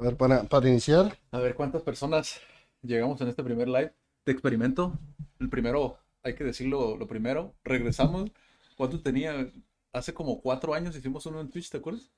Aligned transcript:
A 0.00 0.02
ver, 0.02 0.16
para, 0.16 0.44
para 0.44 0.66
iniciar. 0.66 1.18
A 1.30 1.40
ver, 1.40 1.54
¿cuántas 1.54 1.82
personas 1.82 2.40
llegamos 2.80 3.20
en 3.20 3.28
este 3.28 3.44
primer 3.44 3.68
live 3.68 3.92
de 4.24 4.32
experimento? 4.32 4.98
El 5.38 5.50
primero, 5.50 5.98
hay 6.22 6.34
que 6.34 6.42
decirlo 6.42 6.96
lo 6.96 7.06
primero, 7.06 7.54
regresamos. 7.64 8.30
¿Cuánto 8.78 9.02
tenía? 9.02 9.52
Hace 9.92 10.14
como 10.14 10.40
cuatro 10.40 10.72
años 10.72 10.96
hicimos 10.96 11.26
uno 11.26 11.38
en 11.38 11.50
Twitch, 11.50 11.68
¿te 11.68 11.76
acuerdas? 11.76 12.10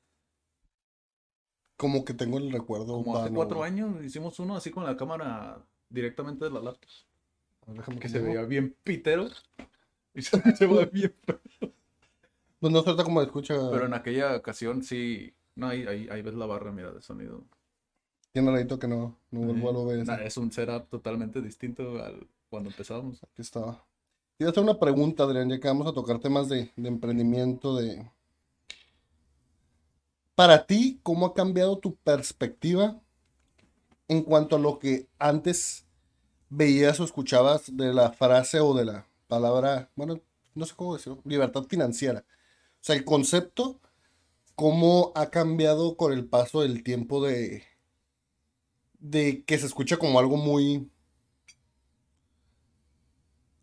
Como 1.76 2.04
que 2.04 2.14
tengo 2.14 2.38
el 2.38 2.52
recuerdo. 2.52 3.02
Como 3.02 3.16
hace 3.18 3.34
cuatro 3.34 3.56
güey. 3.56 3.72
años 3.72 4.04
hicimos 4.04 4.38
uno 4.38 4.54
así 4.54 4.70
con 4.70 4.84
la 4.84 4.96
cámara 4.96 5.66
directamente 5.88 6.44
de 6.44 6.52
la 6.52 6.60
laptop. 6.60 6.88
Déjame 7.66 7.98
Que 7.98 8.08
se 8.08 8.20
veía 8.20 8.42
bien 8.42 8.76
pitero. 8.84 9.28
Y 10.14 10.22
se, 10.22 10.40
se 10.54 10.66
veía 10.66 10.86
bien. 10.86 11.16
Pues 12.60 12.72
no 12.72 12.84
trata 12.84 13.02
como 13.02 13.20
escucha. 13.22 13.56
Pero 13.72 13.86
en 13.86 13.94
aquella 13.94 14.36
ocasión 14.36 14.84
sí. 14.84 15.34
No, 15.56 15.66
ahí, 15.66 15.84
ahí, 15.84 16.08
ahí 16.12 16.22
ves 16.22 16.34
la 16.34 16.46
barra, 16.46 16.70
mira, 16.70 16.92
de 16.92 17.02
sonido. 17.02 17.44
Tiene 18.32 18.50
ratito 18.50 18.78
que 18.78 18.88
no, 18.88 19.18
no 19.30 19.40
vuelvo 19.40 19.90
a 19.90 19.94
lo. 19.94 20.04
Nah, 20.04 20.22
es 20.22 20.36
un 20.38 20.50
setup 20.50 20.88
totalmente 20.88 21.42
distinto 21.42 22.02
al 22.02 22.26
cuando 22.52 22.68
empezábamos. 22.68 23.22
Aquí 23.22 23.40
está. 23.40 23.82
Quiero 24.36 24.50
hacer 24.50 24.62
una 24.62 24.78
pregunta, 24.78 25.22
Adrián, 25.22 25.48
ya 25.48 25.58
que 25.58 25.68
vamos 25.68 25.86
a 25.86 25.94
tocar 25.94 26.18
temas 26.18 26.50
de, 26.50 26.70
de 26.76 26.88
emprendimiento, 26.88 27.76
de... 27.76 28.10
Para 30.34 30.66
ti, 30.66 31.00
¿cómo 31.02 31.26
ha 31.26 31.34
cambiado 31.34 31.78
tu 31.78 31.94
perspectiva 31.96 33.00
en 34.08 34.22
cuanto 34.22 34.56
a 34.56 34.58
lo 34.58 34.78
que 34.78 35.08
antes 35.18 35.86
veías 36.50 37.00
o 37.00 37.04
escuchabas 37.04 37.74
de 37.74 37.94
la 37.94 38.12
frase 38.12 38.60
o 38.60 38.74
de 38.74 38.84
la 38.84 39.06
palabra, 39.28 39.90
bueno, 39.94 40.20
no 40.54 40.66
sé 40.66 40.74
cómo 40.76 40.94
decirlo, 40.94 41.22
libertad 41.24 41.64
financiera? 41.64 42.24
O 42.28 42.84
sea, 42.84 42.96
el 42.96 43.04
concepto, 43.06 43.80
¿cómo 44.56 45.12
ha 45.14 45.30
cambiado 45.30 45.96
con 45.96 46.12
el 46.12 46.26
paso 46.26 46.60
del 46.60 46.82
tiempo 46.82 47.24
de, 47.24 47.62
de 49.02 49.42
que 49.44 49.58
se 49.58 49.66
escucha 49.66 49.96
como 49.96 50.18
algo 50.18 50.36
muy 50.36 50.88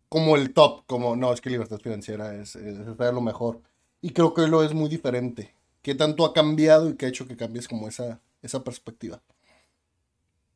como 0.08 0.36
el 0.36 0.52
top, 0.52 0.84
como 0.86 1.16
no, 1.16 1.32
es 1.32 1.40
que 1.40 1.50
libertad 1.50 1.78
financiera 1.78 2.34
es, 2.34 2.56
es, 2.56 2.78
es 2.78 2.98
lo 2.98 3.20
mejor. 3.20 3.62
Y 4.02 4.10
creo 4.10 4.34
que 4.34 4.42
hoy 4.42 4.50
lo 4.50 4.62
es 4.62 4.74
muy 4.74 4.88
diferente. 4.88 5.54
¿Qué 5.82 5.94
tanto 5.94 6.24
ha 6.24 6.34
cambiado 6.34 6.90
y 6.90 6.96
qué 6.96 7.06
ha 7.06 7.08
hecho 7.08 7.26
que 7.26 7.36
cambies 7.36 7.68
como 7.68 7.88
esa, 7.88 8.20
esa 8.42 8.62
perspectiva? 8.64 9.22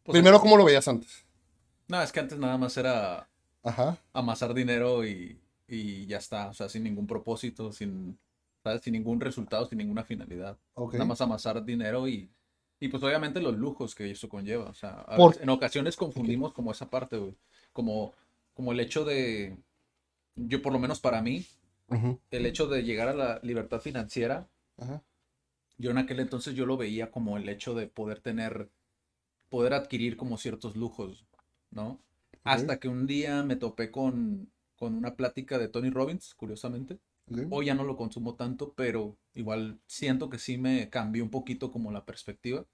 Pues, 0.03 0.15
Primero, 0.15 0.41
¿cómo 0.41 0.57
lo 0.57 0.65
veías 0.65 0.89
antes? 0.89 1.25
No, 1.89 2.03
es 2.03 2.11
que 2.11 2.21
antes 2.21 2.39
nada 2.39 2.59
más 2.59 2.77
era 2.77 3.29
Ajá. 3.63 3.97
amasar 4.13 4.55
dinero 4.55 5.07
y, 5.07 5.41
y 5.69 6.05
ya 6.07 6.19
está. 6.19 6.49
O 6.49 6.55
sea, 6.55 6.69
sin 6.69 6.83
ningún 6.83 7.07
propósito, 7.07 7.73
sin, 7.73 8.19
¿sabes? 8.63 8.83
sin 8.83 8.93
ningún 8.95 9.21
resultado, 9.21 9.67
sin 9.67 9.79
ninguna 9.79 10.05
finalidad. 10.05 10.59
Ok. 10.75 10.95
Nada 10.95 11.07
más 11.07 11.21
amasar 11.21 11.65
dinero 11.65 12.09
y, 12.09 12.29
y 12.81 12.89
pues 12.89 13.03
obviamente 13.03 13.41
los 13.41 13.57
lujos 13.57 13.95
que 13.95 14.11
eso 14.11 14.29
conlleva. 14.29 14.67
O 14.67 14.75
sea, 14.75 15.05
Por- 15.17 15.37
en 15.41 15.49
ocasiones 15.49 15.97
confundimos 15.97 16.53
como 16.53 16.73
esa 16.73 16.91
parte, 16.91 17.17
güey. 17.19 17.35
Como, 17.73 18.15
como 18.55 18.73
el 18.73 18.81
hecho 18.81 19.05
de, 19.05 19.57
yo 20.37 20.63
por 20.63 20.73
lo 20.73 20.81
menos 20.81 21.01
para 21.01 21.23
mí, 21.23 21.47
el 22.31 22.47
hecho 22.47 22.67
de 22.69 22.83
llegar 22.85 23.09
a 23.09 23.15
la 23.15 23.41
libertad 23.43 23.81
financiera, 23.81 24.49
yo 25.79 25.91
en 25.91 25.99
aquel 25.99 26.21
entonces 26.21 26.55
yo 26.55 26.67
lo 26.67 26.77
veía 26.77 27.11
como 27.11 27.37
el 27.37 27.49
hecho 27.49 27.75
de 27.75 27.87
poder 27.87 28.21
tener, 28.21 28.71
poder 29.51 29.75
adquirir 29.75 30.17
como 30.17 30.39
ciertos 30.39 30.77
lujos, 30.77 31.27
¿no? 31.71 32.01
Hasta 32.45 32.79
que 32.81 32.89
un 32.89 33.07
día 33.07 33.43
me 33.45 33.57
topé 33.57 33.91
con, 33.91 34.53
con 34.77 34.95
una 34.95 35.17
plática 35.17 35.59
de 35.59 35.69
Tony 35.69 35.91
Robbins, 35.91 36.35
curiosamente. 36.35 37.01
Hoy 37.51 37.67
ya 37.67 37.75
no 37.75 37.85
lo 37.85 37.97
consumo 37.97 38.35
tanto, 38.35 38.75
pero 38.75 39.17
igual 39.35 39.81
siento 39.87 40.29
que 40.29 40.39
sí 40.39 40.59
me 40.59 40.91
cambió 40.91 41.25
un 41.25 41.31
poquito 41.31 41.73
como 41.73 41.91
la 41.91 42.05
perspectiva, 42.05 42.67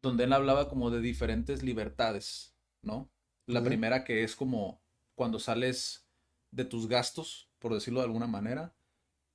donde 0.00 0.24
él 0.24 0.32
hablaba 0.32 0.68
como 0.68 0.90
de 0.90 1.00
diferentes 1.00 1.62
libertades, 1.62 2.54
¿no? 2.82 3.10
La 3.46 3.62
primera 3.62 4.04
que 4.04 4.22
es 4.24 4.34
como 4.36 4.80
cuando 5.14 5.38
sales 5.38 6.06
de 6.50 6.64
tus 6.64 6.88
gastos, 6.88 7.50
por 7.58 7.74
decirlo 7.74 8.00
de 8.00 8.06
alguna 8.06 8.26
manera. 8.26 8.74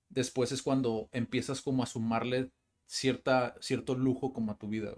Después 0.10 0.52
es 0.52 0.64
cuando 0.64 1.10
empiezas 1.12 1.62
como 1.62 1.84
a 1.84 1.88
sumarle 1.88 2.52
cierta, 2.88 3.56
cierto 3.60 3.96
lujo 3.96 4.34
como 4.34 4.52
a 4.52 4.58
tu 4.58 4.68
vida, 4.68 4.96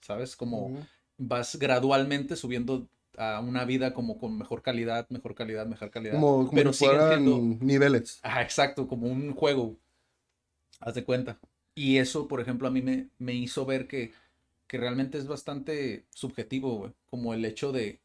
¿sabes? 0.00 0.36
Como 0.36 0.86
vas 1.16 1.56
gradualmente 1.56 2.36
subiendo 2.36 2.88
a 3.18 3.40
una 3.40 3.64
vida 3.64 3.92
como 3.94 4.18
con 4.18 4.36
mejor 4.38 4.62
calidad, 4.62 5.08
mejor 5.10 5.34
calidad, 5.34 5.66
mejor 5.66 5.90
calidad. 5.90 6.14
Como, 6.14 6.46
como 6.46 6.54
pero 6.54 6.72
si 6.72 6.78
siguen 6.80 7.02
fueran 7.02 7.24
siendo 7.24 7.64
niveles. 7.64 8.20
Ajá, 8.22 8.42
exacto, 8.42 8.86
como 8.88 9.06
un 9.08 9.32
juego. 9.34 9.76
Haz 10.80 10.94
de 10.94 11.04
cuenta. 11.04 11.38
Y 11.74 11.98
eso, 11.98 12.28
por 12.28 12.40
ejemplo, 12.40 12.68
a 12.68 12.70
mí 12.70 12.82
me, 12.82 13.08
me 13.18 13.34
hizo 13.34 13.64
ver 13.66 13.86
que, 13.86 14.12
que 14.66 14.78
realmente 14.78 15.18
es 15.18 15.26
bastante 15.26 16.06
subjetivo, 16.10 16.76
güey. 16.76 16.92
Como 17.08 17.34
el 17.34 17.44
hecho 17.44 17.72
de 17.72 18.00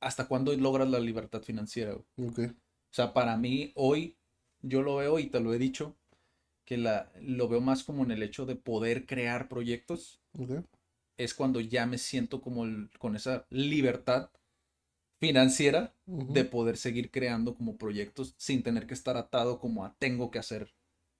hasta 0.00 0.28
cuándo 0.28 0.52
logras 0.54 0.88
la 0.88 1.00
libertad 1.00 1.42
financiera, 1.42 1.92
güey. 1.92 2.04
Ok. 2.18 2.38
O 2.90 2.94
sea, 2.96 3.12
para 3.12 3.36
mí, 3.36 3.72
hoy, 3.74 4.16
yo 4.62 4.82
lo 4.82 4.96
veo 4.96 5.18
y 5.18 5.26
te 5.26 5.40
lo 5.40 5.54
he 5.54 5.58
dicho, 5.58 5.96
que 6.64 6.76
la, 6.76 7.12
lo 7.20 7.48
veo 7.48 7.60
más 7.60 7.84
como 7.84 8.04
en 8.04 8.10
el 8.12 8.22
hecho 8.22 8.46
de 8.46 8.56
poder 8.56 9.06
crear 9.06 9.48
proyectos. 9.48 10.20
Es 11.16 11.34
cuando 11.34 11.60
ya 11.60 11.86
me 11.86 11.98
siento 11.98 12.40
como 12.40 12.64
el- 12.64 12.90
con 12.98 13.16
esa 13.16 13.46
libertad 13.50 14.30
financiera 15.18 15.92
de 16.06 16.44
poder 16.44 16.76
seguir 16.76 17.10
creando 17.10 17.54
como 17.54 17.76
proyectos 17.76 18.34
sin 18.36 18.62
tener 18.62 18.86
que 18.86 18.94
estar 18.94 19.16
atado 19.16 19.58
como 19.58 19.84
a 19.84 19.94
tengo 19.98 20.30
que 20.30 20.38
hacer 20.38 20.72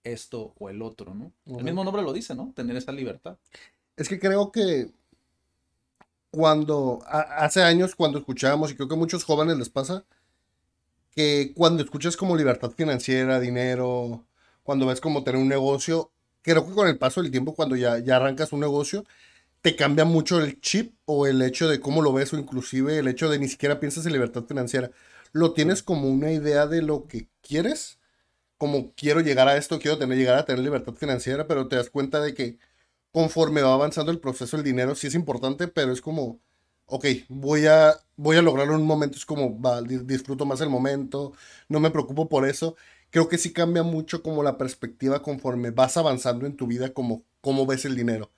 esto 0.05 0.55
o 0.59 0.71
el 0.71 0.83
otro, 0.83 1.15
¿no? 1.15 1.33
El 1.47 1.65
mismo 1.65 1.83
nombre 1.83 2.03
lo 2.03 2.13
dice, 2.13 2.35
¿no? 2.35 2.53
Tener 2.55 2.77
esa 2.77 2.93
libertad. 2.93 3.37
Es 3.97 4.09
que 4.09 4.19
creo 4.21 4.53
que 4.53 4.91
cuando, 6.31 7.01
a- 7.07 7.45
hace 7.45 7.63
años 7.63 7.95
cuando 7.95 8.19
escuchábamos, 8.19 8.71
y 8.71 8.75
creo 8.77 8.89
que 8.89 8.95
a 8.95 8.99
muchos 8.99 9.25
jóvenes 9.25 9.57
les 9.57 9.71
pasa, 9.71 10.05
que 11.11 11.53
cuando 11.55 11.83
escuchas 11.83 12.17
como 12.17 12.37
libertad 12.37 12.71
financiera, 12.73 13.41
dinero, 13.41 14.25
cuando 14.63 14.87
ves 14.87 15.01
como 15.01 15.25
tener 15.25 15.41
un 15.41 15.49
negocio, 15.49 16.11
creo 16.43 16.67
que 16.67 16.75
con 16.75 16.89
el 16.89 16.99
paso 16.99 17.23
del 17.23 17.31
tiempo, 17.31 17.55
cuando 17.55 17.77
ya, 17.77 17.99
ya 17.99 18.17
arrancas 18.17 18.53
un 18.53 18.61
negocio, 18.61 19.05
te 19.67 19.75
cambia 19.75 20.05
mucho 20.05 20.41
el 20.41 20.61
chip 20.61 20.95
o 21.07 21.27
el 21.27 21.43
hecho 21.43 21.69
de 21.69 21.81
cómo 21.81 22.01
lo 22.01 22.13
ves 22.13 22.33
o 22.33 22.39
inclusive 22.39 22.99
el 23.01 23.09
hecho 23.09 23.29
de 23.29 23.41
ni 23.41 23.49
siquiera 23.49 23.81
piensas 23.81 24.07
en 24.07 24.13
libertad 24.13 24.45
financiera. 24.45 24.93
Lo 25.33 25.55
tienes 25.55 25.83
como 25.83 26.09
una 26.09 26.31
idea 26.31 26.69
de 26.69 26.83
lo 26.83 27.09
que 27.09 27.29
quieres, 27.43 27.99
como 28.59 28.95
quiero 28.95 29.21
llegar 29.21 29.49
a 29.49 29.57
esto, 29.57 29.79
quiero 29.81 29.99
tener, 29.99 30.19
llegar 30.19 30.39
a 30.39 30.45
tener 30.47 30.63
libertad 30.65 30.95
financiera, 30.95 31.47
pero 31.49 31.69
te 31.69 31.77
das 31.77 31.91
cuenta 31.91 32.21
de 32.21 32.35
que 32.35 32.59
conforme 33.13 33.63
va 33.63 33.75
avanzando 33.75 34.13
el 34.13 34.21
proceso, 34.21 34.57
el 34.57 34.65
dinero 34.65 34.95
sí 34.95 35.09
es 35.09 35.15
importante, 35.17 35.69
pero 35.69 35.93
es 35.93 36.01
como, 36.03 36.41
ok, 36.87 37.07
voy 37.29 37.67
a, 37.67 37.95
voy 38.17 38.37
a 38.37 38.43
lograrlo 38.43 38.75
en 38.75 38.81
un 38.83 38.87
momento, 38.87 39.17
es 39.19 39.27
como, 39.27 39.61
va, 39.61 39.83
di- 39.83 39.99
disfruto 39.99 40.47
más 40.47 40.61
el 40.61 40.69
momento, 40.71 41.33
no 41.69 41.81
me 41.81 41.91
preocupo 41.91 42.29
por 42.29 42.49
eso. 42.49 42.77
Creo 43.11 43.29
que 43.29 43.39
sí 43.39 43.53
cambia 43.53 43.83
mucho 43.83 44.23
como 44.23 44.43
la 44.43 44.59
perspectiva 44.59 45.23
conforme 45.23 45.71
vas 45.71 45.97
avanzando 45.97 46.47
en 46.47 46.57
tu 46.57 46.67
vida, 46.67 46.93
como 46.93 47.25
cómo 47.47 47.65
ves 47.65 47.85
el 47.85 47.95
dinero. 47.95 48.33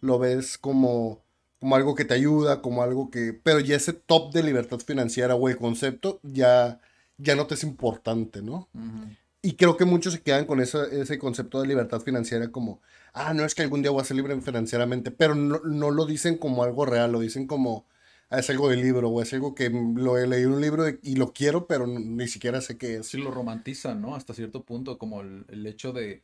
Lo 0.00 0.20
ves 0.20 0.56
como, 0.56 1.24
como 1.58 1.74
algo 1.74 1.96
que 1.96 2.04
te 2.04 2.14
ayuda, 2.14 2.62
como 2.62 2.84
algo 2.84 3.10
que... 3.10 3.32
Pero 3.32 3.58
ya 3.58 3.74
ese 3.74 3.92
top 3.92 4.32
de 4.32 4.44
libertad 4.44 4.78
financiera 4.78 5.34
o 5.34 5.48
el 5.48 5.56
concepto 5.56 6.20
ya, 6.22 6.80
ya 7.18 7.34
no 7.34 7.46
te 7.48 7.54
es 7.54 7.64
importante, 7.64 8.40
¿no? 8.40 8.68
Ujú. 8.72 9.16
Y 9.42 9.54
creo 9.54 9.76
que 9.76 9.84
muchos 9.84 10.12
se 10.12 10.22
quedan 10.22 10.44
con 10.46 10.60
esa- 10.60 10.86
ese 10.86 11.18
concepto 11.18 11.60
de 11.60 11.66
libertad 11.66 12.00
financiera 12.00 12.52
como, 12.52 12.80
ah, 13.12 13.34
no 13.34 13.44
es 13.44 13.56
que 13.56 13.62
algún 13.62 13.82
día 13.82 13.90
voy 13.90 14.00
a 14.02 14.04
ser 14.04 14.16
libre 14.16 14.40
financieramente, 14.40 15.10
pero 15.10 15.34
no, 15.34 15.58
no 15.64 15.90
lo 15.90 16.06
dicen 16.06 16.38
como 16.38 16.62
algo 16.62 16.86
real, 16.86 17.10
lo 17.10 17.18
dicen 17.18 17.48
como, 17.48 17.84
ah, 18.30 18.38
es 18.38 18.48
algo 18.50 18.68
del 18.68 18.80
libro, 18.80 19.08
o 19.10 19.20
es 19.20 19.32
algo 19.32 19.56
que 19.56 19.68
lo 19.70 20.16
he 20.18 20.28
leído 20.28 20.50
en 20.50 20.54
un 20.54 20.60
libro 20.60 20.88
y, 20.88 21.00
y 21.02 21.16
lo 21.16 21.32
quiero, 21.32 21.66
pero 21.66 21.88
ni 21.88 22.28
siquiera 22.28 22.60
sé 22.60 22.78
qué 22.78 22.98
es. 22.98 23.08
Sí 23.08 23.18
lo 23.18 23.32
romantizan, 23.32 24.00
¿no? 24.00 24.14
Hasta 24.14 24.32
cierto 24.32 24.62
punto, 24.62 24.96
como 24.98 25.20
el, 25.22 25.44
el 25.48 25.66
hecho 25.66 25.92
de 25.92 26.22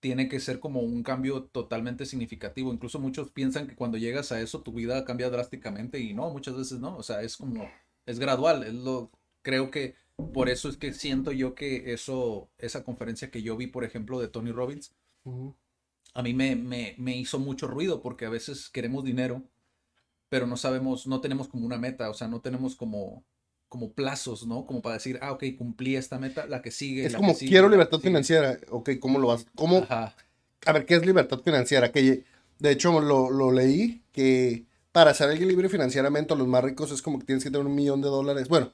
tiene 0.00 0.28
que 0.28 0.40
ser 0.40 0.60
como 0.60 0.80
un 0.80 1.02
cambio 1.02 1.44
totalmente 1.44 2.06
significativo. 2.06 2.72
Incluso 2.72 2.98
muchos 2.98 3.30
piensan 3.30 3.68
que 3.68 3.76
cuando 3.76 3.98
llegas 3.98 4.32
a 4.32 4.40
eso 4.40 4.62
tu 4.62 4.72
vida 4.72 5.04
cambia 5.04 5.30
drásticamente 5.30 6.00
y 6.00 6.14
no, 6.14 6.30
muchas 6.30 6.56
veces 6.56 6.80
no. 6.80 6.96
O 6.96 7.02
sea, 7.02 7.22
es 7.22 7.36
como, 7.36 7.68
es 8.06 8.18
gradual. 8.18 8.64
Es 8.64 8.74
lo, 8.74 9.10
creo 9.42 9.70
que 9.70 9.94
por 10.32 10.48
eso 10.48 10.68
es 10.68 10.76
que 10.76 10.92
siento 10.92 11.32
yo 11.32 11.54
que 11.54 11.92
eso, 11.92 12.50
esa 12.58 12.84
conferencia 12.84 13.30
que 13.30 13.42
yo 13.42 13.56
vi, 13.56 13.66
por 13.66 13.84
ejemplo, 13.84 14.20
de 14.20 14.28
Tony 14.28 14.52
Robbins, 14.52 14.94
a 16.14 16.22
mí 16.22 16.34
me, 16.34 16.56
me, 16.56 16.94
me 16.98 17.16
hizo 17.16 17.38
mucho 17.38 17.66
ruido 17.66 18.00
porque 18.02 18.26
a 18.26 18.30
veces 18.30 18.68
queremos 18.68 19.04
dinero, 19.04 19.42
pero 20.28 20.46
no 20.46 20.56
sabemos, 20.56 21.06
no 21.06 21.20
tenemos 21.20 21.48
como 21.48 21.66
una 21.66 21.78
meta, 21.78 22.10
o 22.10 22.14
sea, 22.14 22.28
no 22.28 22.40
tenemos 22.40 22.74
como, 22.76 23.24
como 23.70 23.92
plazos, 23.92 24.46
¿no? 24.46 24.66
Como 24.66 24.82
para 24.82 24.96
decir, 24.96 25.18
ah, 25.22 25.32
ok, 25.32 25.44
cumplí 25.56 25.96
esta 25.96 26.18
meta, 26.18 26.44
la 26.46 26.60
que 26.60 26.70
sigue. 26.72 27.06
Es 27.06 27.12
la 27.12 27.18
como, 27.18 27.32
que 27.32 27.38
sigue, 27.38 27.50
quiero 27.52 27.68
libertad 27.70 27.96
sigue". 27.98 28.08
financiera, 28.08 28.58
ok, 28.68 28.90
¿cómo 29.00 29.18
lo 29.18 29.28
vas? 29.28 29.46
¿Cómo, 29.54 29.78
Ajá. 29.78 30.14
a 30.66 30.72
ver, 30.72 30.84
¿qué 30.84 30.96
es 30.96 31.06
libertad 31.06 31.38
financiera? 31.40 31.90
Que 31.92 32.24
de 32.58 32.70
hecho 32.70 33.00
lo, 33.00 33.30
lo 33.30 33.52
leí 33.52 34.02
que 34.12 34.66
para 34.92 35.14
ser 35.14 35.30
alguien 35.30 35.48
libre 35.48 35.68
financieramente, 35.68 36.34
los 36.36 36.48
más 36.48 36.64
ricos 36.64 36.90
es 36.90 37.00
como 37.00 37.20
que 37.20 37.26
tienes 37.26 37.44
que 37.44 37.50
tener 37.50 37.64
un 37.64 37.74
millón 37.74 38.02
de 38.02 38.08
dólares. 38.08 38.48
Bueno, 38.48 38.72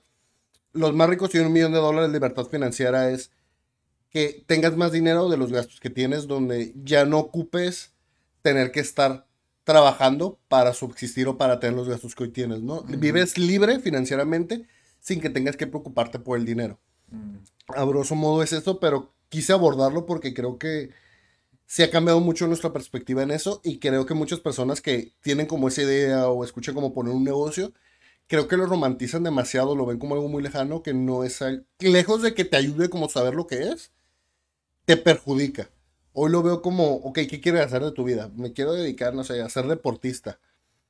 los 0.72 0.94
más 0.94 1.08
ricos 1.10 1.30
tienen 1.30 1.48
un 1.48 1.52
millón 1.52 1.72
de 1.72 1.78
dólares. 1.78 2.10
Libertad 2.10 2.46
financiera 2.46 3.10
es 3.10 3.30
que 4.10 4.44
tengas 4.46 4.76
más 4.76 4.92
dinero 4.92 5.28
de 5.28 5.36
los 5.36 5.52
gastos 5.52 5.78
que 5.78 5.90
tienes, 5.90 6.26
donde 6.26 6.72
ya 6.82 7.04
no 7.04 7.18
ocupes 7.18 7.92
tener 8.40 8.72
que 8.72 8.80
estar 8.80 9.26
trabajando 9.64 10.38
para 10.48 10.72
subsistir 10.72 11.28
o 11.28 11.36
para 11.36 11.60
tener 11.60 11.76
los 11.76 11.88
gastos 11.88 12.14
que 12.14 12.22
hoy 12.22 12.30
tienes, 12.30 12.62
¿no? 12.62 12.82
Vives 12.84 13.36
libre 13.36 13.80
financieramente 13.80 14.66
sin 15.00 15.20
que 15.20 15.30
tengas 15.30 15.56
que 15.56 15.66
preocuparte 15.66 16.18
por 16.18 16.38
el 16.38 16.44
dinero. 16.44 16.78
Mm, 17.10 17.36
A 17.76 17.84
grosso 17.84 18.14
modo 18.14 18.42
es 18.42 18.52
esto, 18.52 18.80
pero 18.80 19.12
quise 19.28 19.52
abordarlo 19.52 20.06
porque 20.06 20.34
creo 20.34 20.58
que 20.58 20.90
se 21.66 21.84
ha 21.84 21.90
cambiado 21.90 22.20
mucho 22.20 22.46
nuestra 22.46 22.72
perspectiva 22.72 23.22
en 23.22 23.30
eso 23.32 23.60
y 23.64 23.78
creo 23.78 24.06
que 24.06 24.14
muchas 24.14 24.40
personas 24.40 24.80
que 24.80 25.12
tienen 25.22 25.46
como 25.46 25.68
esa 25.68 25.82
idea 25.82 26.28
o 26.28 26.44
escuchan 26.44 26.74
como 26.74 26.94
poner 26.94 27.14
un 27.14 27.24
negocio, 27.24 27.72
creo 28.28 28.48
que 28.48 28.56
lo 28.56 28.66
romantizan 28.66 29.24
demasiado, 29.24 29.76
lo 29.76 29.86
ven 29.86 29.98
como 29.98 30.14
algo 30.16 30.28
muy 30.28 30.42
lejano, 30.42 30.82
que 30.82 30.94
no 30.94 31.24
es 31.24 31.42
al- 31.42 31.66
lejos 31.80 32.22
de 32.22 32.34
que 32.34 32.44
te 32.44 32.56
ayude 32.56 32.90
como 32.90 33.08
saber 33.08 33.34
lo 33.34 33.46
que 33.48 33.70
es, 33.70 33.92
te 34.84 34.96
perjudica. 34.96 35.70
Hoy 36.12 36.30
lo 36.30 36.42
veo 36.42 36.62
como, 36.62 36.94
ok, 36.96 37.20
¿qué 37.28 37.40
quieres 37.40 37.62
hacer 37.62 37.82
de 37.84 37.92
tu 37.92 38.04
vida? 38.04 38.30
Me 38.36 38.52
quiero 38.52 38.72
dedicar, 38.72 39.14
no 39.14 39.24
sé, 39.24 39.42
a 39.42 39.48
ser 39.48 39.66
deportista. 39.66 40.40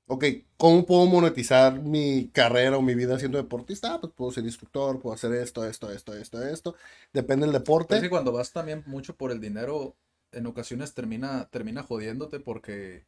Ok, 0.08 0.24
¿cómo 0.56 0.86
puedo 0.86 1.06
monetizar 1.06 1.80
mi 1.82 2.28
carrera 2.30 2.76
o 2.78 2.82
mi 2.82 2.94
vida 2.94 3.18
siendo 3.18 3.38
deportista? 3.38 3.94
Ah, 3.94 4.00
pues 4.00 4.12
puedo 4.14 4.30
ser 4.30 4.44
instructor, 4.44 5.00
puedo 5.00 5.14
hacer 5.14 5.32
esto, 5.34 5.64
esto, 5.66 5.90
esto, 5.90 6.14
esto, 6.14 6.42
esto. 6.46 6.76
Depende 7.12 7.46
del 7.46 7.52
Pero 7.86 7.96
es 7.98 8.02
deporte. 8.02 8.04
que 8.04 8.10
cuando 8.10 8.32
vas 8.32 8.52
también 8.52 8.82
mucho 8.86 9.16
por 9.16 9.30
el 9.30 9.40
dinero, 9.40 9.96
en 10.32 10.46
ocasiones 10.46 10.94
termina, 10.94 11.48
termina 11.50 11.82
jodiéndote 11.82 12.40
porque 12.40 13.06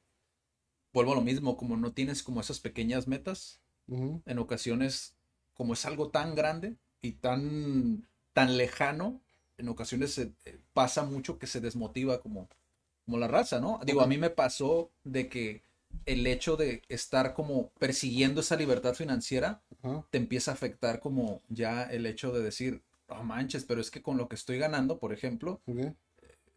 vuelvo 0.93 1.13
a 1.13 1.17
lo 1.17 1.23
mismo, 1.23 1.57
como 1.57 1.77
no 1.77 1.93
tienes 1.93 2.23
como 2.23 2.41
esas 2.41 2.61
pequeñas 2.61 3.09
metas, 3.09 3.61
Ujú, 3.89 4.23
en 4.27 4.39
ocasiones, 4.41 5.17
como 5.55 5.75
es 5.75 5.87
algo 5.87 6.11
tan 6.11 6.35
grande 6.35 6.77
y 7.03 7.15
tan, 7.15 8.09
tan 8.35 8.57
lejano, 8.59 9.23
en 9.59 9.69
ocasiones 9.69 10.15
se, 10.15 10.35
eh, 10.47 10.61
pasa 10.75 11.05
mucho 11.05 11.39
que 11.39 11.47
se 11.49 11.61
desmotiva 11.61 12.21
como, 12.23 12.49
como 13.07 13.19
la 13.19 13.29
raza, 13.29 13.61
¿no? 13.61 13.81
Digo, 13.87 14.03
a 14.03 14.07
mí 14.09 14.19
me 14.19 14.31
pasó 14.31 14.93
de 15.05 15.29
que 15.29 15.63
el 16.07 16.27
hecho 16.27 16.57
de 16.57 16.83
estar 16.89 17.35
como 17.35 17.71
persiguiendo 17.79 18.41
esa 18.41 18.57
libertad 18.57 18.95
financiera 18.95 19.63
te 20.11 20.19
empieza 20.19 20.51
a 20.51 20.55
afectar 20.55 21.01
como 21.01 21.43
ya 21.49 21.85
el 21.85 22.07
hecho 22.07 22.33
de 22.33 22.43
decir, 22.43 22.83
no 23.09 23.23
manches, 23.23 23.65
pero 23.65 23.81
es 23.81 23.91
que 23.91 24.03
con 24.03 24.17
lo 24.17 24.29
que 24.29 24.35
estoy 24.35 24.59
ganando, 24.59 24.99
por 24.99 25.13
ejemplo, 25.13 25.61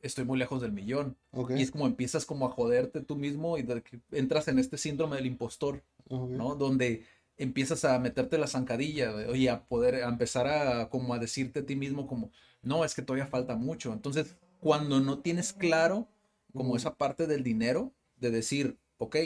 estoy 0.01 0.25
muy 0.25 0.37
lejos 0.37 0.61
del 0.61 0.71
millón. 0.71 1.17
Y 1.55 1.61
es 1.61 1.71
como 1.71 1.85
empiezas 1.87 2.25
como 2.25 2.45
a 2.45 2.51
joderte 2.51 3.01
tú 3.01 3.15
mismo 3.15 3.57
y 3.57 3.63
de 3.63 3.81
que 3.81 3.99
entras 4.11 4.47
en 4.47 4.59
este 4.59 4.77
síndrome 4.77 5.17
del 5.17 5.25
impostor. 5.27 5.83
¿no? 6.09 6.55
Donde 6.55 7.05
empiezas 7.37 7.85
a 7.85 7.97
meterte 7.99 8.37
la 8.37 8.47
zancadilla 8.47 9.33
y 9.33 9.47
a 9.47 9.63
poder 9.63 10.03
a 10.03 10.09
empezar 10.09 10.47
a 10.47 10.89
como 10.89 11.13
a 11.13 11.19
decirte 11.19 11.61
a 11.61 11.65
ti 11.65 11.75
mismo 11.75 12.07
como, 12.07 12.31
no, 12.61 12.85
es 12.85 12.93
que 12.93 13.01
todavía 13.01 13.27
falta 13.27 13.55
mucho. 13.55 13.93
Entonces, 13.93 14.37
cuando 14.59 14.99
no 14.99 15.19
tienes 15.19 15.53
claro 15.53 16.07
como 16.53 16.75
esa 16.75 16.95
parte 16.95 17.27
del 17.27 17.43
dinero, 17.43 17.93
de 18.17 18.29
decir, 18.29 18.77
ok, 19.01 19.17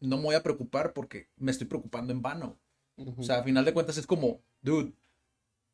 no 0.00 0.16
me 0.18 0.24
voy 0.24 0.34
a 0.36 0.42
preocupar 0.42 0.92
porque 0.92 1.28
me 1.36 1.50
estoy 1.52 1.66
preocupando 1.68 2.12
en 2.12 2.22
vano. 2.22 2.60
ujú, 2.96 3.10
O 3.20 3.24
sea, 3.24 3.38
a 3.40 3.44
final 3.44 3.64
de 3.64 3.74
cuentas 3.74 3.98
es 3.98 4.06
como, 4.06 4.42
dude, 4.62 4.94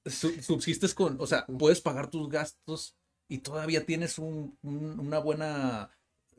su- 0.06 0.42
subsistes 0.42 0.94
con, 0.94 1.16
o 1.20 1.26
sea, 1.26 1.50
puedes 1.56 1.80
pagar 1.80 2.10
tus 2.10 2.28
gastos 2.28 2.96
y 3.28 3.38
todavía 3.38 3.84
tienes 3.86 4.18
un, 4.18 4.58
un- 4.62 4.98
una 5.00 5.18
buena, 5.18 5.90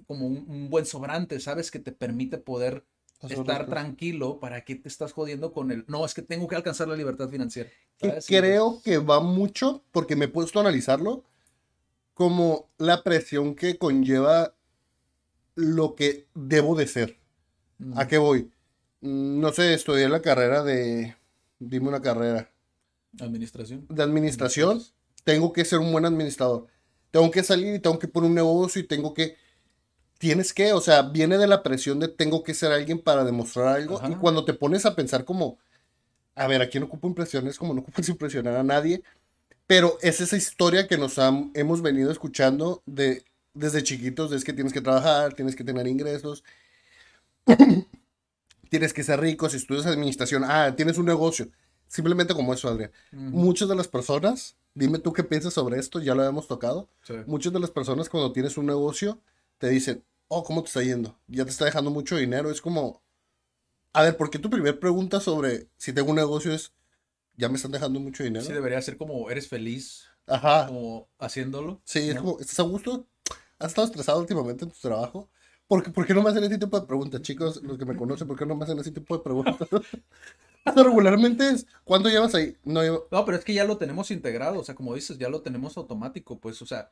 como 0.07 0.27
un, 0.27 0.45
un 0.49 0.69
buen 0.69 0.85
sobrante, 0.85 1.39
¿sabes? 1.39 1.71
Que 1.71 1.79
te 1.79 1.91
permite 1.91 2.37
poder 2.37 2.85
estar 3.27 3.69
tranquilo 3.69 4.39
para 4.39 4.65
que 4.65 4.75
te 4.75 4.89
estás 4.89 5.13
jodiendo 5.13 5.51
con 5.53 5.71
el, 5.71 5.85
no, 5.87 6.05
es 6.05 6.13
que 6.13 6.21
tengo 6.23 6.47
que 6.47 6.55
alcanzar 6.55 6.87
la 6.87 6.95
libertad 6.95 7.29
financiera. 7.29 7.73
Creo 8.25 8.81
que 8.81 8.97
va 8.97 9.19
mucho, 9.19 9.83
porque 9.91 10.15
me 10.15 10.25
he 10.25 10.27
puesto 10.29 10.59
a 10.59 10.61
analizarlo, 10.61 11.23
como 12.13 12.69
la 12.77 13.03
presión 13.03 13.55
que 13.55 13.77
conlleva 13.77 14.55
lo 15.59 15.95
que 15.95 16.27
debo 16.35 16.75
de 16.75 16.87
ser. 16.87 17.17
Mm, 17.79 17.97
¿A 17.99 18.07
qué 18.07 18.17
voy? 18.17 18.51
Mm, 19.01 19.39
No 19.41 19.51
sé, 19.53 19.73
estudié 19.73 20.09
la 20.09 20.21
carrera 20.21 20.63
de, 20.63 21.15
dime 21.59 21.89
una 21.89 22.01
carrera, 22.01 22.49
Administración. 23.19 23.85
de 23.89 24.03
administración. 24.03 24.81
Tengo 25.23 25.51
que 25.53 25.65
ser 25.65 25.79
un 25.79 25.91
buen 25.91 26.05
administrador. 26.05 26.67
Tengo 27.11 27.31
que 27.31 27.43
salir 27.43 27.75
y 27.75 27.79
tengo 27.79 27.99
que 27.99 28.07
poner 28.07 28.29
un 28.29 28.35
negocio 28.35 28.81
y 28.81 28.87
tengo 28.87 29.13
que... 29.13 29.35
Tienes 30.19 30.53
que, 30.53 30.73
o 30.73 30.81
sea, 30.81 31.01
viene 31.03 31.37
de 31.37 31.47
la 31.47 31.63
presión 31.63 31.99
de 31.99 32.09
tengo 32.09 32.43
que 32.43 32.53
ser 32.53 32.71
alguien 32.73 32.99
para 32.99 33.23
demostrar 33.23 33.67
algo. 33.69 34.01
Y 34.09 34.15
cuando 34.15 34.43
te 34.45 34.53
pones 34.53 34.85
a 34.85 34.95
pensar 34.95 35.23
como, 35.25 35.57
a 36.35 36.47
ver, 36.47 36.61
aquí 36.61 36.79
no 36.79 36.87
ocupo 36.87 37.07
impresiones, 37.07 37.57
como 37.57 37.73
no 37.73 37.81
ocupas 37.81 38.09
impresionar 38.09 38.55
a 38.57 38.63
nadie. 38.63 39.01
Pero 39.67 39.97
es 40.01 40.19
esa 40.21 40.35
historia 40.37 40.87
que 40.87 40.97
nos 40.97 41.19
han- 41.19 41.51
hemos 41.53 41.81
venido 41.81 42.11
escuchando 42.11 42.83
de, 42.85 43.23
desde 43.53 43.83
chiquitos, 43.83 44.31
es 44.31 44.43
que 44.43 44.53
tienes 44.53 44.73
que 44.73 44.81
trabajar, 44.81 45.33
tienes 45.33 45.55
que 45.55 45.63
tener 45.63 45.87
ingresos, 45.87 46.43
tienes 48.69 48.93
que 48.93 49.03
ser 49.03 49.19
rico, 49.19 49.49
si 49.49 49.57
estudias 49.57 49.85
administración, 49.85 50.43
ah, 50.45 50.73
tienes 50.75 50.97
un 50.97 51.05
negocio. 51.05 51.49
Simplemente 51.87 52.35
como 52.35 52.53
eso, 52.53 52.69
Adrián. 52.69 52.91
Ujú, 53.11 53.21
Muchas 53.21 53.67
de 53.67 53.75
las 53.75 53.87
personas, 53.87 54.55
dime 54.75 54.99
tú 54.99 55.11
qué 55.11 55.23
piensas 55.23 55.53
sobre 55.53 55.79
esto, 55.79 55.99
ya 55.99 56.13
lo 56.13 56.21
habíamos 56.21 56.47
tocado. 56.47 56.87
sí. 57.01 57.15
Muchas 57.25 57.51
de 57.51 57.59
las 57.59 57.71
personas 57.71 58.09
cuando 58.09 58.31
tienes 58.31 58.57
un 58.57 58.67
negocio 58.67 59.19
te 59.57 59.69
dicen, 59.69 60.03
oh, 60.27 60.43
¿cómo 60.43 60.61
te 60.61 60.67
está 60.67 60.83
yendo? 60.83 61.17
Ya 61.27 61.45
te 61.45 61.51
está 61.51 61.65
dejando 61.65 61.89
mucho 61.89 62.15
dinero. 62.15 62.51
Es 62.51 62.61
como, 62.61 63.01
a 63.93 64.03
ver, 64.03 64.15
¿por 64.17 64.29
qué 64.29 64.37
tu 64.37 64.49
primer 64.51 64.79
pregunta 64.79 65.19
sobre 65.19 65.67
si 65.77 65.91
tengo 65.91 66.11
un 66.11 66.17
negocio 66.17 66.53
es, 66.53 66.73
ya 67.35 67.49
me 67.49 67.55
están 67.55 67.71
dejando 67.71 67.99
mucho 67.99 68.23
dinero? 68.23 68.45
Sí, 68.45 68.53
debería 68.53 68.81
ser 68.83 68.97
como, 68.97 69.31
eres 69.31 69.47
feliz 69.47 70.05
Ajá. 70.27 70.67
como 70.67 71.09
haciéndolo. 71.17 71.81
Sí, 71.85 72.09
es 72.09 72.15
¿no? 72.15 72.21
como, 72.21 72.39
¿estás 72.39 72.59
a 72.59 72.63
gusto? 72.63 73.07
¿Has 73.59 73.69
estado 73.71 73.87
estresado 73.87 74.19
últimamente 74.19 74.65
en 74.65 74.71
tu 74.71 74.77
trabajo? 74.79 75.29
¿Por 75.67 75.83
qué, 75.83 75.91
por 75.91 76.05
qué 76.07 76.13
no 76.13 76.23
me 76.23 76.29
hacen 76.29 76.43
ese 76.43 76.57
tipo 76.57 76.79
de 76.79 76.87
preguntas, 76.87 77.21
chicos? 77.21 77.61
Los 77.61 77.77
que 77.77 77.85
me 77.85 77.95
conocen, 77.95 78.27
¿por 78.27 78.37
qué 78.37 78.45
no 78.45 78.55
me 78.55 78.63
hacen 78.63 78.79
ese 78.79 78.91
tipo 78.91 79.17
de 79.17 79.23
preguntas? 79.23 79.55
Regularmente 80.75 81.49
es, 81.49 81.65
¿cuánto 81.83 82.09
llevas 82.09 82.35
ahí? 82.35 82.55
No, 82.63 82.81
llevo... 82.81 83.07
No, 83.11 83.25
pero 83.25 83.37
es 83.37 83.43
que 83.45 83.53
ya 83.53 83.65
lo 83.65 83.77
tenemos 83.77 84.11
integrado, 84.11 84.59
o 84.59 84.63
sea, 84.63 84.75
como 84.75 84.93
dices, 84.95 85.17
ya 85.17 85.29
lo 85.29 85.41
tenemos 85.41 85.77
automático, 85.77 86.39
pues, 86.39 86.61
o 86.61 86.65
sea, 86.65 86.91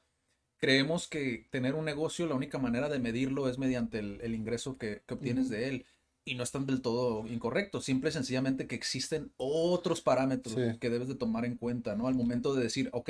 creemos 0.58 1.08
que 1.08 1.48
tener 1.52 1.76
un 1.76 1.86
negocio, 1.86 2.28
la 2.28 2.36
única 2.36 2.58
manera 2.60 2.90
de 2.90 3.00
medirlo 3.00 3.50
es 3.50 3.58
mediante 3.60 4.00
el, 4.00 4.20
el 4.22 4.36
ingreso 4.36 4.78
que, 4.78 5.04
que 5.08 5.14
obtienes 5.14 5.50
de 5.50 5.70
él. 5.70 5.86
Y 6.26 6.36
no 6.36 6.44
están 6.44 6.66
del 6.66 6.82
todo 6.82 7.26
incorrectos, 7.28 7.86
simple 7.86 8.10
y 8.10 8.14
sencillamente 8.14 8.68
que 8.68 8.76
existen 8.76 9.32
otros 9.38 10.02
parámetros 10.02 10.56
Sí. 10.56 10.78
que 10.80 10.90
debes 10.90 11.08
de 11.08 11.16
tomar 11.16 11.46
en 11.46 11.56
cuenta, 11.56 11.96
¿no? 11.96 12.08
Al 12.08 12.16
momento 12.16 12.54
de 12.54 12.64
decir, 12.64 12.90
ok, 12.92 13.10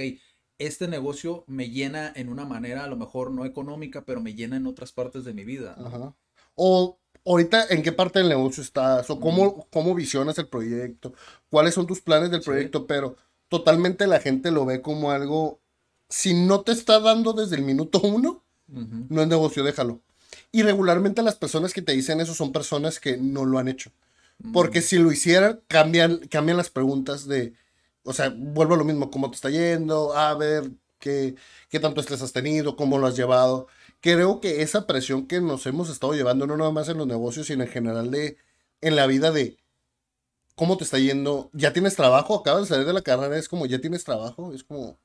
este 0.59 0.87
negocio 0.87 1.43
me 1.47 1.69
llena 1.69 2.11
en 2.15 2.29
una 2.29 2.45
manera 2.45 2.83
a 2.83 2.87
lo 2.87 2.95
mejor 2.97 3.31
no 3.31 3.45
económica, 3.45 4.03
pero 4.05 4.21
me 4.21 4.33
llena 4.33 4.57
en 4.57 4.67
otras 4.67 4.91
partes 4.91 5.23
de 5.25 5.33
mi 5.33 5.43
vida. 5.45 5.75
¿no? 5.77 5.87
Ajá. 5.87 6.15
O 6.55 6.97
ahorita, 7.25 7.67
¿en 7.69 7.83
qué 7.83 7.91
parte 7.91 8.19
del 8.19 8.29
negocio 8.29 8.63
estás? 8.63 9.09
¿O 9.09 9.19
cómo, 9.19 9.67
cómo 9.71 9.93
visionas 9.93 10.37
el 10.39 10.47
proyecto? 10.47 11.13
¿Cuáles 11.49 11.73
son 11.73 11.85
tus 11.87 12.01
planes 12.01 12.31
del 12.31 12.41
Sí. 12.41 12.45
proyecto? 12.45 12.87
Pero 12.87 13.15
totalmente 13.49 14.07
la 14.07 14.19
gente 14.19 14.51
lo 14.51 14.65
ve 14.65 14.81
como 14.81 15.11
algo, 15.11 15.59
si 16.09 16.33
no 16.33 16.61
te 16.61 16.71
está 16.71 16.99
dando 16.99 17.33
desde 17.33 17.55
el 17.55 17.61
minuto 17.63 17.99
uno, 18.01 18.43
no 18.67 19.21
es 19.21 19.27
negocio, 19.27 19.63
déjalo. 19.63 20.01
Y 20.51 20.63
regularmente 20.63 21.21
las 21.21 21.35
personas 21.35 21.73
que 21.73 21.81
te 21.81 21.93
dicen 21.93 22.19
eso 22.19 22.33
son 22.33 22.51
personas 22.51 22.99
que 22.99 23.17
no 23.17 23.45
lo 23.45 23.59
han 23.59 23.67
hecho. 23.67 23.91
Porque 24.53 24.79
Mm, 24.79 24.83
si 24.83 24.97
lo 24.99 25.11
hicieran, 25.11 25.61
cambian, 25.67 26.17
cambian 26.29 26.57
las 26.57 26.69
preguntas 26.69 27.27
de, 27.27 27.53
o 28.07 28.13
sea, 28.13 28.33
vuelvo 28.35 28.75
a 28.75 28.77
lo 28.77 28.85
mismo, 28.85 29.11
¿cómo 29.11 29.29
te 29.29 29.35
está 29.35 29.49
yendo? 29.49 30.13
A 30.15 30.33
ver, 30.35 30.71
¿qué, 30.99 31.35
qué 31.69 31.79
tanto 31.79 32.01
estrés 32.01 32.21
has 32.21 32.33
tenido? 32.33 32.75
¿Cómo 32.75 32.97
lo 32.97 33.07
has 33.07 33.15
llevado? 33.17 33.67
Creo 34.01 34.39
que 34.41 34.61
esa 34.61 34.87
presión 34.87 35.27
que 35.27 35.41
nos 35.41 35.65
hemos 35.65 35.89
estado 35.89 36.13
llevando, 36.13 36.47
no 36.47 36.57
nada 36.57 36.71
más 36.71 36.89
en 36.89 36.97
los 36.97 37.07
negocios, 37.07 37.47
sino 37.47 37.63
en 37.63 37.69
general 37.69 38.11
de, 38.11 38.37
en 38.81 38.95
la 38.95 39.07
vida 39.07 39.31
de, 39.31 39.57
¿cómo 40.55 40.77
te 40.77 40.83
está 40.85 40.99
yendo? 40.99 41.49
¿Ya 41.53 41.73
tienes 41.73 41.95
trabajo? 41.95 42.35
Acabas 42.35 42.63
de 42.63 42.67
salir 42.69 42.85
de 42.87 42.93
la 42.93 43.01
carrera, 43.01 43.37
es 43.37 43.49
como, 43.49 43.65
¿ya 43.65 43.79
tienes 43.79 44.03
trabajo? 44.03 44.53
Es 44.53 44.63
como, 44.63 44.97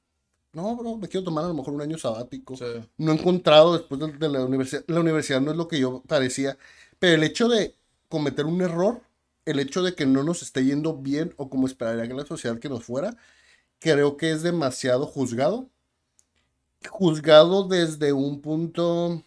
no, 0.52 0.76
bro, 0.76 0.96
me 0.98 1.08
quiero 1.08 1.24
tomar 1.24 1.44
a 1.44 1.48
lo 1.48 1.54
mejor 1.54 1.74
un 1.74 1.82
año 1.82 1.98
sabático 1.98 2.56
sí. 2.56 2.64
no 2.98 3.12
he 3.12 3.14
encontrado 3.16 3.72
después 3.78 4.00
de, 4.00 4.12
de 4.12 4.28
la 4.28 4.44
universidad. 4.44 4.84
La 4.88 5.00
universidad 5.00 5.40
no 5.40 5.50
es 5.50 5.56
lo 5.56 5.68
que 5.68 5.80
yo 5.80 6.02
parecía, 6.06 6.58
pero 6.98 7.14
el 7.16 7.24
hecho 7.24 7.48
de 7.48 7.74
cometer 8.08 8.46
un 8.46 8.60
error, 8.62 9.02
el 9.44 9.58
hecho 9.58 9.82
de 9.82 9.94
que 9.94 10.06
no 10.06 10.22
nos 10.22 10.42
esté 10.42 10.64
yendo 10.64 10.96
bien 10.96 11.34
o 11.36 11.50
como 11.50 11.66
esperaría 11.66 12.06
que 12.06 12.14
la 12.14 12.26
sociedad 12.26 12.58
que 12.58 12.68
nos 12.68 12.84
fuera, 12.84 13.16
creo 13.78 14.16
que 14.16 14.32
es 14.32 14.42
demasiado 14.42 15.06
juzgado. 15.06 15.70
Juzgado 16.88 17.68
desde 17.68 18.12
un 18.12 18.40
punto 18.40 19.24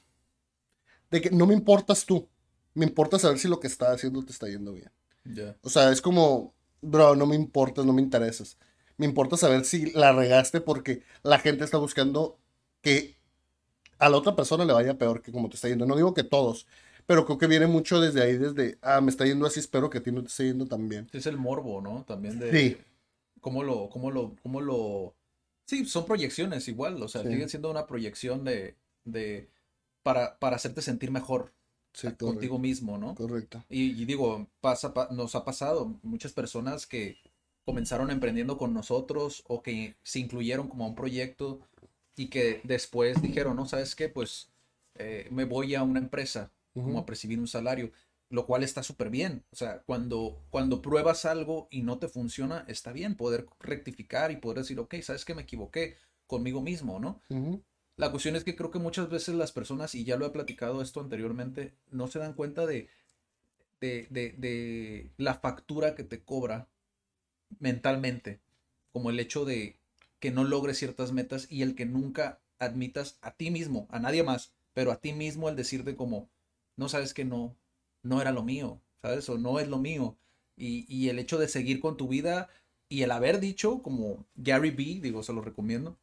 de 1.11 1.21
que 1.21 1.31
no 1.31 1.45
me 1.45 1.53
importas 1.53 2.05
tú, 2.05 2.27
me 2.73 2.85
importa 2.85 3.17
saber 3.17 3.39
si 3.39 3.47
lo 3.47 3.59
que 3.59 3.67
estás 3.67 3.95
haciendo 3.95 4.23
te 4.23 4.31
está 4.31 4.47
yendo 4.47 4.73
bien. 4.73 4.91
Ya. 5.23 5.55
O 5.61 5.69
sea, 5.69 5.91
es 5.91 6.01
como, 6.01 6.53
bro, 6.81 7.15
no 7.15 7.25
me 7.25 7.35
importas, 7.35 7.85
no 7.85 7.93
me 7.93 8.01
interesas. 8.01 8.57
Me 8.97 9.05
importa 9.05 9.37
saber 9.37 9.65
si 9.65 9.91
la 9.91 10.13
regaste 10.13 10.61
porque 10.61 11.03
la 11.23 11.39
gente 11.39 11.63
está 11.63 11.77
buscando 11.77 12.37
que 12.81 13.17
a 13.97 14.09
la 14.09 14.17
otra 14.17 14.35
persona 14.35 14.65
le 14.65 14.73
vaya 14.73 14.97
peor 14.97 15.21
que 15.21 15.31
como 15.31 15.49
te 15.49 15.55
está 15.55 15.67
yendo. 15.67 15.85
No 15.85 15.95
digo 15.95 16.13
que 16.13 16.23
todos, 16.23 16.67
pero 17.05 17.25
creo 17.25 17.37
que 17.37 17.47
viene 17.47 17.67
mucho 17.67 17.99
desde 17.99 18.21
ahí, 18.23 18.37
desde, 18.37 18.77
ah, 18.81 19.01
me 19.01 19.09
está 19.11 19.25
yendo 19.25 19.45
así, 19.45 19.59
espero 19.59 19.89
que 19.89 19.99
a 19.99 20.03
ti 20.03 20.11
no 20.11 20.21
te 20.21 20.27
esté 20.27 20.45
yendo 20.45 20.65
tan 20.65 20.87
bien. 20.89 21.07
Sí, 21.11 21.17
Es 21.17 21.25
el 21.27 21.37
morbo, 21.37 21.81
¿no? 21.81 22.03
También 22.03 22.39
de 22.39 22.51
Sí. 22.51 22.77
cómo 23.41 23.63
lo, 23.63 23.89
cómo 23.89 24.11
lo, 24.11 24.35
cómo 24.41 24.61
lo. 24.61 25.15
Sí, 25.67 25.85
son 25.85 26.05
proyecciones 26.05 26.67
igual, 26.67 27.01
o 27.01 27.07
sea, 27.07 27.21
Sí. 27.23 27.29
siguen 27.29 27.49
siendo 27.49 27.69
una 27.71 27.87
proyección 27.87 28.43
de, 28.43 28.75
de 29.03 29.49
para, 30.03 30.37
para 30.39 30.55
hacerte 30.57 30.81
sentir 30.81 31.11
mejor. 31.11 31.51
contigo 32.19 32.59
mismo, 32.59 32.97
¿no? 32.97 33.15
Correcto. 33.15 33.63
Y, 33.69 34.03
digo, 34.03 34.47
pasa, 34.59 34.93
nos 35.11 35.33
ha 35.33 35.45
pasado 35.45 35.97
muchas 36.03 36.33
personas 36.33 36.85
que 36.85 37.17
comenzaron 37.63 38.11
emprendiendo 38.11 38.57
con 38.57 38.73
nosotros 38.73 39.43
o 39.47 39.61
que 39.63 39.95
se 40.03 40.19
incluyeron 40.19 40.67
como 40.67 40.83
a 40.83 40.87
un 40.89 40.95
proyecto 40.95 41.61
y 42.17 42.27
que 42.27 42.59
después 42.65 43.21
dijeron, 43.21 43.55
no, 43.55 43.65
¿sabes 43.65 43.95
qué? 43.95 44.09
Pues 44.09 44.49
eh, 44.95 45.29
me 45.31 45.45
voy 45.45 45.73
a 45.75 45.83
una 45.83 45.99
empresa 45.99 46.51
como 46.75 46.99
a 46.99 47.05
percibir 47.05 47.39
un 47.39 47.47
salario, 47.47 47.91
lo 48.29 48.45
cual 48.45 48.63
está 48.63 48.83
súper 48.83 49.09
bien. 49.09 49.45
O 49.51 49.55
sea, 49.55 49.81
cuando, 49.83 50.43
cuando 50.49 50.81
pruebas 50.81 51.25
algo 51.25 51.67
y 51.71 51.81
no 51.81 51.97
te 51.99 52.07
funciona, 52.07 52.65
está 52.67 52.91
bien 52.91 53.15
poder 53.15 53.47
rectificar 53.59 54.31
y 54.31 54.37
poder 54.37 54.59
decir, 54.59 54.79
ok, 54.79 54.95
¿sabes 55.01 55.25
qué? 55.25 55.33
Me 55.33 55.43
equivoqué 55.43 55.95
conmigo 56.27 56.61
mismo, 56.61 56.99
¿no? 56.99 57.21
La 57.97 58.11
cuestión 58.11 58.35
es 58.35 58.43
que 58.43 58.55
creo 58.55 58.71
que 58.71 58.79
muchas 58.79 59.09
veces 59.09 59.35
las 59.35 59.53
personas, 59.53 59.95
y 59.95 60.03
ya 60.03 60.17
lo 60.17 60.25
he 60.25 60.31
platicado 60.31 60.81
esto 60.81 60.99
anteriormente, 60.99 61.77
no 61.91 62.07
se 62.07 62.19
dan 62.19 62.33
cuenta 62.33 62.65
de, 62.65 62.89
de, 63.79 64.07
de 64.09 65.11
la 65.17 65.35
factura 65.35 65.95
que 65.95 66.03
te 66.03 66.23
cobra 66.23 66.67
mentalmente, 67.59 68.41
como 68.91 69.09
el 69.11 69.19
hecho 69.19 69.45
de 69.45 69.79
que 70.19 70.31
no 70.31 70.43
logres 70.43 70.77
ciertas 70.77 71.11
metas 71.11 71.47
y 71.49 71.61
el 71.61 71.75
que 71.75 71.85
nunca 71.85 72.41
admitas 72.57 73.17
a 73.21 73.31
ti 73.31 73.51
mismo, 73.51 73.87
a 73.91 73.99
nadie 73.99 74.23
más, 74.23 74.53
pero 74.73 74.91
a 74.91 74.99
ti 74.99 75.13
mismo 75.13 75.49
el 75.49 75.55
decirte 75.55 75.95
como, 75.95 76.29
no 76.77 76.89
sabes 76.89 77.13
que 77.13 77.25
no, 77.25 77.55
no 78.03 78.21
era 78.21 78.31
lo 78.31 78.43
mío, 78.43 78.81
¿sabes? 79.01 79.27
O 79.29 79.37
no 79.37 79.59
es 79.59 79.67
lo 79.67 79.77
mío. 79.79 80.17
Y, 80.57 80.85
y 80.93 81.09
el 81.09 81.19
hecho 81.19 81.37
de 81.37 81.47
seguir 81.47 81.79
con 81.79 81.97
tu 81.97 82.07
vida 82.07 82.49
y 82.89 83.03
el 83.03 83.11
haber 83.11 83.39
dicho, 83.39 83.81
como 83.81 84.25
Gary 84.35 84.71
B, 84.71 84.99
digo, 85.01 85.23
se 85.23 85.33
lo 85.33 85.41
recomiendo, 85.41 85.97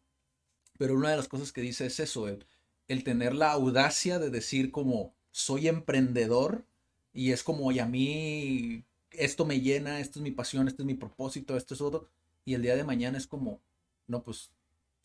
pero 0.79 0.95
una 0.95 1.11
de 1.11 1.17
las 1.17 1.29
cosas 1.29 1.53
que 1.53 1.61
dice 1.61 1.87
es 1.87 2.01
eso, 2.01 2.29
el, 2.29 2.45
el 2.89 3.05
tener 3.05 3.35
la 3.35 3.53
audacia 3.53 4.19
de 4.19 4.31
decir 4.31 4.71
como, 4.73 5.15
soy 5.31 5.69
emprendedor 5.69 6.65
y 7.13 7.33
es 7.33 7.43
como, 7.43 7.73
y 7.73 7.79
a 7.79 7.87
mí 7.87 8.85
esto 9.13 9.45
me 9.45 9.61
llena, 9.61 10.01
esto 10.01 10.19
es 10.19 10.23
mi 10.23 10.31
pasión, 10.31 10.69
esto 10.69 10.83
es 10.83 10.87
mi 10.87 10.95
propósito, 10.95 11.57
esto 11.57 11.75
es 11.75 11.81
otro. 11.81 12.09
Y 12.45 12.55
el 12.55 12.63
día 12.63 12.77
de 12.77 12.85
mañana 12.85 13.19
es 13.19 13.27
como, 13.27 13.61
no, 14.07 14.23
pues 14.23 14.51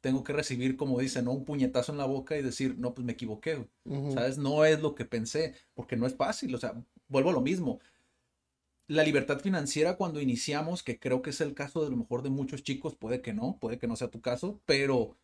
tengo 0.07 0.23
que 0.23 0.31
recibir, 0.31 0.77
como 0.77 1.01
dicen, 1.01 1.25
¿no? 1.25 1.33
un 1.33 1.43
puñetazo 1.43 1.91
en 1.91 1.97
la 1.97 2.05
boca 2.05 2.37
y 2.37 2.41
decir, 2.41 2.77
no, 2.79 2.93
pues 2.93 3.03
me 3.05 3.11
equivoqué, 3.11 3.67
¿sabes? 4.13 4.37
No 4.37 4.63
es 4.63 4.79
lo 4.79 4.95
que 4.95 5.03
pensé, 5.03 5.53
porque 5.73 5.97
no 5.97 6.07
es 6.07 6.15
fácil, 6.15 6.55
o 6.55 6.57
sea, 6.57 6.81
vuelvo 7.09 7.31
a 7.31 7.33
lo 7.33 7.41
mismo. 7.41 7.81
La 8.87 9.03
libertad 9.03 9.41
financiera 9.41 9.97
cuando 9.97 10.21
iniciamos, 10.21 10.81
que 10.81 10.97
creo 10.97 11.21
que 11.21 11.31
es 11.31 11.41
el 11.41 11.53
caso 11.53 11.83
de 11.83 11.89
lo 11.89 11.97
mejor 11.97 12.23
de 12.23 12.29
muchos 12.29 12.63
chicos, 12.63 12.95
puede 12.95 13.21
que 13.21 13.33
no, 13.33 13.57
puede 13.59 13.79
que 13.79 13.87
no 13.87 13.97
sea 13.97 14.07
tu 14.07 14.21
caso, 14.21 14.61
pero 14.65 15.17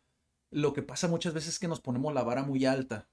lo 0.50 0.74
que 0.74 0.82
pasa 0.82 1.08
muchas 1.08 1.32
veces 1.32 1.54
es 1.54 1.58
que 1.58 1.66
nos 1.66 1.80
ponemos 1.80 2.12
la 2.12 2.22
vara 2.22 2.42
muy 2.42 2.66
alta, 2.66 3.08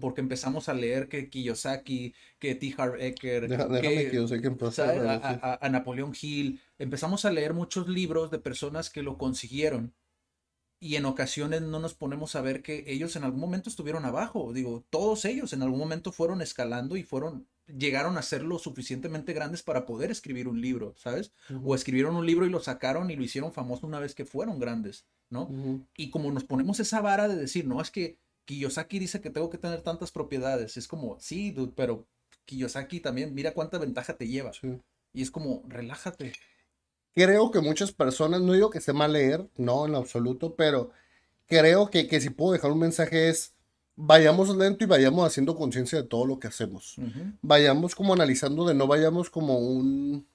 porque 0.00 0.20
empezamos 0.20 0.68
a 0.68 0.74
leer 0.74 1.08
que 1.08 1.28
Kiyosaki, 1.28 2.14
que 2.38 2.54
T. 2.54 2.72
Harv 2.78 3.00
Eker, 3.00 3.48
que, 3.48 4.10
a, 4.78 5.58
a, 5.60 5.68
Napoleón 5.70 6.12
Hill, 6.22 6.60
empezamos 6.78 7.24
a 7.24 7.32
leer 7.32 7.52
muchos 7.52 7.88
libros 7.88 8.30
de 8.30 8.38
personas 8.38 8.90
que 8.90 9.02
lo 9.02 9.18
consiguieron 9.18 9.92
y 10.78 10.96
en 10.96 11.06
ocasiones 11.06 11.62
no 11.62 11.78
nos 11.78 11.94
ponemos 11.94 12.36
a 12.36 12.40
ver 12.40 12.62
que 12.62 12.84
ellos 12.86 13.16
en 13.16 13.24
algún 13.24 13.40
momento 13.40 13.70
estuvieron 13.70 14.04
abajo, 14.04 14.52
digo, 14.52 14.84
todos 14.90 15.24
ellos 15.24 15.52
en 15.52 15.62
algún 15.62 15.78
momento 15.78 16.12
fueron 16.12 16.42
escalando 16.42 16.96
y 16.96 17.02
fueron 17.02 17.46
llegaron 17.66 18.16
a 18.16 18.22
ser 18.22 18.42
lo 18.42 18.60
suficientemente 18.60 19.32
grandes 19.32 19.64
para 19.64 19.86
poder 19.86 20.12
escribir 20.12 20.46
un 20.46 20.60
libro, 20.60 20.94
¿sabes? 20.98 21.32
O 21.64 21.74
escribieron 21.74 22.14
un 22.14 22.24
libro 22.24 22.46
y 22.46 22.50
lo 22.50 22.60
sacaron 22.60 23.10
y 23.10 23.16
lo 23.16 23.24
hicieron 23.24 23.52
famoso 23.52 23.88
una 23.88 23.98
vez 23.98 24.14
que 24.14 24.24
fueron 24.24 24.60
grandes. 24.60 25.04
¿no? 25.30 25.84
Y 25.96 26.10
como 26.10 26.30
nos 26.30 26.44
ponemos 26.44 26.80
esa 26.80 27.00
vara 27.00 27.28
de 27.28 27.36
decir, 27.36 27.66
no, 27.66 27.80
es 27.80 27.90
que 27.90 28.18
Kiyosaki 28.44 28.98
dice 28.98 29.20
que 29.20 29.30
tengo 29.30 29.50
que 29.50 29.58
tener 29.58 29.82
tantas 29.82 30.12
propiedades, 30.12 30.76
es 30.76 30.86
como, 30.86 31.18
sí, 31.18 31.50
dude, 31.50 31.72
pero 31.74 32.06
Kiyosaki 32.44 33.00
también, 33.00 33.34
mira 33.34 33.52
cuánta 33.52 33.78
ventaja 33.78 34.16
te 34.16 34.28
lleva. 34.28 34.52
Y 35.12 35.22
es 35.22 35.30
como, 35.30 35.64
relájate. 35.66 36.32
Creo 37.16 37.50
que 37.50 37.60
muchas 37.60 37.92
personas, 37.92 38.42
no 38.42 38.52
digo 38.52 38.68
que 38.68 38.76
esté 38.76 38.92
mal 38.92 39.14
leer, 39.14 39.48
no, 39.56 39.86
en 39.86 39.94
absoluto, 39.94 40.54
pero 40.54 40.90
creo 41.46 41.88
que, 41.88 42.06
que 42.08 42.20
si 42.20 42.28
puedo 42.28 42.52
dejar 42.52 42.70
un 42.70 42.78
mensaje 42.78 43.30
es, 43.30 43.54
vayamos 43.96 44.54
lento 44.54 44.84
y 44.84 44.86
vayamos 44.86 45.26
haciendo 45.26 45.56
conciencia 45.56 46.02
de 46.02 46.06
todo 46.06 46.26
lo 46.26 46.38
que 46.38 46.48
hacemos. 46.48 46.96
Vayamos 47.40 47.94
como 47.94 48.12
analizando 48.12 48.66
de 48.66 48.74
no 48.74 48.86
vayamos 48.86 49.30
como 49.30 49.58
un 49.58 50.26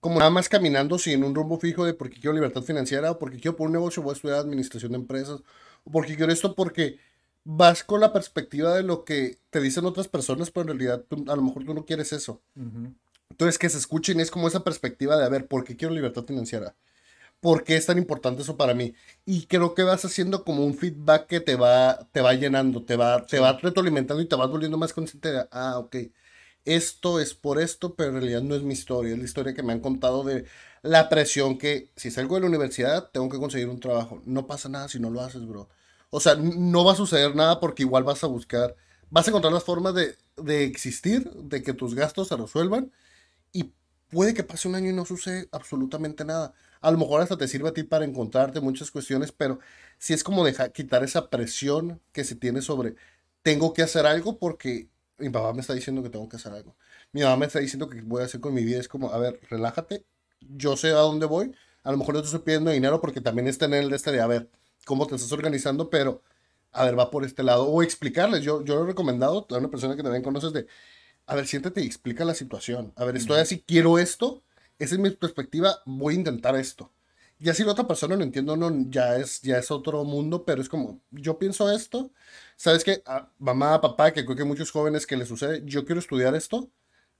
como 0.00 0.18
nada 0.18 0.30
más 0.30 0.48
caminando 0.48 0.98
sin 0.98 1.24
un 1.24 1.34
rumbo 1.34 1.58
fijo 1.58 1.84
de 1.84 1.92
porque 1.92 2.20
quiero 2.20 2.32
libertad 2.32 2.62
financiera 2.62 3.10
o 3.10 3.18
porque 3.18 3.38
quiero 3.38 3.56
por 3.56 3.66
un 3.66 3.72
negocio 3.74 4.02
voy 4.02 4.12
a 4.12 4.14
estudiar 4.14 4.38
administración 4.38 4.92
de 4.92 4.98
empresas 4.98 5.42
o 5.84 5.90
porque 5.90 6.16
quiero 6.16 6.32
esto 6.32 6.54
porque 6.54 6.98
vas 7.44 7.84
con 7.84 8.00
la 8.00 8.14
perspectiva 8.14 8.74
de 8.74 8.82
lo 8.82 9.04
que 9.04 9.38
te 9.50 9.60
dicen 9.60 9.84
otras 9.84 10.08
personas, 10.08 10.50
pero 10.50 10.62
en 10.62 10.78
realidad 10.78 11.04
a 11.28 11.36
lo 11.36 11.42
mejor 11.42 11.64
tú 11.64 11.74
no 11.74 11.84
quieres 11.84 12.12
eso. 12.12 12.40
Entonces 13.30 13.58
que 13.58 13.68
se 13.68 13.78
escuchen 13.78 14.20
es 14.20 14.30
como 14.30 14.48
esa 14.48 14.64
perspectiva 14.64 15.16
de 15.16 15.24
a 15.24 15.28
ver, 15.28 15.46
¿por 15.46 15.64
qué 15.64 15.76
quiero 15.76 15.94
libertad 15.94 16.24
financiera? 16.24 16.74
¿Por 17.40 17.64
qué 17.64 17.76
es 17.76 17.86
tan 17.86 17.98
importante 17.98 18.42
eso 18.42 18.56
para 18.56 18.74
mí? 18.74 18.94
Y 19.26 19.46
creo 19.46 19.74
que 19.74 19.82
vas 19.84 20.04
haciendo 20.04 20.44
como 20.44 20.64
un 20.64 20.74
feedback 20.76 21.26
que 21.26 21.40
te 21.40 21.56
va, 21.56 22.08
te 22.12 22.20
va 22.22 22.34
llenando, 22.34 22.84
te 22.84 22.96
va, 22.96 23.26
te 23.26 23.38
va 23.40 23.54
retroalimentando 23.54 24.22
y 24.22 24.26
te 24.28 24.36
vas 24.36 24.50
volviendo 24.50 24.78
más 24.78 24.92
consciente 24.94 25.32
de, 25.32 25.48
ah, 25.52 25.78
ok, 25.78 25.96
esto 26.64 27.20
es 27.20 27.34
por 27.34 27.60
esto, 27.60 27.94
pero 27.94 28.10
en 28.10 28.16
realidad 28.16 28.42
no 28.42 28.54
es 28.56 28.62
mi 28.62 28.74
historia, 28.74 29.12
es 29.12 29.18
la 29.18 29.24
historia 29.24 29.54
que 29.54 29.62
me 29.62 29.72
han 29.72 29.80
contado 29.80 30.24
de 30.24 30.46
la 30.82 31.08
presión 31.08 31.58
que 31.58 31.90
si 31.96 32.10
salgo 32.10 32.34
de 32.36 32.42
la 32.42 32.48
universidad 32.48 33.10
tengo 33.12 33.28
que 33.28 33.38
conseguir 33.38 33.68
un 33.68 33.80
trabajo. 33.80 34.22
No 34.24 34.46
pasa 34.46 34.68
nada 34.68 34.88
si 34.88 34.98
no 35.00 35.10
lo 35.10 35.20
haces, 35.20 35.46
bro. 35.46 35.68
O 36.10 36.20
sea, 36.20 36.34
no 36.36 36.84
va 36.84 36.92
a 36.92 36.96
suceder 36.96 37.34
nada 37.36 37.60
porque 37.60 37.82
igual 37.82 38.04
vas 38.04 38.24
a 38.24 38.26
buscar, 38.28 38.74
vas 39.10 39.26
a 39.26 39.30
encontrar 39.30 39.52
las 39.52 39.64
formas 39.64 39.94
de, 39.94 40.16
de 40.36 40.64
existir, 40.64 41.30
de 41.32 41.62
que 41.62 41.72
tus 41.74 41.94
gastos 41.94 42.28
se 42.28 42.36
resuelvan 42.36 42.92
y 43.56 43.72
puede 44.10 44.34
que 44.34 44.44
pase 44.44 44.68
un 44.68 44.74
año 44.74 44.90
y 44.90 44.92
no 44.92 45.06
sucede 45.06 45.48
absolutamente 45.52 46.24
nada. 46.24 46.52
A 46.80 46.90
lo 46.90 46.98
mejor 46.98 47.22
hasta 47.22 47.38
te 47.38 47.48
sirve 47.48 47.70
a 47.70 47.72
ti 47.72 47.82
para 47.84 48.04
encontrarte 48.04 48.60
muchas 48.60 48.90
cuestiones, 48.90 49.32
pero 49.32 49.58
si 49.98 50.12
es 50.12 50.22
como 50.22 50.44
dejar 50.44 50.72
quitar 50.72 51.02
esa 51.04 51.30
presión 51.30 52.00
que 52.12 52.24
se 52.24 52.36
tiene 52.36 52.60
sobre 52.62 52.94
tengo 53.42 53.72
que 53.72 53.82
hacer 53.82 54.06
algo 54.06 54.38
porque 54.38 54.88
mi 55.18 55.30
papá 55.30 55.52
me 55.54 55.60
está 55.60 55.72
diciendo 55.72 56.02
que 56.02 56.10
tengo 56.10 56.28
que 56.28 56.36
hacer 56.36 56.52
algo. 56.52 56.76
Mi 57.12 57.22
mamá 57.22 57.36
me 57.36 57.46
está 57.46 57.60
diciendo 57.60 57.88
que 57.88 58.02
voy 58.02 58.22
a 58.22 58.26
hacer 58.26 58.40
con 58.40 58.52
mi 58.52 58.64
vida. 58.64 58.78
Es 58.78 58.88
como, 58.88 59.12
a 59.12 59.18
ver, 59.18 59.40
relájate. 59.48 60.04
Yo 60.40 60.76
sé 60.76 60.88
a 60.90 60.96
dónde 60.96 61.26
voy. 61.26 61.54
A 61.84 61.92
lo 61.92 61.98
mejor 61.98 62.14
no 62.14 62.20
te 62.20 62.26
estoy 62.26 62.40
pidiendo 62.40 62.70
dinero 62.70 63.00
porque 63.00 63.20
también 63.20 63.46
está 63.48 63.66
en 63.66 63.74
el 63.74 63.90
de 63.90 63.96
este 63.96 64.12
de, 64.12 64.20
a 64.20 64.26
ver, 64.26 64.50
cómo 64.84 65.06
te 65.06 65.14
estás 65.14 65.32
organizando, 65.32 65.88
pero, 65.90 66.22
a 66.72 66.84
ver, 66.84 66.98
va 66.98 67.10
por 67.10 67.24
este 67.24 67.42
lado. 67.42 67.66
O 67.66 67.82
explicarles. 67.82 68.42
Yo, 68.42 68.64
yo 68.64 68.76
lo 68.76 68.84
he 68.84 68.86
recomendado 68.88 69.46
a 69.50 69.58
una 69.58 69.70
persona 69.70 69.96
que 69.96 70.02
también 70.02 70.22
conoces 70.22 70.52
de, 70.52 70.66
a 71.26 71.34
ver, 71.34 71.46
siéntate 71.46 71.82
y 71.82 71.86
explica 71.86 72.24
la 72.24 72.34
situación. 72.34 72.92
A 72.96 73.04
ver, 73.04 73.16
estoy 73.16 73.40
así, 73.40 73.62
quiero 73.66 73.98
esto. 73.98 74.42
Esa 74.78 74.94
es 74.94 75.00
mi 75.00 75.10
perspectiva. 75.10 75.82
Voy 75.86 76.14
a 76.14 76.18
intentar 76.18 76.56
esto. 76.56 76.92
Ya 77.38 77.52
si 77.52 77.64
la 77.64 77.72
otra 77.72 77.86
persona 77.86 78.16
lo 78.16 78.22
entiendo, 78.22 78.56
no, 78.56 78.70
ya 78.90 79.16
es, 79.16 79.42
ya 79.42 79.58
es 79.58 79.70
otro 79.70 80.04
mundo, 80.04 80.44
pero 80.44 80.62
es 80.62 80.68
como, 80.70 81.00
yo 81.10 81.38
pienso 81.38 81.70
esto, 81.70 82.10
¿sabes 82.56 82.82
qué? 82.82 83.02
Ah, 83.04 83.30
mamá, 83.38 83.78
papá, 83.80 84.12
que 84.12 84.24
creo 84.24 84.36
que 84.36 84.44
muchos 84.44 84.70
jóvenes 84.70 85.06
que 85.06 85.18
les 85.18 85.28
sucede, 85.28 85.62
yo 85.66 85.84
quiero 85.84 86.00
estudiar 86.00 86.34
esto, 86.34 86.70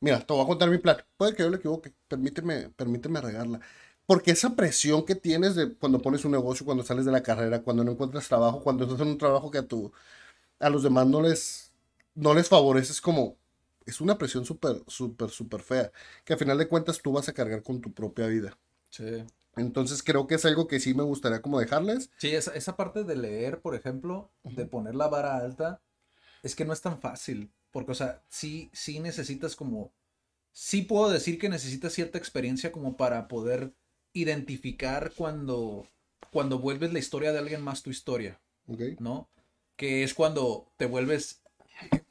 mira, 0.01 0.21
te 0.21 0.33
voy 0.33 0.43
a 0.43 0.47
contar 0.47 0.71
mi 0.71 0.79
plan, 0.79 0.97
puede 1.19 1.35
que 1.35 1.43
yo 1.43 1.51
lo 1.51 1.57
equivoque, 1.57 1.93
permíteme, 2.09 2.71
permíteme 2.71 3.21
regarla. 3.21 3.61
Porque 4.07 4.31
esa 4.31 4.57
presión 4.57 5.05
que 5.05 5.17
tienes 5.17 5.55
de 5.55 5.75
cuando 5.75 6.01
pones 6.01 6.25
un 6.25 6.33
negocio, 6.33 6.65
cuando 6.65 6.85
sales 6.85 7.05
de 7.05 7.13
la 7.13 7.23
carrera, 7.23 7.63
cuando 7.63 7.85
no 7.85 7.93
encuentras 7.93 8.29
trabajo, 8.29 8.63
cuando 8.63 8.85
estás 8.85 9.01
en 9.01 9.09
un 9.09 9.19
trabajo 9.19 9.51
que 9.51 9.59
a, 9.59 9.67
tu, 9.67 9.93
a 10.61 10.71
los 10.71 10.83
demás 10.83 11.07
no 11.07 11.23
les, 11.23 11.73
no 12.15 12.35
les 12.35 12.49
favorece, 12.49 12.93
es 12.93 13.01
como, 13.01 13.37
es 13.87 14.01
una 14.01 14.19
presión 14.19 14.45
súper, 14.45 14.83
súper, 14.87 15.31
súper 15.31 15.63
fea, 15.63 15.93
que 16.25 16.35
a 16.35 16.37
final 16.37 16.59
de 16.59 16.69
cuentas 16.69 17.01
tú 17.01 17.13
vas 17.13 17.29
a 17.29 17.33
cargar 17.33 17.63
con 17.63 17.81
tu 17.81 17.93
propia 17.93 18.27
vida. 18.27 18.59
Sí. 18.91 19.25
Entonces 19.57 20.03
creo 20.03 20.27
que 20.27 20.35
es 20.35 20.45
algo 20.45 20.69
que 20.69 20.81
sí 20.81 20.93
me 20.93 21.03
gustaría 21.03 21.41
como 21.41 21.59
dejarles. 21.59 22.11
Sí, 22.19 22.35
esa, 22.35 22.55
esa 22.55 22.77
parte 22.77 23.05
de 23.05 23.17
leer, 23.17 23.61
por 23.61 23.75
ejemplo, 23.75 24.31
de 24.45 24.67
poner 24.67 24.95
la 24.95 25.09
vara 25.09 25.37
alta, 25.37 25.81
es 26.43 26.55
que 26.55 26.65
no 26.65 26.73
es 26.73 26.83
tan 26.83 27.01
fácil. 27.01 27.51
Porque, 27.71 27.93
o 27.93 27.95
sea, 27.95 28.23
sí, 28.29 28.71
sí 28.73 29.01
necesitas 29.01 29.57
como. 29.57 29.93
Sí 30.53 30.83
puedo 30.83 31.11
decir 31.11 31.39
que 31.39 31.49
necesitas 31.49 31.93
cierta 31.93 32.19
experiencia 32.19 32.73
como 32.73 32.97
para 32.97 33.29
poder 33.29 33.75
identificar 34.15 35.13
cuando, 35.15 35.87
cuando 36.33 36.59
vuelves 36.59 36.93
la 36.93 36.99
historia 36.99 37.33
de 37.33 37.39
alguien 37.39 37.63
más 37.63 37.83
tu 37.83 37.91
historia. 37.91 38.41
¿No? 38.99 39.29
Que 39.77 40.03
es 40.03 40.15
cuando 40.15 40.73
te 40.77 40.87
vuelves. 40.87 41.43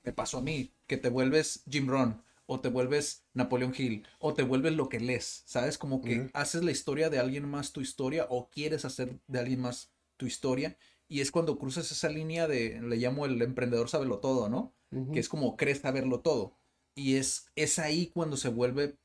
Me 0.03 0.13
pasó 0.13 0.39
a 0.39 0.41
mí, 0.41 0.71
que 0.87 0.97
te 0.97 1.09
vuelves 1.09 1.63
Jim 1.69 1.87
Ron 1.87 2.23
o 2.47 2.59
te 2.59 2.69
vuelves 2.69 3.25
Napoleón 3.33 3.73
Hill, 3.75 4.05
o 4.19 4.33
te 4.33 4.43
vuelves 4.43 4.73
lo 4.73 4.89
que 4.89 4.99
lees, 4.99 5.43
¿sabes? 5.45 5.77
Como 5.77 6.01
que 6.01 6.29
haces 6.33 6.63
la 6.63 6.71
historia 6.71 7.09
de 7.09 7.19
alguien 7.19 7.49
más 7.49 7.71
tu 7.71 7.81
historia, 7.81 8.27
o 8.29 8.49
quieres 8.49 8.85
hacer 8.85 9.19
de 9.27 9.39
alguien 9.39 9.61
más 9.61 9.91
tu 10.17 10.25
historia, 10.27 10.77
y 11.07 11.21
es 11.21 11.31
cuando 11.31 11.57
cruzas 11.57 11.91
esa 11.91 12.09
línea 12.09 12.47
de, 12.47 12.81
le 12.81 12.97
llamo 12.97 13.25
el 13.25 13.41
emprendedor 13.41 13.89
sabelo 13.89 14.19
todo, 14.19 14.49
¿no? 14.49 14.73
Que 15.11 15.19
es 15.19 15.27
como 15.27 15.57
crees 15.57 15.79
saberlo 15.79 16.21
todo. 16.21 16.57
Y 16.93 17.15
es, 17.15 17.47
es 17.55 17.79
ahí 17.79 18.07
cuando 18.07 18.37
se 18.37 18.47
vuelve 18.47 18.95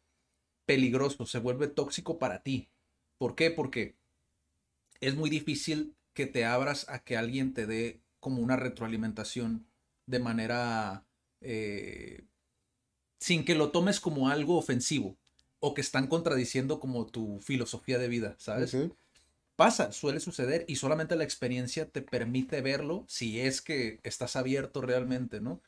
peligroso, 0.67 1.27
se 1.27 1.41
vuelve 1.41 1.67
tóxico 1.67 2.19
para 2.19 2.45
ti. 2.45 2.69
¿Por 3.19 3.35
qué? 3.35 3.51
Porque 3.51 3.97
es 5.01 5.17
muy 5.17 5.31
difícil 5.31 5.97
que 6.15 6.27
te 6.27 6.45
abras 6.45 6.89
a 6.89 7.01
que 7.01 7.17
alguien 7.17 7.55
te 7.55 7.67
dé 7.67 8.03
como 8.21 8.41
una 8.41 8.57
retroalimentación 8.57 9.67
de 10.11 10.19
manera 10.19 11.05
eh, 11.41 12.25
sin 13.19 13.45
que 13.45 13.55
lo 13.55 13.71
tomes 13.71 14.01
como 14.01 14.29
algo 14.29 14.57
ofensivo 14.57 15.17
o 15.61 15.75
que 15.75 15.81
están 15.81 16.07
contradiciendo 16.07 16.81
como 16.81 17.07
tu 17.07 17.41
filosofía 17.41 17.99
de 17.99 18.09
vida, 18.09 18.35
¿sabes? 18.39 18.77
Pasa, 19.57 19.93
suele 19.93 20.21
suceder 20.21 20.65
y 20.69 20.77
solamente 20.77 21.17
la 21.17 21.25
experiencia 21.25 21.87
te 21.87 22.01
permite 22.01 22.63
verlo 22.63 23.05
si 23.09 23.41
es 23.41 23.61
que 23.61 24.01
estás 24.03 24.37
abierto 24.37 24.81
realmente, 24.81 25.41
¿no? 25.41 25.61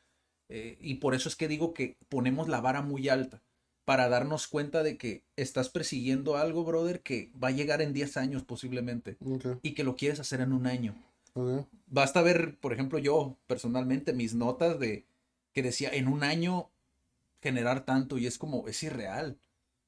Eh, 0.49 0.77
y 0.81 0.95
por 0.95 1.13
eso 1.13 1.29
es 1.29 1.35
que 1.35 1.47
digo 1.47 1.73
que 1.73 1.95
ponemos 2.09 2.49
la 2.49 2.59
vara 2.59 2.81
muy 2.81 3.07
alta 3.07 3.41
para 3.85 4.09
darnos 4.09 4.47
cuenta 4.47 4.81
de 4.81 4.97
que 4.97 5.23
estás 5.35 5.69
persiguiendo 5.69 6.37
algo, 6.37 6.63
brother, 6.63 7.01
que 7.01 7.31
va 7.41 7.49
a 7.49 7.51
llegar 7.51 7.81
en 7.81 7.93
10 7.93 8.17
años 8.17 8.43
posiblemente 8.43 9.17
y 9.61 9.73
que 9.73 9.83
lo 9.83 9.95
quieres 9.95 10.19
hacer 10.19 10.41
en 10.41 10.53
un 10.53 10.65
año. 10.65 10.95
Basta 11.87 12.21
ver, 12.21 12.57
por 12.59 12.73
ejemplo, 12.73 12.99
yo 12.99 13.37
personalmente 13.47 14.13
mis 14.13 14.33
notas 14.33 14.79
de 14.79 15.05
que 15.53 15.63
decía 15.63 15.89
en 15.91 16.07
un 16.07 16.23
año 16.23 16.71
generar 17.41 17.85
tanto 17.85 18.17
y 18.17 18.27
es 18.27 18.37
como, 18.37 18.67
es 18.67 18.81
irreal. 18.83 19.39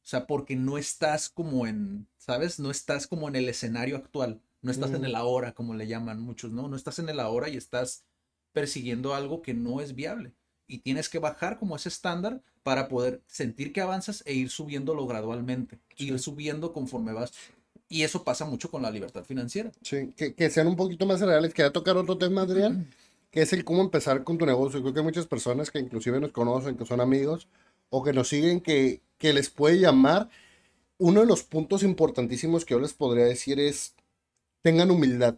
O 0.04 0.08
sea, 0.08 0.28
porque 0.28 0.56
no 0.56 0.78
estás 0.78 1.30
como 1.30 1.66
en, 1.66 2.08
¿sabes? 2.18 2.60
No 2.60 2.70
estás 2.70 3.08
como 3.08 3.28
en 3.28 3.36
el 3.36 3.50
escenario 3.50 3.98
actual. 3.98 4.42
No 4.62 4.72
estás 4.72 4.92
en 4.92 5.06
el 5.06 5.16
ahora, 5.16 5.54
como 5.54 5.76
le 5.76 5.88
llaman 5.88 6.20
muchos, 6.20 6.52
¿no? 6.52 6.68
No 6.68 6.76
estás 6.76 6.98
en 7.00 7.10
el 7.10 7.20
ahora 7.20 7.50
y 7.50 7.58
estás 7.58 8.04
persiguiendo 8.52 9.14
algo 9.14 9.42
que 9.42 9.54
no 9.54 9.80
es 9.82 9.94
viable. 9.94 10.34
Y 10.68 10.80
tienes 10.80 11.10
que 11.10 11.20
bajar 11.20 11.60
como 11.60 11.76
ese 11.76 11.90
estándar 11.90 12.42
para 12.64 12.88
poder 12.88 13.24
sentir 13.28 13.74
que 13.74 13.82
avanzas 13.82 14.24
e 14.26 14.34
ir 14.34 14.50
subiéndolo 14.50 15.06
gradualmente. 15.06 15.80
Ir 15.98 16.18
subiendo 16.20 16.74
conforme 16.74 17.14
vas. 17.14 17.32
Y 17.88 18.04
eso 18.04 18.24
pasa 18.24 18.46
mucho 18.46 18.70
con 18.72 18.82
la 18.82 18.92
libertad 18.92 19.24
financiera. 19.24 19.72
Sí, 19.82 20.14
que, 20.16 20.50
sean 20.50 20.68
un 20.68 20.76
poquito 20.76 21.06
más 21.06 21.22
reales. 21.22 21.54
Quería 21.54 21.72
tocar 21.72 21.98
otro 21.98 22.18
tema, 22.18 22.42
Adrián, 22.42 22.90
que 23.32 23.42
es 23.42 23.54
el 23.54 23.64
cómo 23.64 23.82
empezar 23.82 24.24
con 24.24 24.38
tu 24.38 24.46
negocio. 24.46 24.82
Creo 24.82 24.94
que 24.94 25.00
hay 25.00 25.06
muchas 25.06 25.28
personas 25.28 25.70
que 25.70 25.80
inclusive 25.80 26.20
nos 26.20 26.32
conocen, 26.32 26.78
que 26.78 26.86
son 26.86 27.02
amigos 27.02 27.48
o 27.90 28.04
que 28.04 28.14
nos 28.14 28.30
siguen, 28.30 28.62
que, 28.62 29.02
que 29.18 29.34
les 29.34 29.50
puede 29.50 29.80
llamar. 29.80 30.30
Uno 30.98 31.22
de 31.22 31.28
los 31.28 31.44
puntos 31.44 31.84
importantísimos 31.84 32.66
que 32.66 32.74
yo 32.74 32.80
les 32.80 32.94
podría 32.94 33.26
decir 33.26 33.60
es, 33.60 33.94
tengan 34.62 34.90
humildad. 34.90 35.36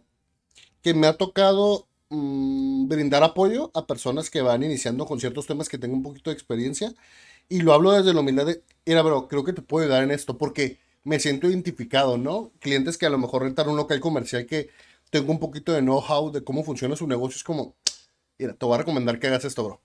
Que 0.80 0.94
me 0.94 1.06
ha 1.06 1.16
tocado 1.16 1.88
Mm, 2.10 2.88
brindar 2.88 3.22
apoyo 3.22 3.70
a 3.74 3.86
personas 3.86 4.30
que 4.30 4.40
van 4.40 4.62
iniciando 4.62 5.04
con 5.04 5.20
ciertos 5.20 5.46
temas 5.46 5.68
que 5.68 5.76
tengo 5.76 5.94
un 5.94 6.02
poquito 6.02 6.30
de 6.30 6.34
experiencia. 6.34 6.94
Y 7.48 7.60
lo 7.62 7.72
hablo 7.74 7.92
desde 7.92 8.14
la 8.14 8.20
humildad 8.20 8.46
de, 8.46 8.62
mira, 8.86 9.02
bro, 9.02 9.28
creo 9.28 9.44
que 9.44 9.52
te 9.52 9.62
puedo 9.62 9.84
ayudar 9.84 10.04
en 10.04 10.10
esto 10.10 10.38
porque 10.38 10.78
me 11.08 11.18
siento 11.18 11.48
identificado, 11.48 12.18
¿no? 12.18 12.52
Clientes 12.60 12.98
que 12.98 13.06
a 13.06 13.10
lo 13.10 13.16
mejor 13.16 13.42
rentan 13.42 13.68
un 13.70 13.78
local 13.78 13.98
comercial 13.98 14.44
que 14.44 14.68
tengo 15.08 15.32
un 15.32 15.40
poquito 15.40 15.72
de 15.72 15.80
know-how 15.80 16.30
de 16.30 16.44
cómo 16.44 16.62
funciona 16.62 16.96
su 16.96 17.06
negocio. 17.06 17.36
Es 17.38 17.44
como, 17.44 17.74
mira, 18.38 18.52
te 18.52 18.66
voy 18.66 18.74
a 18.74 18.78
recomendar 18.78 19.18
que 19.18 19.26
hagas 19.26 19.46
esto, 19.46 19.64
bro. 19.64 19.80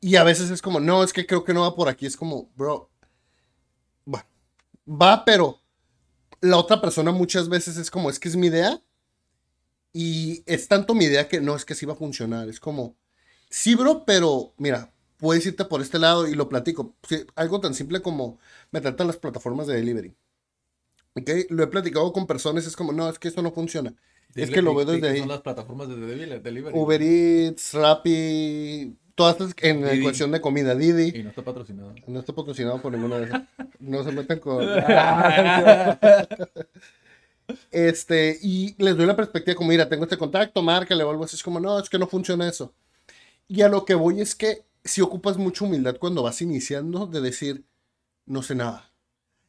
Y 0.00 0.14
a 0.14 0.22
veces 0.22 0.50
es 0.50 0.62
como, 0.62 0.78
no, 0.78 1.02
es 1.02 1.12
que 1.12 1.26
creo 1.26 1.42
que 1.42 1.52
no 1.52 1.62
va 1.62 1.74
por 1.74 1.88
aquí. 1.88 2.06
Es 2.06 2.16
como, 2.16 2.48
bro, 2.54 2.88
bueno, 4.04 4.24
va, 4.88 5.24
pero 5.24 5.60
la 6.40 6.58
otra 6.58 6.80
persona 6.80 7.10
muchas 7.10 7.48
veces 7.48 7.76
es 7.76 7.90
como, 7.90 8.08
es 8.08 8.20
que 8.20 8.28
es 8.28 8.36
mi 8.36 8.46
idea 8.46 8.80
y 9.92 10.44
es 10.46 10.68
tanto 10.68 10.94
mi 10.94 11.06
idea 11.06 11.28
que 11.28 11.40
no 11.40 11.56
es 11.56 11.64
que 11.64 11.74
sí 11.74 11.86
va 11.86 11.94
a 11.94 11.96
funcionar. 11.96 12.48
Es 12.48 12.60
como, 12.60 12.94
sí, 13.50 13.74
bro, 13.74 14.04
pero 14.04 14.54
mira, 14.58 14.92
puedes 15.18 15.44
irte 15.46 15.64
por 15.64 15.82
este 15.82 15.98
lado 15.98 16.26
y 16.26 16.34
lo 16.34 16.48
platico. 16.48 16.96
algo 17.34 17.60
tan 17.60 17.74
simple 17.74 18.00
como 18.00 18.38
meterte 18.70 19.02
en 19.02 19.08
las 19.08 19.16
plataformas 19.16 19.66
de 19.66 19.74
delivery. 19.74 20.14
¿Ok? 21.14 21.30
Lo 21.50 21.64
he 21.64 21.66
platicado 21.66 22.12
con 22.12 22.26
personas, 22.26 22.66
es 22.66 22.76
como, 22.76 22.92
no, 22.92 23.08
es 23.08 23.18
que 23.18 23.28
esto 23.28 23.42
no 23.42 23.52
funciona. 23.52 23.94
es 24.34 24.50
que 24.50 24.62
lo 24.62 24.74
veo 24.74 24.86
desde 24.86 25.08
ahí. 25.08 25.18
son 25.18 25.28
las 25.28 25.42
plataformas 25.42 25.88
de 25.88 25.96
delivery? 25.96 26.78
Uber 26.78 27.02
Eats, 27.02 27.74
Rappi, 27.74 28.96
todas 29.14 29.40
estas 29.40 29.54
en 29.62 29.84
la 29.84 30.00
cuestión 30.00 30.30
de 30.30 30.40
comida, 30.40 30.74
Didi. 30.74 31.18
Y 31.18 31.22
no 31.22 31.30
está 31.30 31.42
patrocinado. 31.42 31.94
No 32.06 32.20
está 32.20 32.32
patrocinado 32.32 32.80
por 32.80 32.92
ninguna 32.92 33.18
de 33.18 33.26
esas. 33.26 33.42
No 33.80 34.02
se 34.02 34.12
meten 34.12 34.38
con... 34.40 34.66
Este, 37.70 38.38
y 38.42 38.74
les 38.82 38.94
doy 38.94 39.06
la 39.06 39.16
perspectiva 39.16 39.54
como, 39.54 39.70
mira, 39.70 39.88
tengo 39.88 40.04
este 40.04 40.18
contacto, 40.18 40.62
márcale 40.62 41.02
o 41.02 41.10
algo 41.10 41.24
así. 41.24 41.34
Es 41.36 41.42
como, 41.42 41.58
no, 41.58 41.78
es 41.78 41.88
que 41.88 41.98
no 41.98 42.06
funciona 42.06 42.46
eso. 42.46 42.74
Y 43.46 43.62
a 43.62 43.68
lo 43.68 43.86
que 43.86 43.94
voy 43.94 44.20
es 44.20 44.34
que 44.34 44.67
si 44.88 45.00
ocupas 45.00 45.36
mucha 45.36 45.64
humildad 45.64 45.96
cuando 45.98 46.22
vas 46.22 46.42
iniciando 46.42 47.06
de 47.06 47.20
decir, 47.20 47.64
no 48.26 48.42
sé 48.42 48.54
nada. 48.54 48.92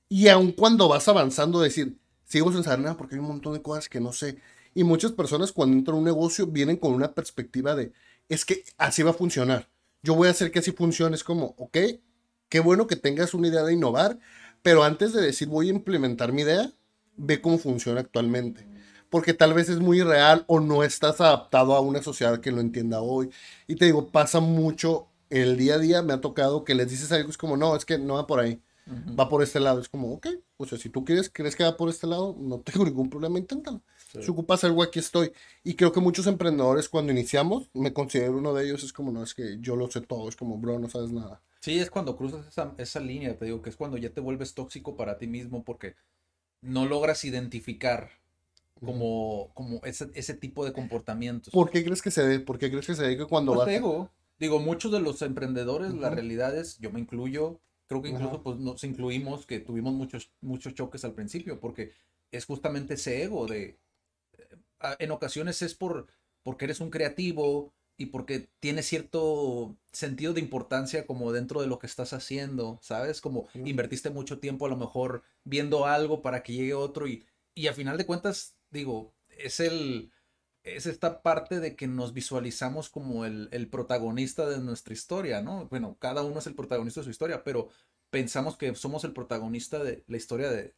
Y 0.08 0.28
aun 0.28 0.52
cuando 0.52 0.88
vas 0.88 1.08
avanzando, 1.08 1.60
decir, 1.60 1.97
sigo 2.25 2.52
sin 2.52 2.63
saber 2.63 2.80
nada 2.80 2.97
porque 2.97 3.15
hay 3.15 3.21
un 3.21 3.28
montón 3.28 3.54
de 3.54 3.62
cosas 3.62 3.89
que 3.89 3.99
no 3.99 4.13
sé. 4.13 4.38
Y 4.73 4.84
muchas 4.84 5.12
personas 5.12 5.52
cuando 5.52 5.78
entran 5.78 5.95
a 5.95 5.99
un 5.99 6.06
negocio 6.06 6.47
vienen 6.47 6.78
con 6.78 6.93
una 6.93 7.13
perspectiva 7.13 7.75
de, 7.75 7.91
es 8.28 8.45
que 8.45 8.63
así 8.78 9.04
va 9.04 9.12
a 9.12 9.13
funcionar. 9.15 9.69
Yo 10.02 10.15
voy 10.15 10.28
a 10.28 10.32
hacer 10.32 10.52
que 10.52 10.60
así 10.60 10.71
funcione. 10.71 11.15
Es 11.15 11.23
como, 11.23 11.56
ok, 11.58 11.78
qué 12.47 12.60
bueno 12.60 12.88
que 12.88 12.95
tengas 12.95 13.34
una 13.34 13.47
idea 13.47 13.63
de 13.63 13.73
innovar, 13.73 14.19
pero 14.62 14.84
antes 14.84 15.13
de 15.13 15.21
decir 15.21 15.47
voy 15.47 15.67
a 15.67 15.73
implementar 15.73 16.32
mi 16.32 16.43
idea, 16.43 16.71
ve 17.17 17.41
cómo 17.41 17.58
funciona 17.58 18.02
actualmente. 18.02 18.65
Porque 19.10 19.34
tal 19.34 19.54
vez 19.54 19.69
es 19.69 19.80
muy 19.80 20.02
real 20.02 20.45
o 20.47 20.60
no 20.60 20.84
estás 20.84 21.19
adaptado 21.19 21.73
a 21.75 21.82
una 21.82 22.02
sociedad 22.02 22.39
que 22.39 22.52
lo 22.52 22.62
entienda 22.62 23.02
hoy. 23.02 23.32
Y 23.67 23.75
te 23.75 23.86
digo, 23.86 24.08
pasa 24.10 24.39
mucho 24.39 25.09
el 25.30 25.58
día 25.58 25.76
a 25.76 25.80
día. 25.80 26.02
Me 26.02 26.13
ha 26.13 26.22
tocado 26.22 26.63
que 26.63 26.76
les 26.76 26.89
dices 26.89 27.12
algo, 27.12 27.30
es 27.30 27.38
como, 27.38 27.58
no, 27.58 27.76
es 27.76 27.86
que 27.86 27.98
no 27.98 28.15
va 28.15 28.28
por 28.28 28.39
ahí. 28.39 28.62
Va 29.20 29.30
por 29.30 29.44
este 29.44 29.60
lado. 29.60 29.80
Es 29.80 29.88
como, 29.88 30.13
ok, 30.13 30.28
o 30.58 30.65
sea, 30.65 30.78
si 30.80 30.89
tú 30.89 31.06
quieres, 31.06 31.30
crees 31.32 31.56
que 31.56 31.63
va 31.63 31.78
por 31.78 31.89
este 31.89 32.08
lado, 32.08 32.36
no 32.39 32.60
tengo 32.60 32.86
ningún 32.86 33.10
problema, 33.10 33.38
inténtalo. 33.38 33.82
Si 34.20 34.32
ocupas 34.32 34.63
algo, 34.63 34.82
aquí 34.82 34.98
estoy. 34.98 35.32
Y 35.63 35.76
creo 35.76 35.92
que 35.92 36.00
muchos 36.00 36.26
emprendedores, 36.26 36.89
cuando 36.89 37.12
iniciamos, 37.12 37.70
me 37.74 37.94
considero 37.94 38.38
uno 38.38 38.54
de 38.56 38.65
ellos, 38.65 38.84
es 38.84 38.92
como, 38.92 39.12
no, 39.12 39.22
es 39.22 39.36
que 39.36 39.58
yo 39.60 39.76
lo 39.76 39.92
sé 39.92 40.02
todo, 40.02 40.28
es 40.28 40.36
como, 40.36 40.58
bro, 40.58 40.80
no 40.80 40.89
sabes 40.89 41.12
nada. 41.12 41.39
Sí, 41.60 41.78
es 41.78 41.92
cuando 41.92 42.18
cruzas 42.18 42.48
esa, 42.48 42.74
esa 42.78 43.00
línea, 43.00 43.38
te 43.38 43.46
digo, 43.46 43.62
que 43.62 43.70
es 43.70 43.76
cuando 43.76 43.98
ya 43.98 44.10
te 44.10 44.22
vuelves 44.22 44.56
tóxico 44.56 44.96
para 44.96 45.20
ti 45.20 45.28
mismo, 45.28 45.63
porque 45.63 45.96
no 46.62 46.88
logras 46.88 47.24
identificar 47.26 48.10
como, 48.84 49.52
como 49.54 49.82
ese, 49.84 50.10
ese, 50.13 50.34
tipo 50.34 50.65
de 50.65 50.74
comportamientos. 50.74 51.52
¿Por 51.52 51.70
qué 51.70 51.84
crees 51.84 52.02
que 52.02 52.12
se 52.12 52.26
dé? 52.26 52.39
¿Por 52.39 52.58
qué 52.58 52.70
crees 52.70 52.88
que 52.88 52.96
se 52.96 53.04
dé 53.04 53.18
que 53.18 53.26
cuando 53.26 53.54
pues 53.54 53.68
Digo, 53.68 54.10
digo, 54.39 54.60
muchos 54.60 54.91
de 54.91 54.99
los 54.99 55.21
emprendedores, 55.21 55.93
la 55.93 56.10
realidad 56.10 56.58
es, 56.58 56.78
yo 56.80 56.91
me 56.91 56.99
incluyo, 56.99 57.60
creo 57.88 58.02
que 58.02 58.10
incluso 58.10 58.41
pues 58.43 58.58
nos 58.58 58.84
incluimos 58.84 59.45
que 59.45 59.60
tuvimos 59.60 59.93
muchos, 59.93 60.32
muchos 60.41 60.73
choques 60.73 61.04
al 61.06 61.13
principio, 61.13 61.60
porque 61.60 61.91
es 62.32 62.45
justamente 62.45 62.95
ese 62.95 63.23
ego 63.23 63.47
de, 63.47 63.80
eh, 64.38 64.95
en 64.99 65.12
ocasiones 65.12 65.62
es 65.62 65.75
por, 65.75 66.08
porque 66.43 66.65
eres 66.65 66.80
un 66.80 66.89
creativo, 66.89 67.73
y 67.99 68.06
porque 68.08 68.49
tiene 68.62 68.82
cierto 68.82 69.78
sentido 69.91 70.34
de 70.34 70.39
importancia 70.39 71.06
como 71.06 71.34
dentro 71.34 71.60
de 71.60 71.67
lo 71.67 71.80
que 71.80 71.86
estás 71.86 72.13
haciendo, 72.13 72.80
¿sabes? 72.82 73.19
Como 73.19 73.49
invertiste 73.54 74.10
mucho 74.10 74.39
tiempo 74.39 74.65
a 74.65 74.69
lo 74.69 74.78
mejor 74.78 75.21
viendo 75.43 75.86
algo 75.86 76.21
para 76.21 76.41
que 76.41 76.54
llegue 76.54 76.73
otro 76.73 77.10
y, 77.10 77.25
y 77.54 77.67
a 77.67 77.73
final 77.73 77.97
de 77.97 78.06
cuentas, 78.06 78.56
digo, 78.71 79.13
es 79.28 79.60
el... 79.60 80.13
Es 80.63 80.86
esta 80.86 81.22
parte 81.22 81.60
de 81.60 81.76
que 81.76 81.88
nos 81.88 82.13
visualizamos 82.13 82.89
como 82.89 83.26
el, 83.26 83.50
el 83.52 83.69
protagonista 83.69 84.48
de 84.48 84.60
nuestra 84.60 84.93
historia, 84.93 85.41
¿no? 85.41 85.67
Bueno, 85.67 85.98
cada 86.00 86.24
uno 86.24 86.39
es 86.39 86.48
el 86.48 86.56
protagonista 86.56 87.00
de 87.00 87.06
su 87.06 87.12
historia, 87.12 87.43
pero 87.43 87.69
pensamos 88.10 88.58
que 88.58 88.76
somos 88.76 89.04
el 89.04 89.13
protagonista 89.13 89.84
de 89.84 90.04
la 90.08 90.17
historia 90.17 90.50
de, 90.50 90.76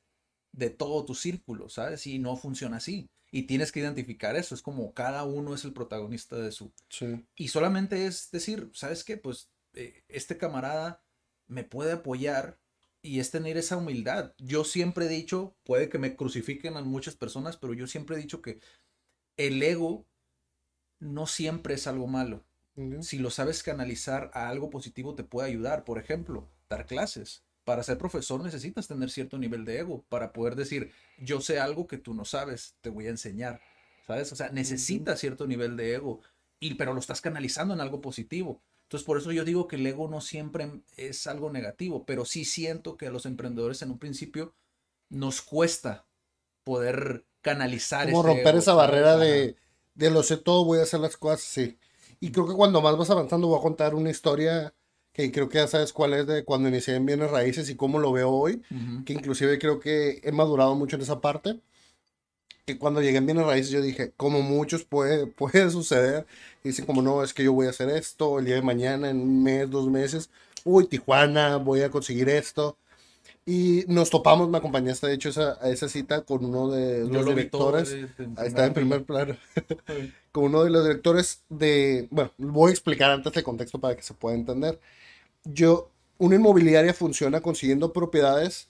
de 0.52 0.70
todo 0.70 1.06
tu 1.06 1.16
círculo, 1.16 1.70
¿sabes? 1.70 2.06
Y 2.08 2.20
no 2.20 2.36
funciona 2.36 2.78
así. 2.78 3.10
Y 3.32 3.44
tienes 3.44 3.72
que 3.72 3.80
identificar 3.80 4.36
eso. 4.36 4.54
Es 4.54 4.62
como 4.62 4.94
cada 4.94 5.24
uno 5.24 5.56
es 5.56 5.64
el 5.64 5.74
protagonista 5.74 6.38
de 6.38 6.52
su. 6.52 6.72
Sí. 6.90 7.26
Y 7.36 7.48
solamente 7.48 8.06
es 8.06 8.30
decir, 8.32 8.70
¿sabes 8.74 9.04
qué? 9.04 9.18
Pues 9.18 9.50
eh, 9.74 10.04
este 10.10 10.38
camarada 10.38 11.02
me 11.48 11.64
puede 11.64 11.94
apoyar 11.94 12.60
y 13.02 13.20
es 13.20 13.32
tener 13.32 13.58
esa 13.58 13.78
humildad. 13.78 14.34
Yo 14.38 14.64
siempre 14.64 15.06
he 15.06 15.10
dicho, 15.10 15.56
puede 15.64 15.90
que 15.90 15.98
me 15.98 16.16
crucifiquen 16.16 16.78
a 16.78 16.82
muchas 16.82 17.16
personas, 17.16 17.58
pero 17.58 17.74
yo 17.74 17.88
siempre 17.88 18.16
he 18.16 18.20
dicho 18.20 18.42
que 18.42 18.60
el 19.48 19.62
ego 19.62 20.06
no 21.00 21.28
siempre 21.28 21.76
es 21.76 21.88
algo 21.88 22.08
malo. 22.08 22.46
Si 23.02 23.20
lo 23.20 23.30
sabes 23.30 23.64
canalizar 23.64 24.32
a 24.34 24.50
algo 24.50 24.70
positivo, 24.70 25.14
te 25.14 25.24
puede 25.24 25.50
ayudar. 25.50 25.84
Por 25.84 26.00
ejemplo, 26.00 26.50
dar 26.70 26.86
clases 26.88 27.44
para 27.64 27.84
ser 27.84 27.98
profesor 27.98 28.44
necesitas 28.44 28.88
tener 28.88 29.10
cierto 29.10 29.38
nivel 29.38 29.66
de 29.66 29.80
ego 29.80 30.04
para 30.10 30.34
poder 30.34 30.56
decir, 30.56 30.92
yo 31.20 31.42
sé 31.42 31.60
algo 31.60 31.88
que 31.88 31.98
tú 31.98 32.14
no 32.14 32.26
sabes, 32.26 32.76
te 32.82 32.90
voy 32.90 33.08
a 33.08 33.12
enseñar, 33.12 33.62
¿sabes? 34.08 34.32
O 34.32 34.36
sea, 34.36 34.50
necesitas 34.50 35.20
cierto 35.20 35.46
nivel 35.48 35.78
de 35.78 35.94
ego, 35.94 36.22
y, 36.60 36.76
pero 36.76 36.94
lo 36.94 37.00
estás 37.00 37.22
canalizando 37.22 37.74
en 37.74 37.82
algo 37.82 38.02
positivo. 38.02 38.62
Entonces, 38.84 39.06
por 39.06 39.18
eso 39.18 39.32
yo 39.32 39.46
digo 39.46 39.68
que 39.68 39.78
el 39.78 39.86
ego 39.86 40.10
no 40.10 40.22
siempre 40.22 40.82
es 40.98 41.28
algo 41.28 41.52
negativo, 41.52 42.06
pero 42.06 42.26
sí 42.26 42.46
siento 42.46 42.98
que 42.98 43.08
a 43.08 43.12
los 43.12 43.26
emprendedores 43.26 43.82
en 43.82 43.92
un 43.92 44.00
principio 44.00 44.54
nos 45.10 45.42
cuesta 45.42 46.08
poder 46.64 47.26
canalizar. 47.42 48.10
Como 48.10 48.24
romper 48.24 48.56
esa 48.56 48.74
barrera 48.74 49.18
de, 49.18 49.56
de 49.96 50.12
lo 50.12 50.24
sé 50.24 50.38
todo, 50.38 50.66
voy 50.66 50.80
a 50.80 50.84
hacer 50.84 51.00
las 51.00 51.18
cosas, 51.18 51.42
sí. 51.42 51.78
Y 52.20 52.32
creo 52.32 52.48
que 52.48 52.54
cuando 52.54 52.82
más 52.82 52.98
vas 52.98 53.10
avanzando 53.10 53.48
voy 53.48 53.60
a 53.60 53.64
contar 53.64 53.96
una 53.96 54.10
historia 54.12 54.74
que 55.14 55.32
creo 55.32 55.50
que 55.50 55.58
ya 55.58 55.68
sabes 55.68 55.92
cuál 55.92 56.14
es 56.14 56.28
de 56.28 56.46
cuando 56.46 56.70
inicié 56.70 56.96
en 56.96 57.06
bienes 57.06 57.32
raíces 57.32 57.70
y 57.70 57.76
cómo 57.76 58.00
lo 58.00 58.12
veo 58.12 58.30
hoy, 58.30 58.62
que 59.06 59.14
inclusive 59.14 59.60
creo 59.60 59.80
que 59.80 60.22
he 60.24 60.32
madurado 60.32 60.76
mucho 60.76 60.96
en 60.96 61.02
esa 61.02 61.20
parte. 61.20 61.60
que 62.66 62.78
cuando 62.78 63.02
llegué 63.02 63.18
en 63.18 63.26
bienes 63.26 63.46
raíces 63.46 63.72
yo 63.72 63.82
dije, 63.82 64.14
como 64.18 64.42
muchos 64.42 64.84
puede, 64.84 65.28
puede 65.28 65.70
suceder, 65.72 66.26
y 66.64 66.70
dicen 66.70 66.86
como 66.86 67.02
no, 67.02 67.24
es 67.24 67.34
que 67.34 67.44
yo 67.44 67.54
voy 67.54 67.68
a 67.68 67.72
hacer 67.72 67.90
esto 67.90 68.40
el 68.40 68.46
día 68.46 68.56
de 68.56 68.62
mañana, 68.62 69.10
en 69.10 69.20
un 69.22 69.44
mes, 69.44 69.70
dos 69.70 69.90
meses, 69.90 70.30
uy, 70.64 70.86
Tijuana, 70.88 71.58
voy 71.58 71.82
a 71.82 71.90
conseguir 71.92 72.30
esto. 72.30 72.78
Y 73.46 73.86
nos 73.88 74.12
topamos, 74.12 74.50
me 74.50 74.60
acompañaste 74.60 75.08
de 75.08 75.16
hecho 75.16 75.30
esa, 75.30 75.58
a 75.62 75.70
esa 75.70 75.90
cita 75.90 76.22
con 76.22 76.46
uno 76.46 76.70
de 76.70 77.08
los 77.08 77.26
directores. 77.26 77.92
Ahí 78.38 78.48
está 78.48 78.66
en 78.66 78.74
primer 78.74 79.04
plano. 79.04 79.36
con 80.32 80.46
uno 80.46 80.64
de 80.64 80.70
los 80.70 80.84
directores 80.84 81.44
de. 81.50 82.08
Bueno, 82.12 82.32
voy 82.38 82.70
a 82.70 82.74
explicar 82.74 83.10
antes 83.10 83.36
el 83.36 83.44
contexto 83.44 83.80
para 83.80 83.96
que 83.96 84.04
se 84.04 84.14
pueda 84.14 84.36
entender. 84.36 84.80
Yo, 85.44 85.90
una 86.20 86.36
inmobiliaria 86.36 86.94
funciona 86.94 87.42
consiguiendo 87.42 87.92
propiedades 87.94 88.70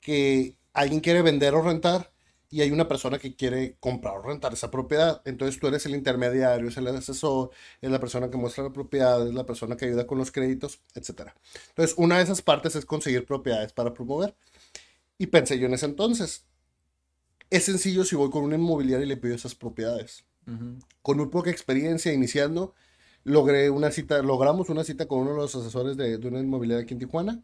que 0.00 0.54
alguien 0.72 1.00
quiere 1.00 1.22
vender 1.22 1.54
o 1.54 1.62
rentar 1.62 2.11
y 2.52 2.60
hay 2.60 2.70
una 2.70 2.86
persona 2.86 3.18
que 3.18 3.34
quiere 3.34 3.76
comprar 3.80 4.18
o 4.18 4.22
rentar 4.22 4.52
esa 4.52 4.70
propiedad. 4.70 5.22
Entonces 5.24 5.58
tú 5.58 5.68
eres 5.68 5.86
el 5.86 5.94
intermediario, 5.94 6.68
es 6.68 6.76
el 6.76 6.86
asesor, 6.86 7.50
es 7.80 7.90
la 7.90 7.98
persona 7.98 8.30
que 8.30 8.36
muestra 8.36 8.62
la 8.62 8.72
propiedad, 8.72 9.26
es 9.26 9.32
la 9.32 9.46
persona 9.46 9.74
que 9.74 9.86
ayuda 9.86 10.06
con 10.06 10.18
los 10.18 10.30
créditos, 10.30 10.82
etc. 10.94 11.30
Entonces 11.70 11.96
una 11.96 12.18
de 12.18 12.24
esas 12.24 12.42
partes 12.42 12.76
es 12.76 12.84
conseguir 12.84 13.24
propiedades 13.24 13.72
para 13.72 13.94
promover. 13.94 14.36
Y 15.16 15.28
pensé 15.28 15.58
yo 15.58 15.66
en 15.66 15.72
ese 15.72 15.86
entonces, 15.86 16.44
es 17.48 17.64
sencillo 17.64 18.04
si 18.04 18.16
voy 18.16 18.28
con 18.28 18.44
una 18.44 18.56
inmobiliaria 18.56 19.06
y 19.06 19.08
le 19.08 19.16
pido 19.16 19.34
esas 19.34 19.54
propiedades. 19.54 20.26
Con 21.00 21.16
muy 21.16 21.28
poca 21.28 21.50
experiencia 21.50 22.12
iniciando, 22.12 22.74
logré 23.24 23.70
una 23.70 23.90
cita, 23.90 24.20
logramos 24.20 24.68
una 24.68 24.84
cita 24.84 25.06
con 25.06 25.20
uno 25.20 25.30
de 25.30 25.36
los 25.36 25.54
asesores 25.54 25.96
de, 25.96 26.18
de 26.18 26.28
una 26.28 26.40
inmobiliaria 26.40 26.84
aquí 26.84 26.92
en 26.92 27.00
Tijuana 27.00 27.42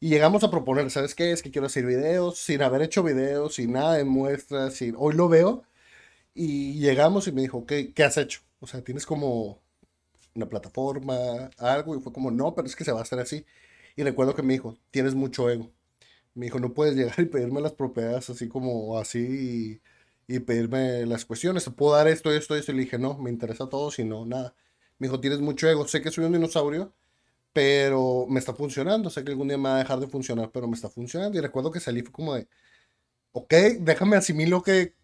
y 0.00 0.10
llegamos 0.10 0.44
a 0.44 0.50
proponer, 0.50 0.90
¿sabes 0.90 1.14
qué? 1.14 1.32
Es 1.32 1.42
que 1.42 1.50
quiero 1.50 1.66
hacer 1.66 1.84
videos, 1.86 2.38
sin 2.38 2.62
haber 2.62 2.82
hecho 2.82 3.02
videos, 3.02 3.56
sin 3.56 3.72
nada 3.72 3.94
de 3.94 4.04
muestras, 4.04 4.74
sin... 4.74 4.94
hoy 4.98 5.14
lo 5.14 5.28
veo. 5.28 5.64
Y 6.34 6.74
llegamos 6.80 7.28
y 7.28 7.32
me 7.32 7.42
dijo, 7.42 7.66
¿qué, 7.66 7.92
qué 7.92 8.04
has 8.04 8.16
hecho? 8.16 8.40
O 8.60 8.66
sea, 8.66 8.82
tienes 8.82 9.06
como 9.06 9.60
una 10.34 10.48
plataforma, 10.48 11.50
algo, 11.58 11.96
y 11.96 12.00
fue 12.00 12.12
como, 12.12 12.30
no, 12.30 12.54
pero 12.54 12.66
es 12.68 12.76
que 12.76 12.84
se 12.84 12.92
va 12.92 13.00
a 13.00 13.02
hacer 13.02 13.18
así. 13.20 13.44
Y 13.96 14.04
recuerdo 14.04 14.34
que 14.34 14.42
me 14.42 14.54
dijo, 14.54 14.78
tienes 14.90 15.14
mucho 15.14 15.50
ego. 15.50 15.72
Me 16.34 16.46
dijo, 16.46 16.60
no 16.60 16.74
puedes 16.74 16.96
llegar 16.96 17.18
y 17.20 17.26
pedirme 17.26 17.60
las 17.60 17.72
propiedades 17.72 18.30
así 18.30 18.48
como 18.48 18.98
así 18.98 19.80
y, 20.28 20.40
pedirme 20.40 21.06
las 21.06 21.24
cuestiones. 21.24 21.64
Te 21.64 21.70
puedo 21.72 21.94
dar 21.94 22.08
esto, 22.08 22.32
esto, 22.32 22.54
esto. 22.56 22.72
Y 22.72 22.78
dije, 22.78 22.98
no, 22.98 23.18
me 23.18 23.30
interesa 23.30 23.68
todo, 23.68 23.90
si 23.90 24.04
no, 24.04 24.26
nada. 24.26 24.54
Me 24.98 25.08
dijo, 25.08 25.20
tienes 25.20 25.40
mucho 25.40 25.68
ego. 25.68 25.88
Sé 25.88 26.02
que 26.02 26.10
soy 26.10 26.24
un 26.26 26.32
dinosaurio, 26.32 26.94
pero 27.58 28.24
me 28.28 28.38
está 28.38 28.54
funcionando. 28.54 29.10
Sé 29.10 29.24
que 29.24 29.32
algún 29.32 29.48
día 29.48 29.58
me 29.58 29.68
va 29.68 29.74
a 29.74 29.78
dejar 29.78 29.98
de 29.98 30.06
funcionar, 30.06 30.52
pero 30.52 30.68
me 30.68 30.76
está 30.76 30.88
funcionando. 30.88 31.36
Y 31.36 31.40
recuerdo 31.40 31.72
que 31.72 31.80
salí 31.80 32.02
fue 32.02 32.12
como 32.12 32.34
de, 32.36 32.46
ok, 33.32 33.52
déjame 33.80 34.16
asimilo 34.16 34.62
que, 34.62 34.94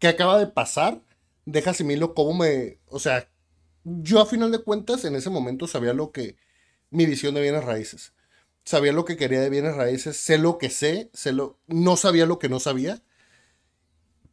que 0.00 0.08
acaba 0.08 0.40
de 0.40 0.48
pasar. 0.48 1.00
Deja 1.46 1.70
asimilo 1.70 2.14
cómo 2.14 2.34
me, 2.34 2.80
o 2.88 2.98
sea, 2.98 3.30
yo 3.84 4.20
a 4.20 4.26
final 4.26 4.50
de 4.50 4.58
cuentas 4.58 5.04
en 5.04 5.14
ese 5.14 5.30
momento 5.30 5.68
sabía 5.68 5.94
lo 5.94 6.10
que, 6.10 6.36
mi 6.90 7.06
visión 7.06 7.34
de 7.36 7.42
bienes 7.42 7.64
raíces. 7.64 8.12
Sabía 8.64 8.92
lo 8.92 9.04
que 9.04 9.16
quería 9.16 9.40
de 9.40 9.50
bienes 9.50 9.76
raíces, 9.76 10.16
sé 10.16 10.36
lo 10.38 10.58
que 10.58 10.70
sé, 10.70 11.10
sé 11.14 11.32
lo, 11.32 11.60
no 11.68 11.96
sabía 11.96 12.26
lo 12.26 12.40
que 12.40 12.48
no 12.48 12.58
sabía, 12.58 13.04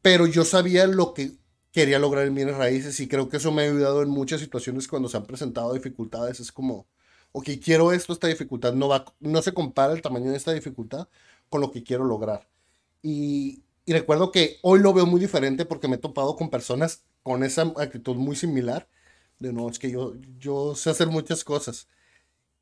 pero 0.01 0.25
yo 0.25 0.45
sabía 0.45 0.87
lo 0.87 1.13
que 1.13 1.33
quería 1.71 1.99
lograr 1.99 2.25
en 2.25 2.33
bienes 2.33 2.57
raíces 2.57 2.99
y 3.01 3.07
creo 3.07 3.29
que 3.29 3.37
eso 3.37 3.51
me 3.51 3.63
ha 3.63 3.65
ayudado 3.65 4.01
en 4.01 4.09
muchas 4.09 4.41
situaciones 4.41 4.87
cuando 4.87 5.09
se 5.09 5.17
han 5.17 5.25
presentado 5.25 5.73
dificultades. 5.73 6.39
Es 6.39 6.51
como, 6.51 6.87
ok, 7.35 7.49
quiero 7.61 7.91
esto, 7.91 8.13
esta 8.13 8.27
dificultad, 8.27 8.73
no, 8.73 8.87
va, 8.87 9.03
no 9.19 9.41
se 9.41 9.53
compara 9.53 9.91
el 9.91 10.01
tamaño 10.01 10.31
de 10.31 10.37
esta 10.37 10.53
dificultad 10.53 11.09
con 11.49 11.59
lo 11.59 11.69
que 11.69 11.83
quiero 11.83 12.05
lograr. 12.05 12.47
Y, 13.03 13.61
y 13.85 13.91
recuerdo 13.91 14.31
que 14.31 14.57
hoy 14.61 14.79
lo 14.79 14.93
veo 14.93 15.05
muy 15.05 15.19
diferente 15.19 15.65
porque 15.65 15.89
me 15.89 15.95
he 15.95 15.99
topado 15.99 16.37
con 16.37 16.49
personas 16.49 17.03
con 17.23 17.43
esa 17.43 17.63
actitud 17.75 18.15
muy 18.15 18.37
similar, 18.37 18.87
de 19.39 19.51
no, 19.51 19.69
es 19.69 19.79
que 19.79 19.91
yo, 19.91 20.13
yo 20.39 20.75
sé 20.75 20.89
hacer 20.91 21.07
muchas 21.07 21.43
cosas. 21.43 21.89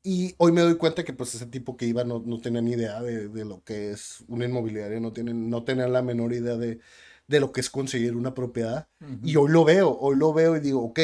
Y 0.02 0.34
hoy 0.38 0.50
me 0.50 0.62
doy 0.62 0.76
cuenta 0.76 1.04
que 1.04 1.12
pues 1.12 1.36
ese 1.36 1.46
tipo 1.46 1.76
que 1.76 1.86
iba 1.86 2.02
no, 2.02 2.20
no 2.26 2.40
tenía 2.40 2.60
ni 2.60 2.72
idea 2.72 3.00
de, 3.00 3.28
de, 3.28 3.44
lo 3.44 3.62
que 3.62 3.92
es 3.92 4.24
una 4.26 4.44
inmobiliaria, 4.44 4.98
no 4.98 5.12
tienen, 5.12 5.50
no 5.50 5.62
tenía 5.62 5.86
la 5.86 6.02
menor 6.02 6.32
idea 6.32 6.56
de, 6.56 6.80
de 7.28 7.40
lo 7.40 7.52
que 7.52 7.60
es 7.60 7.70
conseguir 7.70 8.16
una 8.16 8.34
propiedad. 8.34 8.88
Uh 9.00 9.04
-huh. 9.04 9.20
Y 9.22 9.36
hoy 9.36 9.52
lo 9.52 9.64
veo, 9.64 9.96
hoy 10.00 10.16
lo 10.16 10.32
veo 10.32 10.56
y 10.56 10.60
digo, 10.60 10.82
ok, 10.82 10.98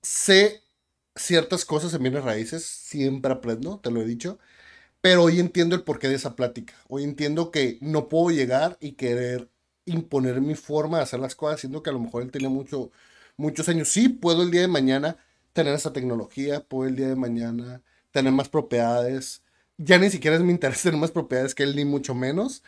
sé 0.00 0.62
ciertas 1.16 1.64
cosas 1.64 1.94
en 1.94 2.02
bienes 2.02 2.24
raíces, 2.24 2.64
siempre 2.64 3.32
aprendo, 3.32 3.80
te 3.80 3.90
lo 3.90 4.00
he 4.02 4.04
dicho, 4.06 4.38
pero 5.00 5.24
hoy 5.24 5.40
entiendo 5.40 5.76
el 5.76 5.84
porqué 5.84 6.08
de 6.08 6.16
esa 6.16 6.36
plática. 6.36 6.74
Hoy 6.88 7.04
entiendo 7.04 7.50
que 7.50 7.78
no 7.80 8.08
puedo 8.08 8.30
llegar 8.30 8.76
y 8.80 8.92
querer 8.92 9.50
imponer 9.86 10.40
mi 10.40 10.54
forma 10.54 10.98
de 10.98 11.04
hacer 11.04 11.20
las 11.20 11.36
cosas, 11.36 11.60
siendo 11.60 11.82
que 11.82 11.90
a 11.90 11.92
lo 11.92 12.00
mejor 12.00 12.22
él 12.22 12.30
tiene 12.32 12.48
mucho, 12.48 12.90
muchos 13.36 13.68
años. 13.68 13.88
Sí, 13.88 14.08
puedo 14.08 14.42
el 14.42 14.50
día 14.50 14.62
de 14.62 14.68
mañana 14.68 15.18
tener 15.52 15.74
esa 15.74 15.92
tecnología, 15.92 16.60
puedo 16.66 16.88
el 16.88 16.96
día 16.96 17.08
de 17.08 17.16
mañana 17.16 17.82
tener 18.10 18.32
más 18.32 18.48
propiedades. 18.48 19.42
Ya 19.78 19.98
ni 19.98 20.10
siquiera 20.10 20.36
es 20.36 20.42
mi 20.42 20.52
interés 20.52 20.82
tener 20.84 21.00
más 21.00 21.10
propiedades 21.12 21.54
que 21.54 21.62
él, 21.64 21.76
ni 21.76 21.84
mucho 21.84 22.14
menos, 22.14 22.62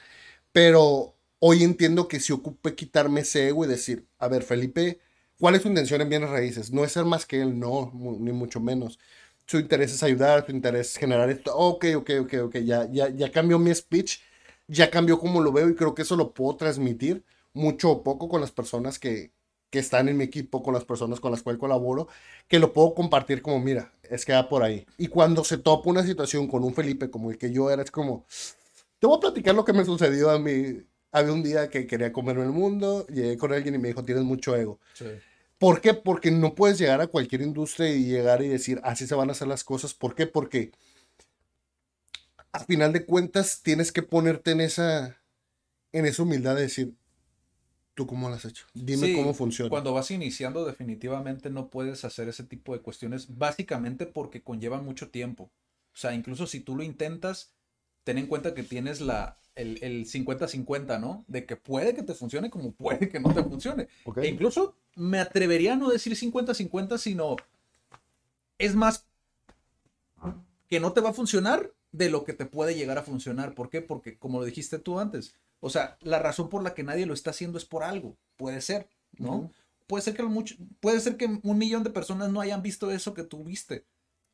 pero 0.52 1.16
hoy 1.38 1.64
entiendo 1.64 2.08
que 2.08 2.20
si 2.20 2.32
ocupe 2.32 2.74
quitarme 2.74 3.20
ese 3.20 3.48
ego 3.48 3.64
y 3.64 3.68
decir, 3.68 4.06
a 4.18 4.28
ver, 4.28 4.42
Felipe, 4.42 5.00
¿Cuál 5.38 5.54
es 5.54 5.62
su 5.62 5.68
intención 5.68 6.00
en 6.00 6.08
bienes 6.08 6.30
raíces? 6.30 6.72
No 6.72 6.84
es 6.84 6.92
ser 6.92 7.04
más 7.04 7.24
que 7.24 7.40
él, 7.40 7.58
no, 7.58 7.92
ni 7.94 8.32
mucho 8.32 8.60
menos. 8.60 8.98
Su 9.46 9.58
interés 9.58 9.92
es 9.94 10.02
ayudar, 10.02 10.44
su 10.44 10.52
interés 10.52 10.90
es 10.90 10.96
generar 10.96 11.30
esto. 11.30 11.56
Ok, 11.56 11.86
ok, 11.96 12.10
ok, 12.22 12.34
ok, 12.44 12.56
ya, 12.58 12.88
ya, 12.90 13.08
ya 13.08 13.30
cambió 13.30 13.58
mi 13.58 13.74
speech, 13.74 14.18
ya 14.66 14.90
cambió 14.90 15.18
como 15.18 15.40
lo 15.40 15.52
veo 15.52 15.68
y 15.68 15.74
creo 15.74 15.94
que 15.94 16.02
eso 16.02 16.16
lo 16.16 16.32
puedo 16.32 16.56
transmitir 16.56 17.24
mucho 17.54 17.90
o 17.90 18.02
poco 18.02 18.28
con 18.28 18.40
las 18.40 18.50
personas 18.50 18.98
que, 18.98 19.32
que 19.70 19.78
están 19.78 20.08
en 20.08 20.16
mi 20.16 20.24
equipo, 20.24 20.62
con 20.62 20.74
las 20.74 20.84
personas 20.84 21.20
con 21.20 21.30
las 21.30 21.42
cuales 21.42 21.60
colaboro, 21.60 22.08
que 22.48 22.58
lo 22.58 22.72
puedo 22.72 22.94
compartir 22.94 23.40
como, 23.42 23.60
mira, 23.60 23.92
es 24.02 24.24
que 24.24 24.32
va 24.32 24.48
por 24.48 24.62
ahí. 24.62 24.86
Y 24.96 25.08
cuando 25.08 25.44
se 25.44 25.58
topa 25.58 25.90
una 25.90 26.02
situación 26.02 26.48
con 26.48 26.64
un 26.64 26.74
Felipe 26.74 27.10
como 27.10 27.30
el 27.30 27.38
que 27.38 27.52
yo 27.52 27.70
era, 27.70 27.82
es 27.82 27.90
como, 27.90 28.26
te 28.98 29.06
voy 29.06 29.18
a 29.18 29.20
platicar 29.20 29.54
lo 29.54 29.64
que 29.64 29.72
me 29.72 29.84
sucedió 29.84 30.30
a 30.30 30.38
mí. 30.38 30.82
Había 31.10 31.32
un 31.32 31.42
día 31.42 31.70
que 31.70 31.86
quería 31.86 32.12
comerme 32.12 32.42
el 32.42 32.50
mundo, 32.50 33.06
llegué 33.06 33.38
con 33.38 33.52
alguien 33.52 33.74
y 33.74 33.78
me 33.78 33.88
dijo, 33.88 34.04
tienes 34.04 34.24
mucho 34.24 34.54
ego. 34.56 34.78
Sí. 34.92 35.06
¿Por 35.58 35.80
qué? 35.80 35.92
Porque 35.92 36.30
no 36.30 36.54
puedes 36.54 36.78
llegar 36.78 37.00
a 37.00 37.08
cualquier 37.08 37.42
industria 37.42 37.90
y 37.90 38.04
llegar 38.04 38.42
y 38.42 38.48
decir, 38.48 38.80
así 38.84 39.06
se 39.06 39.14
van 39.14 39.28
a 39.28 39.32
hacer 39.32 39.48
las 39.48 39.64
cosas. 39.64 39.92
¿Por 39.92 40.14
qué? 40.14 40.26
Porque 40.26 40.70
a 42.52 42.60
final 42.60 42.92
de 42.92 43.04
cuentas 43.04 43.60
tienes 43.62 43.92
que 43.92 44.02
ponerte 44.02 44.52
en 44.52 44.60
esa, 44.60 45.20
en 45.92 46.06
esa 46.06 46.22
humildad 46.22 46.54
de 46.54 46.62
decir, 46.62 46.94
¿tú 47.94 48.06
cómo 48.06 48.28
lo 48.28 48.36
has 48.36 48.44
hecho? 48.44 48.66
Dime 48.72 49.08
sí, 49.08 49.14
cómo 49.14 49.34
funciona. 49.34 49.68
Cuando 49.68 49.92
vas 49.92 50.10
iniciando 50.12 50.64
definitivamente 50.64 51.50
no 51.50 51.68
puedes 51.68 52.04
hacer 52.04 52.28
ese 52.28 52.44
tipo 52.44 52.72
de 52.72 52.80
cuestiones, 52.80 53.36
básicamente 53.36 54.06
porque 54.06 54.42
conllevan 54.42 54.84
mucho 54.84 55.10
tiempo. 55.10 55.50
O 55.92 55.96
sea, 55.96 56.14
incluso 56.14 56.46
si 56.46 56.60
tú 56.60 56.76
lo 56.76 56.84
intentas, 56.84 57.54
ten 58.04 58.18
en 58.18 58.28
cuenta 58.28 58.54
que 58.54 58.62
tienes 58.62 59.00
la, 59.00 59.40
el 59.58 60.06
50-50, 60.06 61.00
¿no? 61.00 61.24
De 61.26 61.44
que 61.44 61.56
puede 61.56 61.94
que 61.94 62.02
te 62.02 62.14
funcione 62.14 62.50
como 62.50 62.72
puede 62.72 63.08
que 63.08 63.20
no 63.20 63.34
te 63.34 63.42
funcione. 63.42 63.88
Okay. 64.04 64.26
E 64.26 64.28
incluso 64.28 64.76
me 64.94 65.18
atrevería 65.18 65.74
a 65.74 65.76
no 65.76 65.90
decir 65.90 66.14
50-50, 66.14 66.98
sino 66.98 67.36
es 68.58 68.74
más 68.74 69.06
que 70.68 70.80
no 70.80 70.92
te 70.92 71.00
va 71.00 71.10
a 71.10 71.14
funcionar 71.14 71.72
de 71.92 72.10
lo 72.10 72.24
que 72.24 72.34
te 72.34 72.46
puede 72.46 72.74
llegar 72.74 72.98
a 72.98 73.02
funcionar. 73.02 73.54
¿Por 73.54 73.70
qué? 73.70 73.80
Porque, 73.80 74.18
como 74.18 74.38
lo 74.38 74.44
dijiste 74.44 74.78
tú 74.78 75.00
antes, 75.00 75.34
o 75.60 75.70
sea, 75.70 75.96
la 76.02 76.18
razón 76.18 76.48
por 76.48 76.62
la 76.62 76.74
que 76.74 76.82
nadie 76.82 77.06
lo 77.06 77.14
está 77.14 77.30
haciendo 77.30 77.58
es 77.58 77.64
por 77.64 77.82
algo. 77.82 78.16
Puede 78.36 78.60
ser, 78.60 78.88
¿no? 79.16 79.36
Uh 79.36 79.42
-huh. 79.44 79.52
Puede 79.86 80.02
ser 80.02 80.14
que 80.14 80.22
mucho, 80.22 80.54
puede 80.80 81.00
ser 81.00 81.16
que 81.16 81.40
un 81.42 81.58
millón 81.58 81.82
de 81.82 81.90
personas 81.90 82.30
no 82.30 82.40
hayan 82.42 82.62
visto 82.62 82.90
eso 82.90 83.14
que 83.14 83.24
tú 83.24 83.42
viste. 83.42 83.86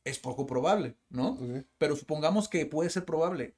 Es 0.03 0.19
poco 0.19 0.45
probable, 0.45 0.95
¿no? 1.09 1.39
Pero 1.77 1.95
supongamos 1.95 2.49
que 2.49 2.65
puede 2.65 2.89
ser 2.89 3.05
probable. 3.05 3.55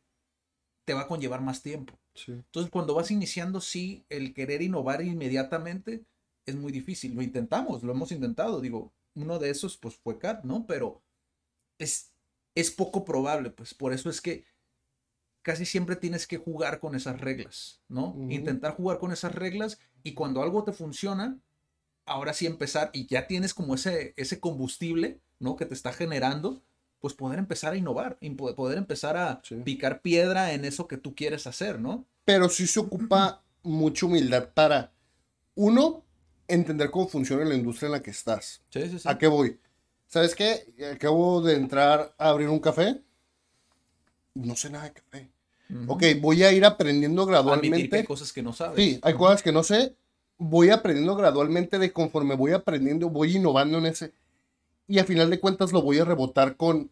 Te 0.88 0.94
va 0.94 1.02
a 1.02 1.08
conllevar 1.08 1.42
más 1.42 1.62
tiempo. 1.62 2.00
Sí. 2.16 2.32
Entonces, 2.32 2.72
cuando 2.72 2.94
vas 2.96 3.12
iniciando, 3.12 3.60
sí, 3.60 4.06
el 4.08 4.34
querer 4.34 4.62
innovar 4.62 5.02
inmediatamente 5.02 6.06
es 6.46 6.56
muy 6.56 6.72
difícil. 6.72 7.14
Lo 7.14 7.22
intentamos, 7.22 7.84
lo 7.84 7.92
hemos 7.92 8.14
intentado. 8.14 8.62
Digo, 8.62 8.94
uno 9.14 9.38
de 9.38 9.50
esos, 9.50 9.76
pues 9.76 9.98
fue 9.98 10.18
Cat, 10.18 10.46
¿no? 10.46 10.66
Pero 10.66 11.02
es, 11.78 12.14
es 12.56 12.72
poco 12.72 13.04
probable, 13.04 13.50
pues 13.50 13.74
por 13.74 13.92
eso 13.92 14.10
es 14.10 14.22
que 14.22 14.46
casi 15.42 15.66
siempre 15.66 15.98
tienes 15.98 16.26
que 16.26 16.38
jugar 16.38 16.80
con 16.80 16.96
esas 16.96 17.20
reglas, 17.20 17.82
¿no? 17.90 18.12
Uh 18.12 18.24
-huh. 18.26 18.34
Intentar 18.34 18.76
jugar 18.76 18.98
con 18.98 19.12
esas 19.12 19.36
reglas 19.36 19.80
y 20.04 20.14
cuando 20.14 20.42
algo 20.42 20.64
te 20.64 20.72
funciona, 20.72 21.38
ahora 22.06 22.32
sí 22.32 22.46
empezar 22.46 22.92
y 22.94 23.08
ya 23.08 23.28
tienes 23.28 23.54
como 23.54 23.76
ese, 23.76 24.14
ese 24.16 24.40
combustible, 24.40 25.20
¿no? 25.40 25.58
Que 25.58 25.66
te 25.66 25.74
está 25.74 25.92
generando, 25.92 26.64
pues 27.00 27.14
poder 27.14 27.40
empezar 27.40 27.74
a 27.74 27.78
innovar, 27.78 28.18
poder 28.56 28.78
empezar 28.78 29.18
a 29.18 29.42
sí. 29.44 29.56
picar 29.64 30.02
piedra 30.02 30.54
en 30.54 30.66
eso 30.66 30.88
que 30.88 30.98
tú 30.98 31.16
quieres 31.16 31.48
hacer, 31.48 31.80
¿no? 31.80 32.06
Pero 32.26 32.50
sí 32.50 32.68
se 32.68 32.80
ocupa 32.80 33.44
mucha 33.64 34.06
humildad 34.06 34.50
para, 34.54 34.92
uno, 35.56 36.04
entender 36.48 36.90
cómo 36.92 37.08
funciona 37.08 37.46
la 37.46 37.56
industria 37.56 37.88
en 37.88 37.92
la 37.94 38.02
que 38.02 38.12
estás. 38.12 38.62
Sí, 38.70 38.90
sí, 38.90 39.00
sí. 39.00 39.10
¿A 39.10 39.18
qué 39.18 39.28
voy? 39.28 39.60
¿Sabes 40.08 40.36
qué? 40.36 40.74
Acabo 40.94 41.42
de 41.42 41.56
entrar 41.56 42.14
a 42.18 42.30
abrir 42.30 42.48
un 42.50 42.60
café. 42.60 43.02
No 44.34 44.56
sé 44.56 44.70
nada 44.70 44.86
de 44.86 44.94
café. 44.94 45.30
Ok, 45.88 46.04
voy 46.22 46.44
a 46.44 46.52
ir 46.54 46.64
aprendiendo 46.64 47.24
Admitir 47.24 47.42
que 47.42 47.44
gradualmente. 47.44 47.98
hay 47.98 48.04
cosas 48.06 48.32
que 48.32 48.42
no 48.42 48.54
sabes. 48.54 48.78
Sí, 48.78 49.00
hay 49.02 49.14
cosas 49.16 49.44
que 49.44 49.52
no 49.52 49.64
sé. 49.64 49.96
Voy 50.38 50.70
aprendiendo 50.70 51.16
gradualmente 51.16 51.78
de 51.78 51.92
conforme 51.92 52.36
voy 52.36 52.54
aprendiendo, 52.54 53.10
voy 53.10 53.36
innovando 53.36 53.80
en 53.80 53.88
ese. 53.88 54.14
Y 54.88 55.00
a 55.00 55.06
final 55.06 55.30
de 55.30 55.40
cuentas 55.40 55.72
lo 55.72 55.82
voy 55.82 56.00
a 56.00 56.06
rebotar 56.06 56.56
con 56.56 56.90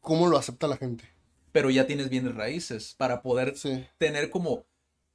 cómo 0.00 0.26
lo 0.28 0.36
acepta 0.36 0.66
la 0.66 0.76
gente. 0.76 1.04
Pero 1.52 1.70
ya 1.70 1.86
tienes 1.86 2.08
bienes 2.08 2.34
raíces 2.34 2.94
para 2.98 3.22
poder 3.22 3.56
Sí. 3.56 3.84
tener 3.98 4.30
como, 4.30 4.64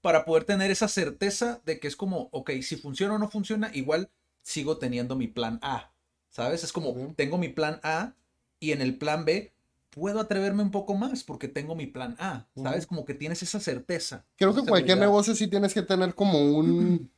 para 0.02 0.24
poder 0.24 0.46
tener 0.46 0.72
esa 0.72 0.88
certeza 0.88 1.62
de 1.66 1.80
que 1.80 1.88
es 1.88 1.96
como, 1.96 2.30
ok, 2.32 2.52
si 2.62 2.76
funciona 2.78 3.16
o 3.16 3.20
no 3.20 3.30
funciona, 3.30 3.70
igual 3.74 4.10
sigo 4.44 4.78
teniendo 4.78 5.16
mi 5.16 5.28
plan 5.28 5.60
A, 5.62 5.92
¿sabes? 6.30 6.64
Es 6.64 6.72
como, 6.72 6.94
tengo 7.16 7.38
mi 7.38 7.50
plan 7.50 7.80
A 7.84 8.14
y 8.60 8.72
en 8.72 8.82
el 8.82 8.98
plan 8.98 9.26
B 9.26 9.52
puedo 9.90 10.20
atreverme 10.20 10.62
un 10.64 10.72
poco 10.72 10.94
más 10.96 11.24
porque 11.24 11.48
tengo 11.48 11.76
mi 11.76 11.88
plan 11.88 12.16
A, 12.20 12.48
¿sabes? 12.56 12.86
Como 12.88 13.04
que 13.04 13.16
tienes 13.16 13.42
esa 13.44 13.60
certeza. 13.60 14.24
Creo 14.38 14.52
que 14.52 14.62
cualquier 14.62 14.92
seguridad. 14.96 15.00
negocio 15.08 15.36
sí 15.36 15.48
tienes 15.48 15.74
que 15.74 15.82
tener 15.82 16.14
como 16.14 16.40
un... 16.40 17.10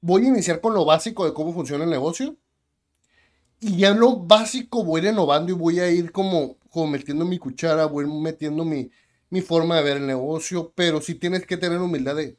Voy 0.00 0.24
a 0.26 0.28
iniciar 0.28 0.60
con 0.60 0.74
lo 0.74 0.84
básico 0.84 1.24
de 1.24 1.32
cómo 1.32 1.54
funciona 1.54 1.84
el 1.84 1.90
negocio. 1.90 2.36
Y 3.60 3.76
ya 3.78 3.92
lo 3.92 4.16
básico 4.16 4.84
voy 4.84 5.06
innovando 5.06 5.50
y 5.52 5.54
voy 5.54 5.80
a 5.80 5.90
ir 5.90 6.12
como, 6.12 6.56
como 6.70 6.86
metiendo 6.88 7.24
mi 7.24 7.38
cuchara, 7.38 7.86
voy 7.86 8.06
metiendo 8.06 8.64
mi, 8.64 8.90
mi 9.30 9.40
forma 9.40 9.76
de 9.76 9.82
ver 9.82 9.96
el 9.96 10.06
negocio. 10.06 10.72
Pero 10.74 11.00
sí 11.00 11.14
tienes 11.14 11.46
que 11.46 11.56
tener 11.56 11.78
humildad 11.80 12.16
de... 12.16 12.36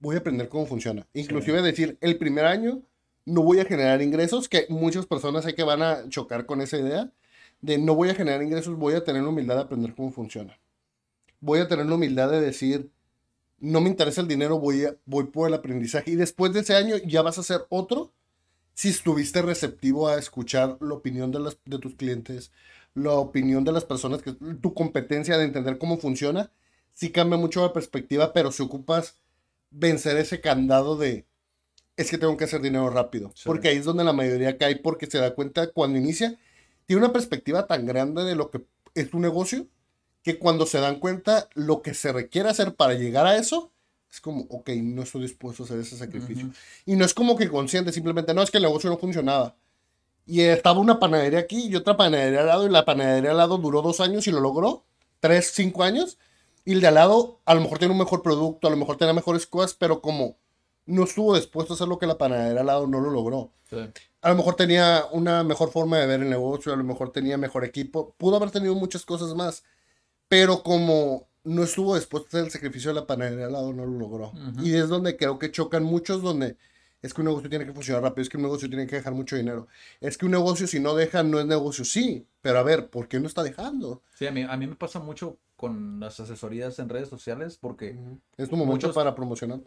Voy 0.00 0.16
a 0.16 0.18
aprender 0.20 0.48
cómo 0.48 0.66
funciona. 0.66 1.06
Inclusive 1.14 1.62
decir, 1.62 1.98
el 2.00 2.18
primer 2.18 2.44
año 2.46 2.82
no 3.24 3.42
voy 3.42 3.60
a 3.60 3.64
generar 3.64 4.02
ingresos, 4.02 4.48
que 4.48 4.66
muchas 4.68 5.06
personas 5.06 5.44
sé 5.44 5.54
que 5.54 5.62
van 5.62 5.82
a 5.82 6.08
chocar 6.08 6.46
con 6.46 6.60
esa 6.60 6.78
idea. 6.78 7.12
De 7.60 7.78
no 7.78 7.94
voy 7.94 8.10
a 8.10 8.14
generar 8.14 8.42
ingresos, 8.42 8.76
voy 8.76 8.94
a 8.94 9.04
tener 9.04 9.22
la 9.22 9.28
humildad 9.28 9.56
de 9.56 9.62
aprender 9.62 9.94
cómo 9.94 10.10
funciona. 10.10 10.58
Voy 11.40 11.60
a 11.60 11.68
tener 11.68 11.86
la 11.86 11.94
humildad 11.96 12.30
de 12.30 12.40
decir, 12.40 12.90
no 13.60 13.80
me 13.80 13.90
interesa 13.90 14.20
el 14.20 14.28
dinero, 14.28 14.58
voy, 14.60 14.84
a- 14.86 14.96
voy 15.06 15.24
por 15.24 15.48
el 15.48 15.54
aprendizaje. 15.54 16.12
Y 16.12 16.16
después 16.16 16.52
de 16.52 16.60
ese 16.60 16.74
año 16.76 16.96
ya 17.06 17.22
vas 17.22 17.38
a 17.38 17.42
hacer 17.42 17.66
otro 17.70 18.12
si 18.74 18.88
estuviste 18.88 19.42
receptivo 19.42 20.08
a 20.08 20.18
escuchar 20.18 20.78
la 20.80 20.94
opinión 20.94 21.30
de, 21.30 21.40
las, 21.40 21.58
de 21.64 21.78
tus 21.78 21.94
clientes, 21.94 22.52
la 22.94 23.12
opinión 23.12 23.64
de 23.64 23.72
las 23.72 23.84
personas, 23.84 24.22
que 24.22 24.32
tu 24.32 24.74
competencia 24.74 25.38
de 25.38 25.44
entender 25.44 25.78
cómo 25.78 25.98
funciona. 25.98 26.50
Sí 26.92 27.10
cambia 27.10 27.38
mucho 27.38 27.62
la 27.62 27.72
perspectiva, 27.72 28.32
pero 28.32 28.52
si 28.52 28.62
ocupas 28.62 29.16
vencer 29.70 30.16
ese 30.18 30.40
candado 30.40 30.96
de 30.96 31.26
es 31.96 32.10
que 32.10 32.18
tengo 32.18 32.36
que 32.36 32.44
hacer 32.44 32.60
dinero 32.60 32.90
rápido. 32.90 33.32
Sí. 33.34 33.42
Porque 33.46 33.68
ahí 33.68 33.76
es 33.76 33.84
donde 33.84 34.04
la 34.04 34.12
mayoría 34.12 34.58
cae 34.58 34.76
porque 34.76 35.06
se 35.06 35.18
da 35.18 35.34
cuenta 35.34 35.68
cuando 35.68 35.98
inicia. 35.98 36.38
Tiene 36.86 37.04
una 37.04 37.12
perspectiva 37.12 37.66
tan 37.66 37.86
grande 37.86 38.24
de 38.24 38.34
lo 38.34 38.50
que 38.50 38.64
es 38.94 39.10
tu 39.10 39.18
negocio 39.20 39.66
que 40.22 40.38
cuando 40.38 40.66
se 40.66 40.78
dan 40.78 41.00
cuenta 41.00 41.48
lo 41.54 41.82
que 41.82 41.94
se 41.94 42.12
requiere 42.12 42.48
hacer 42.48 42.74
para 42.74 42.94
llegar 42.94 43.26
a 43.26 43.36
eso, 43.36 43.72
es 44.12 44.20
como, 44.20 44.44
ok, 44.50 44.68
no 44.82 45.02
estoy 45.02 45.22
dispuesto 45.22 45.62
a 45.62 45.66
hacer 45.66 45.78
ese 45.78 45.96
sacrificio. 45.96 46.50
Y 46.84 46.96
no 46.96 47.04
es 47.06 47.14
como 47.14 47.34
que 47.34 47.48
consciente, 47.48 47.92
simplemente, 47.92 48.34
no, 48.34 48.42
es 48.42 48.50
que 48.50 48.58
el 48.58 48.64
negocio 48.64 48.90
no 48.90 48.98
funcionaba. 48.98 49.56
Y 50.26 50.42
estaba 50.42 50.80
una 50.80 51.00
panadería 51.00 51.38
aquí 51.38 51.68
y 51.68 51.76
otra 51.76 51.96
panadería 51.96 52.40
al 52.40 52.46
lado, 52.46 52.66
y 52.66 52.70
la 52.70 52.84
panadería 52.84 53.30
al 53.30 53.38
lado 53.38 53.56
duró 53.56 53.80
dos 53.80 54.00
años 54.00 54.26
y 54.26 54.30
lo 54.30 54.40
logró, 54.40 54.84
tres, 55.20 55.52
cinco 55.54 55.82
años. 55.82 56.18
Y 56.66 56.74
el 56.74 56.82
de 56.82 56.88
al 56.88 56.94
lado 56.94 57.40
a 57.46 57.54
lo 57.54 57.62
mejor 57.62 57.78
tiene 57.78 57.92
un 57.92 57.98
mejor 57.98 58.22
producto, 58.22 58.68
a 58.68 58.70
lo 58.70 58.76
mejor 58.76 58.98
tiene 58.98 59.14
mejores 59.14 59.46
cosas, 59.46 59.72
pero 59.72 60.02
como 60.02 60.36
no 60.84 61.04
estuvo 61.04 61.34
dispuesto 61.34 61.72
a 61.72 61.76
hacer 61.76 61.88
lo 61.88 61.98
que 61.98 62.06
la 62.06 62.18
panadería 62.18 62.60
al 62.60 62.66
lado 62.66 62.86
no 62.86 63.00
lo 63.00 63.10
logró. 63.10 63.50
Sí. 63.70 63.78
A 64.20 64.28
lo 64.28 64.36
mejor 64.36 64.56
tenía 64.56 65.06
una 65.10 65.42
mejor 65.42 65.70
forma 65.70 65.96
de 65.96 66.06
ver 66.06 66.20
el 66.20 66.28
negocio, 66.28 66.74
a 66.74 66.76
lo 66.76 66.84
mejor 66.84 67.12
tenía 67.12 67.38
mejor 67.38 67.64
equipo, 67.64 68.14
pudo 68.18 68.36
haber 68.36 68.50
tenido 68.50 68.74
muchas 68.74 69.06
cosas 69.06 69.34
más, 69.34 69.64
pero 70.28 70.62
como 70.62 71.28
no 71.44 71.62
estuvo 71.64 71.94
dispuesto 71.94 72.26
a 72.26 72.28
hacer 72.28 72.44
el 72.46 72.50
sacrificio 72.50 72.90
de 72.90 73.00
la 73.00 73.06
panadería 73.06 73.46
al 73.46 73.52
lado, 73.52 73.72
no 73.72 73.84
lo 73.86 73.98
logró. 73.98 74.32
Y 74.62 74.74
es 74.74 74.88
donde 74.88 75.16
creo 75.16 75.38
que 75.38 75.50
chocan 75.50 75.82
muchos, 75.84 76.22
donde 76.22 76.56
es 77.02 77.12
que 77.12 77.20
un 77.20 77.26
negocio 77.26 77.50
tiene 77.50 77.66
que 77.66 77.72
funcionar 77.72 78.02
rápido, 78.02 78.22
es 78.22 78.28
que 78.28 78.36
un 78.36 78.44
negocio 78.44 78.68
tiene 78.68 78.86
que 78.86 78.96
dejar 78.96 79.12
mucho 79.12 79.34
dinero, 79.36 79.66
es 80.00 80.16
que 80.16 80.24
un 80.26 80.30
negocio 80.30 80.66
si 80.68 80.78
no 80.78 80.94
deja 80.94 81.24
no 81.24 81.40
es 81.40 81.46
negocio, 81.46 81.84
sí, 81.84 82.26
pero 82.40 82.60
a 82.60 82.62
ver, 82.62 82.90
¿por 82.90 83.08
qué 83.08 83.18
no 83.18 83.26
está 83.26 83.42
dejando? 83.42 84.02
Sí, 84.14 84.26
a 84.26 84.30
mí, 84.30 84.42
a 84.42 84.56
mí 84.56 84.66
me 84.68 84.76
pasa 84.76 85.00
mucho 85.00 85.38
con 85.56 85.98
las 86.00 86.18
asesorías 86.20 86.78
en 86.78 86.88
redes 86.88 87.08
sociales 87.08 87.56
porque 87.60 87.96
Es 88.36 88.48
tu 88.48 88.56
momento 88.56 88.86
Muchos- 88.88 88.94
para 88.94 89.14
promocionar. 89.14 89.60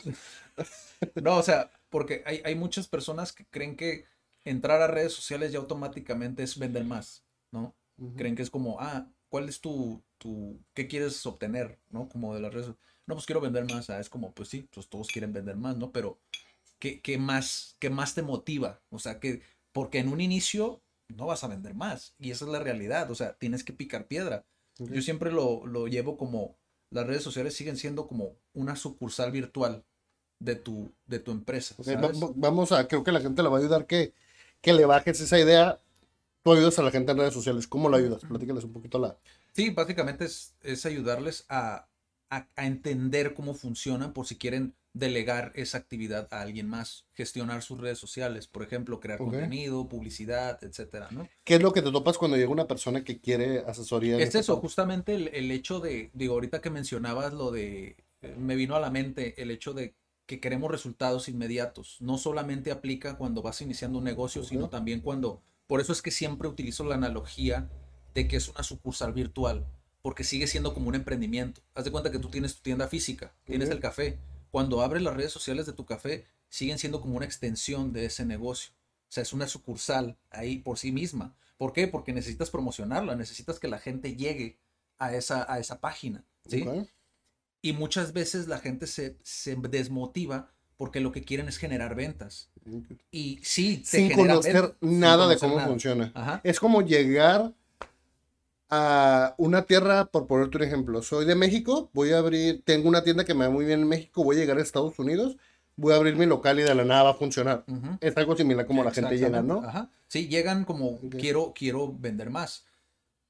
No, 1.21 1.37
o 1.37 1.43
sea, 1.43 1.69
porque 1.89 2.23
hay, 2.25 2.41
hay 2.45 2.55
muchas 2.55 2.87
personas 2.87 3.33
que 3.33 3.45
creen 3.45 3.75
que 3.75 4.05
entrar 4.43 4.81
a 4.81 4.87
redes 4.87 5.13
sociales 5.13 5.51
ya 5.51 5.59
automáticamente 5.59 6.43
es 6.43 6.57
vender 6.57 6.85
más, 6.85 7.23
¿no? 7.51 7.75
Creen 8.17 8.35
que 8.35 8.41
es 8.41 8.49
como, 8.49 8.77
ah, 8.79 9.07
¿cuál 9.29 9.49
es 9.49 9.61
tu, 9.61 10.03
tu, 10.17 10.59
qué 10.73 10.87
quieres 10.87 11.25
obtener, 11.25 11.79
¿no? 11.89 12.09
Como 12.09 12.33
de 12.35 12.41
las 12.41 12.53
redes. 12.53 12.67
No, 13.07 13.15
pues 13.15 13.25
quiero 13.25 13.41
vender 13.41 13.65
más. 13.65 13.89
Ah, 13.89 13.99
es 13.99 14.09
como, 14.09 14.33
pues 14.33 14.49
sí, 14.49 14.67
pues 14.73 14.87
todos 14.89 15.07
quieren 15.07 15.33
vender 15.33 15.55
más, 15.57 15.77
¿no? 15.77 15.91
Pero, 15.91 16.19
¿qué, 16.79 17.01
qué 17.01 17.17
más, 17.17 17.75
qué 17.79 17.89
más 17.89 18.15
te 18.15 18.21
motiva? 18.21 18.81
O 18.89 18.99
sea, 18.99 19.19
que, 19.19 19.41
porque 19.71 19.99
en 19.99 20.09
un 20.09 20.21
inicio 20.21 20.81
no 21.09 21.27
vas 21.27 21.43
a 21.43 21.47
vender 21.47 21.75
más. 21.75 22.15
Y 22.19 22.31
esa 22.31 22.45
es 22.45 22.51
la 22.51 22.59
realidad. 22.59 23.11
O 23.11 23.15
sea, 23.15 23.37
tienes 23.37 23.63
que 23.63 23.73
picar 23.73 24.07
piedra. 24.07 24.45
Ok. 24.79 24.91
Yo 24.91 25.01
siempre 25.01 25.31
lo, 25.31 25.65
lo 25.65 25.87
llevo 25.87 26.17
como, 26.17 26.57
las 26.89 27.07
redes 27.07 27.23
sociales 27.23 27.55
siguen 27.55 27.77
siendo 27.77 28.07
como 28.07 28.35
una 28.53 28.75
sucursal 28.75 29.31
virtual 29.31 29.83
de 30.39 30.55
tu, 30.55 30.91
de 31.05 31.19
tu 31.19 31.31
empresa. 31.31 31.75
Ok, 31.77 31.87
va- 31.87 31.93
¿sabes? 32.01 32.21
va- 32.23 32.33
vamos 32.35 32.71
a, 32.71 32.87
creo 32.87 33.03
que 33.03 33.11
la 33.11 33.21
gente 33.21 33.43
le 33.43 33.49
va 33.49 33.57
a 33.57 33.59
ayudar 33.59 33.85
que, 33.87 34.13
que 34.61 34.73
le 34.73 34.85
bajes 34.85 35.19
esa 35.21 35.39
idea. 35.39 35.79
Tú 36.45 36.53
ayudas 36.53 36.77
a 36.77 36.83
la 36.83 36.91
gente 36.91 37.11
en 37.11 37.17
redes 37.17 37.33
sociales. 37.33 37.67
¿Cómo 37.67 37.89
la 37.89 37.97
ayudas? 37.97 38.23
Platícales 38.23 38.63
un 38.63 38.71
poquito 38.71 38.99
la. 38.99 39.17
Sí, 39.53 39.71
básicamente 39.71 40.25
es, 40.25 40.53
es 40.61 40.85
ayudarles 40.85 41.47
a, 41.49 41.87
a- 42.29 42.47
a 42.55 42.67
entender 42.67 43.33
cómo 43.33 43.55
funcionan 43.55 44.13
por 44.13 44.27
si 44.27 44.37
quieren 44.37 44.75
delegar 44.93 45.51
esa 45.55 45.79
actividad 45.79 46.27
a 46.31 46.41
alguien 46.41 46.69
más, 46.69 47.07
gestionar 47.15 47.63
sus 47.63 47.79
redes 47.81 47.97
sociales, 47.97 48.45
por 48.47 48.61
ejemplo, 48.61 48.99
crear 48.99 49.17
contenido, 49.17 49.89
publicidad, 49.89 50.63
etcétera, 50.63 51.09
¿no? 51.11 51.27
¿Qué 51.43 51.55
es 51.55 51.63
lo 51.63 51.73
que 51.73 51.81
te 51.81 51.91
topas 51.91 52.19
cuando 52.19 52.37
llega 52.37 52.49
una 52.51 52.67
persona 52.67 53.03
que 53.03 53.19
quiere 53.19 53.59
asesoría? 53.65 54.17
Es 54.19 54.27
esta 54.27 54.39
eso, 54.39 54.57
justamente 54.57 55.15
el, 55.15 55.29
el 55.29 55.49
hecho 55.51 55.79
de, 55.79 56.11
digo, 56.13 56.35
ahorita 56.35 56.61
que 56.61 56.69
mencionabas 56.69 57.33
lo 57.33 57.49
de, 57.49 57.97
eh, 58.21 58.35
me 58.37 58.55
vino 58.55 58.75
a 58.75 58.79
la 58.79 58.91
mente 58.91 59.41
el 59.41 59.49
hecho 59.49 59.73
de 59.73 59.95
que 60.27 60.39
queremos 60.39 60.71
resultados 60.71 61.27
inmediatos. 61.27 61.97
No 62.01 62.17
solamente 62.19 62.71
aplica 62.71 63.17
cuando 63.17 63.41
vas 63.41 63.61
iniciando 63.61 63.97
un 63.97 64.05
negocio, 64.05 64.43
sino 64.43 64.69
también 64.69 65.01
cuando, 65.01 65.41
por 65.67 65.81
eso 65.81 65.91
es 65.91 66.01
que 66.01 66.11
siempre 66.11 66.47
utilizo 66.47 66.83
la 66.83 66.95
analogía 66.95 67.69
de 68.13 68.27
que 68.27 68.37
es 68.37 68.47
una 68.49 68.63
sucursal 68.63 69.13
virtual, 69.13 69.65
porque 70.01 70.23
sigue 70.23 70.47
siendo 70.47 70.73
como 70.73 70.87
un 70.87 70.95
emprendimiento. 70.95 71.61
Haz 71.73 71.85
de 71.85 71.91
cuenta 71.91 72.11
que 72.11 72.19
tú 72.19 72.29
tienes 72.29 72.55
tu 72.55 72.61
tienda 72.61 72.87
física, 72.87 73.33
tienes 73.43 73.69
el 73.69 73.79
café. 73.79 74.19
Cuando 74.51 74.81
abres 74.81 75.03
las 75.03 75.15
redes 75.15 75.31
sociales 75.31 75.65
de 75.65 75.73
tu 75.73 75.85
café, 75.85 76.25
siguen 76.49 76.77
siendo 76.77 77.01
como 77.01 77.17
una 77.17 77.25
extensión 77.25 77.91
de 77.91 78.05
ese 78.05 78.25
negocio. 78.25 78.71
O 79.09 79.11
sea, 79.11 79.23
es 79.23 79.33
una 79.33 79.47
sucursal 79.47 80.17
ahí 80.29 80.59
por 80.59 80.77
sí 80.77 80.91
misma. 80.91 81.35
¿Por 81.57 81.73
qué? 81.73 81.87
Porque 81.87 82.13
necesitas 82.13 82.49
promocionarla, 82.49 83.15
necesitas 83.15 83.59
que 83.59 83.67
la 83.67 83.79
gente 83.79 84.15
llegue 84.15 84.59
a 84.97 85.13
esa, 85.13 85.51
a 85.51 85.59
esa 85.59 85.81
página. 85.81 86.23
¿sí? 86.47 86.65
Y 87.61 87.73
muchas 87.73 88.13
veces 88.13 88.47
la 88.47 88.59
gente 88.59 88.87
se, 88.87 89.17
se 89.23 89.55
desmotiva 89.55 90.53
porque 90.77 90.99
lo 90.99 91.11
que 91.11 91.23
quieren 91.23 91.47
es 91.47 91.57
generar 91.57 91.95
ventas. 91.95 92.49
Y 93.11 93.39
sí, 93.43 93.77
te 93.77 93.97
Sin 93.97 94.11
conocer 94.11 94.53
ven- 94.61 94.73
sin 94.81 94.99
nada 94.99 95.27
de 95.27 95.35
conocer 95.35 95.39
cómo 95.47 95.55
nada. 95.57 95.67
funciona. 95.69 96.11
Ajá. 96.15 96.41
Es 96.43 96.59
como 96.59 96.81
llegar 96.81 97.53
a 98.69 99.35
una 99.37 99.63
tierra, 99.65 100.05
por 100.05 100.27
ponerte 100.27 100.57
un 100.57 100.63
ejemplo. 100.63 101.01
Soy 101.01 101.25
de 101.25 101.35
México, 101.35 101.89
voy 101.93 102.11
a 102.11 102.17
abrir, 102.17 102.61
tengo 102.65 102.89
una 102.89 103.03
tienda 103.03 103.23
que 103.23 103.33
me 103.33 103.45
va 103.45 103.51
muy 103.51 103.65
bien 103.65 103.81
en 103.81 103.87
México, 103.87 104.23
voy 104.23 104.35
a 104.37 104.39
llegar 104.39 104.57
a 104.57 104.61
Estados 104.61 104.97
Unidos, 104.97 105.37
voy 105.75 105.93
a 105.93 105.97
abrir 105.97 106.15
mi 106.15 106.25
local 106.25 106.59
y 106.59 106.63
de 106.63 106.73
la 106.73 106.83
nada 106.83 107.03
va 107.03 107.09
a 107.11 107.15
funcionar. 107.15 107.63
ujú. 107.67 107.97
Es 108.01 108.17
algo 108.17 108.35
similar 108.35 108.65
como 108.65 108.83
la 108.83 108.91
gente 108.91 109.15
llega, 109.15 109.27
Exactamente, 109.39 109.61
¿no? 109.61 109.67
Ajá. 109.69 109.91
Sí, 110.07 110.27
llegan 110.27 110.65
como 110.65 110.87
Ok. 110.95 111.15
quiero, 111.19 111.53
quiero 111.55 111.93
vender 111.93 112.29
más. 112.29 112.65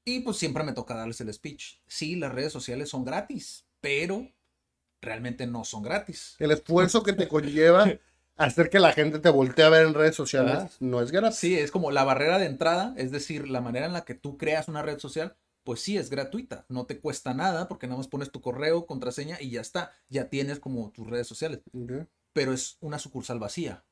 Y 0.04 0.20
pues 0.20 0.36
siempre 0.36 0.62
me 0.64 0.72
toca 0.72 0.94
darles 0.94 1.20
el 1.20 1.32
speech. 1.34 1.80
Sí, 1.86 2.16
las 2.16 2.32
redes 2.32 2.52
sociales 2.52 2.88
son 2.88 3.04
gratis, 3.04 3.64
pero 3.80 4.26
realmente 5.00 5.46
no 5.46 5.64
son 5.64 5.82
gratis. 5.82 6.36
El 6.38 6.50
esfuerzo 6.50 7.02
que 7.02 7.12
te 7.12 7.28
conlleva 7.28 7.86
hacer 8.36 8.68
que 8.70 8.78
la 8.78 8.92
gente 8.92 9.18
te 9.18 9.28
voltee 9.30 9.64
a 9.64 9.68
ver 9.70 9.86
en 9.86 9.94
redes 9.94 10.14
sociales 10.14 10.76
no 10.80 11.00
es 11.00 11.10
gratis. 11.10 11.38
Sí, 11.38 11.58
es 11.58 11.70
como 11.70 11.90
la 11.90 12.04
barrera 12.04 12.38
de 12.38 12.46
entrada, 12.46 12.94
es 12.96 13.10
decir, 13.10 13.48
la 13.48 13.60
manera 13.60 13.86
en 13.86 13.92
la 13.92 14.04
que 14.04 14.14
tú 14.14 14.36
creas 14.36 14.68
una 14.68 14.82
red 14.82 14.98
social, 14.98 15.36
pues 15.64 15.80
sí 15.80 15.96
es 15.98 16.10
gratuita, 16.10 16.64
no 16.68 16.86
te 16.86 17.00
cuesta 17.00 17.34
nada 17.34 17.66
porque 17.66 17.86
nada 17.86 17.98
más 17.98 18.08
pones 18.08 18.30
tu 18.30 18.40
correo, 18.40 18.86
contraseña 18.86 19.36
y 19.40 19.50
ya 19.50 19.60
está, 19.60 19.90
ya 20.08 20.28
tienes 20.28 20.60
como 20.60 20.90
tus 20.92 21.08
redes 21.08 21.26
sociales, 21.26 21.60
pero 22.32 22.52
es 22.52 22.76
una 22.80 22.98
sucursal 22.98 23.38
vacía. 23.38 23.84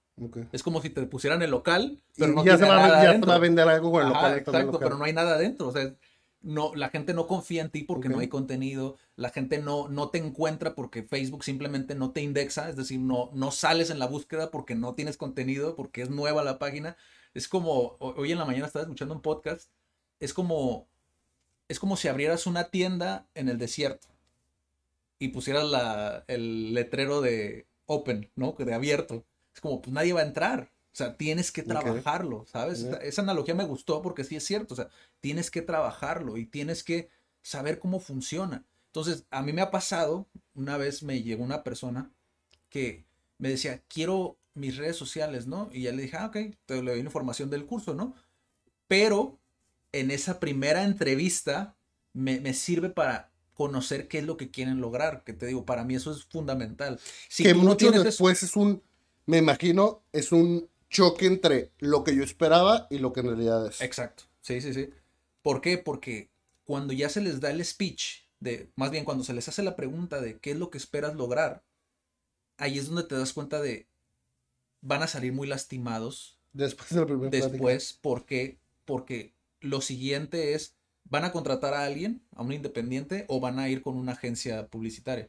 Es 0.52 0.62
como 0.62 0.80
si 0.80 0.90
te 0.90 1.02
pusieran 1.06 1.42
el 1.42 1.50
local, 1.50 2.00
Y 2.14 2.20
pero 2.20 2.32
no 2.34 2.44
ya, 2.44 2.56
se 2.56 2.64
va, 2.64 2.76
nada 2.76 3.02
ya 3.02 3.18
se 3.18 3.26
va 3.26 3.34
a 3.34 3.38
vender 3.38 3.66
algo 3.68 3.90
con 3.90 4.02
el 4.06 4.12
Ajá, 4.12 4.28
local. 4.28 4.38
exacto, 4.38 4.66
local. 4.72 4.80
pero 4.84 4.96
no 4.98 5.04
hay 5.04 5.12
nada 5.12 5.34
adentro. 5.34 5.66
O 5.66 5.72
sea, 5.72 5.92
no, 6.44 6.74
la 6.74 6.90
gente 6.90 7.14
no 7.14 7.26
confía 7.26 7.62
en 7.62 7.70
ti 7.70 7.82
porque 7.84 8.08
no 8.08 8.18
hay 8.20 8.28
contenido, 8.28 8.96
la 9.16 9.30
gente 9.30 9.58
no, 9.58 9.88
no 9.88 10.10
te 10.10 10.18
encuentra 10.18 10.74
porque 10.74 11.02
Facebook 11.02 11.44
simplemente 11.44 11.94
no 11.94 12.12
te 12.12 12.22
indexa, 12.22 12.68
es 12.70 12.76
decir, 12.76 13.00
no, 13.00 13.30
no 13.34 13.50
sales 13.50 13.90
en 13.90 13.98
la 13.98 14.06
búsqueda 14.06 14.50
porque 14.50 14.74
no 14.76 14.94
tienes 14.94 15.16
contenido, 15.16 15.76
porque 15.76 16.02
es 16.02 16.10
nueva 16.10 16.44
la 16.44 16.58
página. 16.58 16.96
Es 17.34 17.48
como, 17.48 17.96
ho- 17.98 18.14
hoy 18.16 18.32
en 18.32 18.38
la 18.38 18.44
mañana 18.44 18.66
estaba 18.66 18.84
escuchando 18.84 19.14
un 19.14 19.22
podcast, 19.22 19.70
es 20.20 20.34
como, 20.34 20.88
es 21.68 21.80
como 21.80 21.96
si 21.96 22.08
abrieras 22.08 22.46
una 22.46 22.70
tienda 22.70 23.28
en 23.34 23.48
el 23.48 23.58
desierto. 23.58 24.08
y 25.18 25.28
pusieras 25.28 25.64
la, 25.64 26.24
el 26.28 26.74
letrero 26.74 27.20
de 27.20 27.66
open, 27.86 28.30
¿no? 28.36 28.52
De 28.58 28.74
abierto. 28.74 29.24
Es 29.54 29.60
como, 29.60 29.80
pues 29.82 29.92
nadie 29.94 30.12
va 30.12 30.20
a 30.20 30.24
entrar. 30.26 30.72
O 30.94 30.96
sea, 30.96 31.16
tienes 31.16 31.50
que 31.50 31.64
trabajarlo, 31.64 32.46
¿sabes? 32.46 32.86
Esa 33.02 33.22
analogía 33.22 33.52
me 33.56 33.64
gustó 33.64 34.00
porque 34.00 34.22
sí 34.22 34.36
es 34.36 34.44
cierto. 34.44 34.74
O 34.74 34.76
sea, 34.76 34.90
tienes 35.20 35.50
que 35.50 35.60
trabajarlo 35.60 36.36
y 36.36 36.46
tienes 36.46 36.84
que 36.84 37.08
saber 37.42 37.80
cómo 37.80 37.98
funciona. 37.98 38.64
Entonces, 38.86 39.24
a 39.30 39.42
mí 39.42 39.52
me 39.52 39.60
ha 39.60 39.72
pasado, 39.72 40.28
una 40.54 40.76
vez 40.76 41.02
me 41.02 41.20
llegó 41.20 41.42
una 41.42 41.64
persona 41.64 42.12
que 42.70 43.04
me 43.38 43.48
decía, 43.48 43.82
quiero 43.88 44.38
mis 44.54 44.76
redes 44.76 44.94
sociales, 44.94 45.48
¿no? 45.48 45.68
Y 45.72 45.82
ya 45.82 45.90
le 45.90 46.02
dije, 46.02 46.16
ah, 46.16 46.26
ok, 46.26 46.36
te 46.64 46.80
le 46.80 46.92
doy 46.92 47.00
información 47.00 47.50
del 47.50 47.66
curso, 47.66 47.94
¿no? 47.94 48.14
Pero 48.86 49.40
en 49.90 50.12
esa 50.12 50.38
primera 50.38 50.84
entrevista 50.84 51.74
me, 52.12 52.54
sirve 52.54 52.88
para 52.88 53.32
conocer 53.54 54.06
qué 54.06 54.18
es 54.18 54.24
lo 54.24 54.36
que 54.36 54.52
quieren 54.52 54.80
lograr, 54.80 55.24
que 55.24 55.32
te 55.32 55.46
digo, 55.46 55.64
para 55.64 55.82
mí 55.82 55.96
eso 55.96 56.12
es 56.12 56.22
fundamental. 56.22 57.00
Si 57.28 57.42
que 57.42 57.52
mucho 57.54 57.90
después 57.90 58.44
es 58.44 58.54
un, 58.54 58.80
me 59.26 59.38
imagino, 59.38 60.04
es 60.12 60.30
un 60.30 60.68
choque 60.94 61.26
entre 61.26 61.72
lo 61.78 62.04
que 62.04 62.14
yo 62.14 62.22
esperaba 62.22 62.86
y 62.88 62.98
lo 62.98 63.12
que 63.12 63.20
en 63.20 63.26
realidad 63.26 63.66
es. 63.66 63.80
Exacto, 63.82 64.24
sí, 64.40 64.60
sí, 64.60 64.72
sí. 64.72 64.90
¿Por 65.42 65.60
qué? 65.60 65.76
Porque 65.76 66.30
cuando 66.64 66.92
ya 66.92 67.08
se 67.08 67.20
les 67.20 67.40
da 67.40 67.50
el 67.50 67.62
speech, 67.64 68.22
de, 68.40 68.70
más 68.76 68.90
bien 68.90 69.04
cuando 69.04 69.24
se 69.24 69.34
les 69.34 69.48
hace 69.48 69.62
la 69.62 69.76
pregunta 69.76 70.20
de 70.20 70.38
qué 70.38 70.52
es 70.52 70.56
lo 70.56 70.70
que 70.70 70.78
esperas 70.78 71.14
lograr, 71.16 71.64
ahí 72.56 72.78
es 72.78 72.86
donde 72.86 73.02
te 73.02 73.16
das 73.16 73.32
cuenta 73.32 73.60
de, 73.60 73.86
van 74.80 75.02
a 75.02 75.08
salir 75.08 75.32
muy 75.32 75.48
lastimados. 75.48 76.38
Después 76.52 76.90
de 76.90 77.00
la 77.00 77.06
primera 77.06 77.30
Después, 77.30 77.92
¿por 77.92 78.24
qué? 78.24 78.58
Porque 78.84 79.34
lo 79.60 79.80
siguiente 79.80 80.54
es, 80.54 80.76
¿van 81.04 81.24
a 81.24 81.32
contratar 81.32 81.74
a 81.74 81.84
alguien, 81.84 82.22
a 82.36 82.42
un 82.42 82.52
independiente, 82.52 83.24
o 83.28 83.40
van 83.40 83.58
a 83.58 83.68
ir 83.68 83.82
con 83.82 83.96
una 83.96 84.12
agencia 84.12 84.68
publicitaria? 84.68 85.28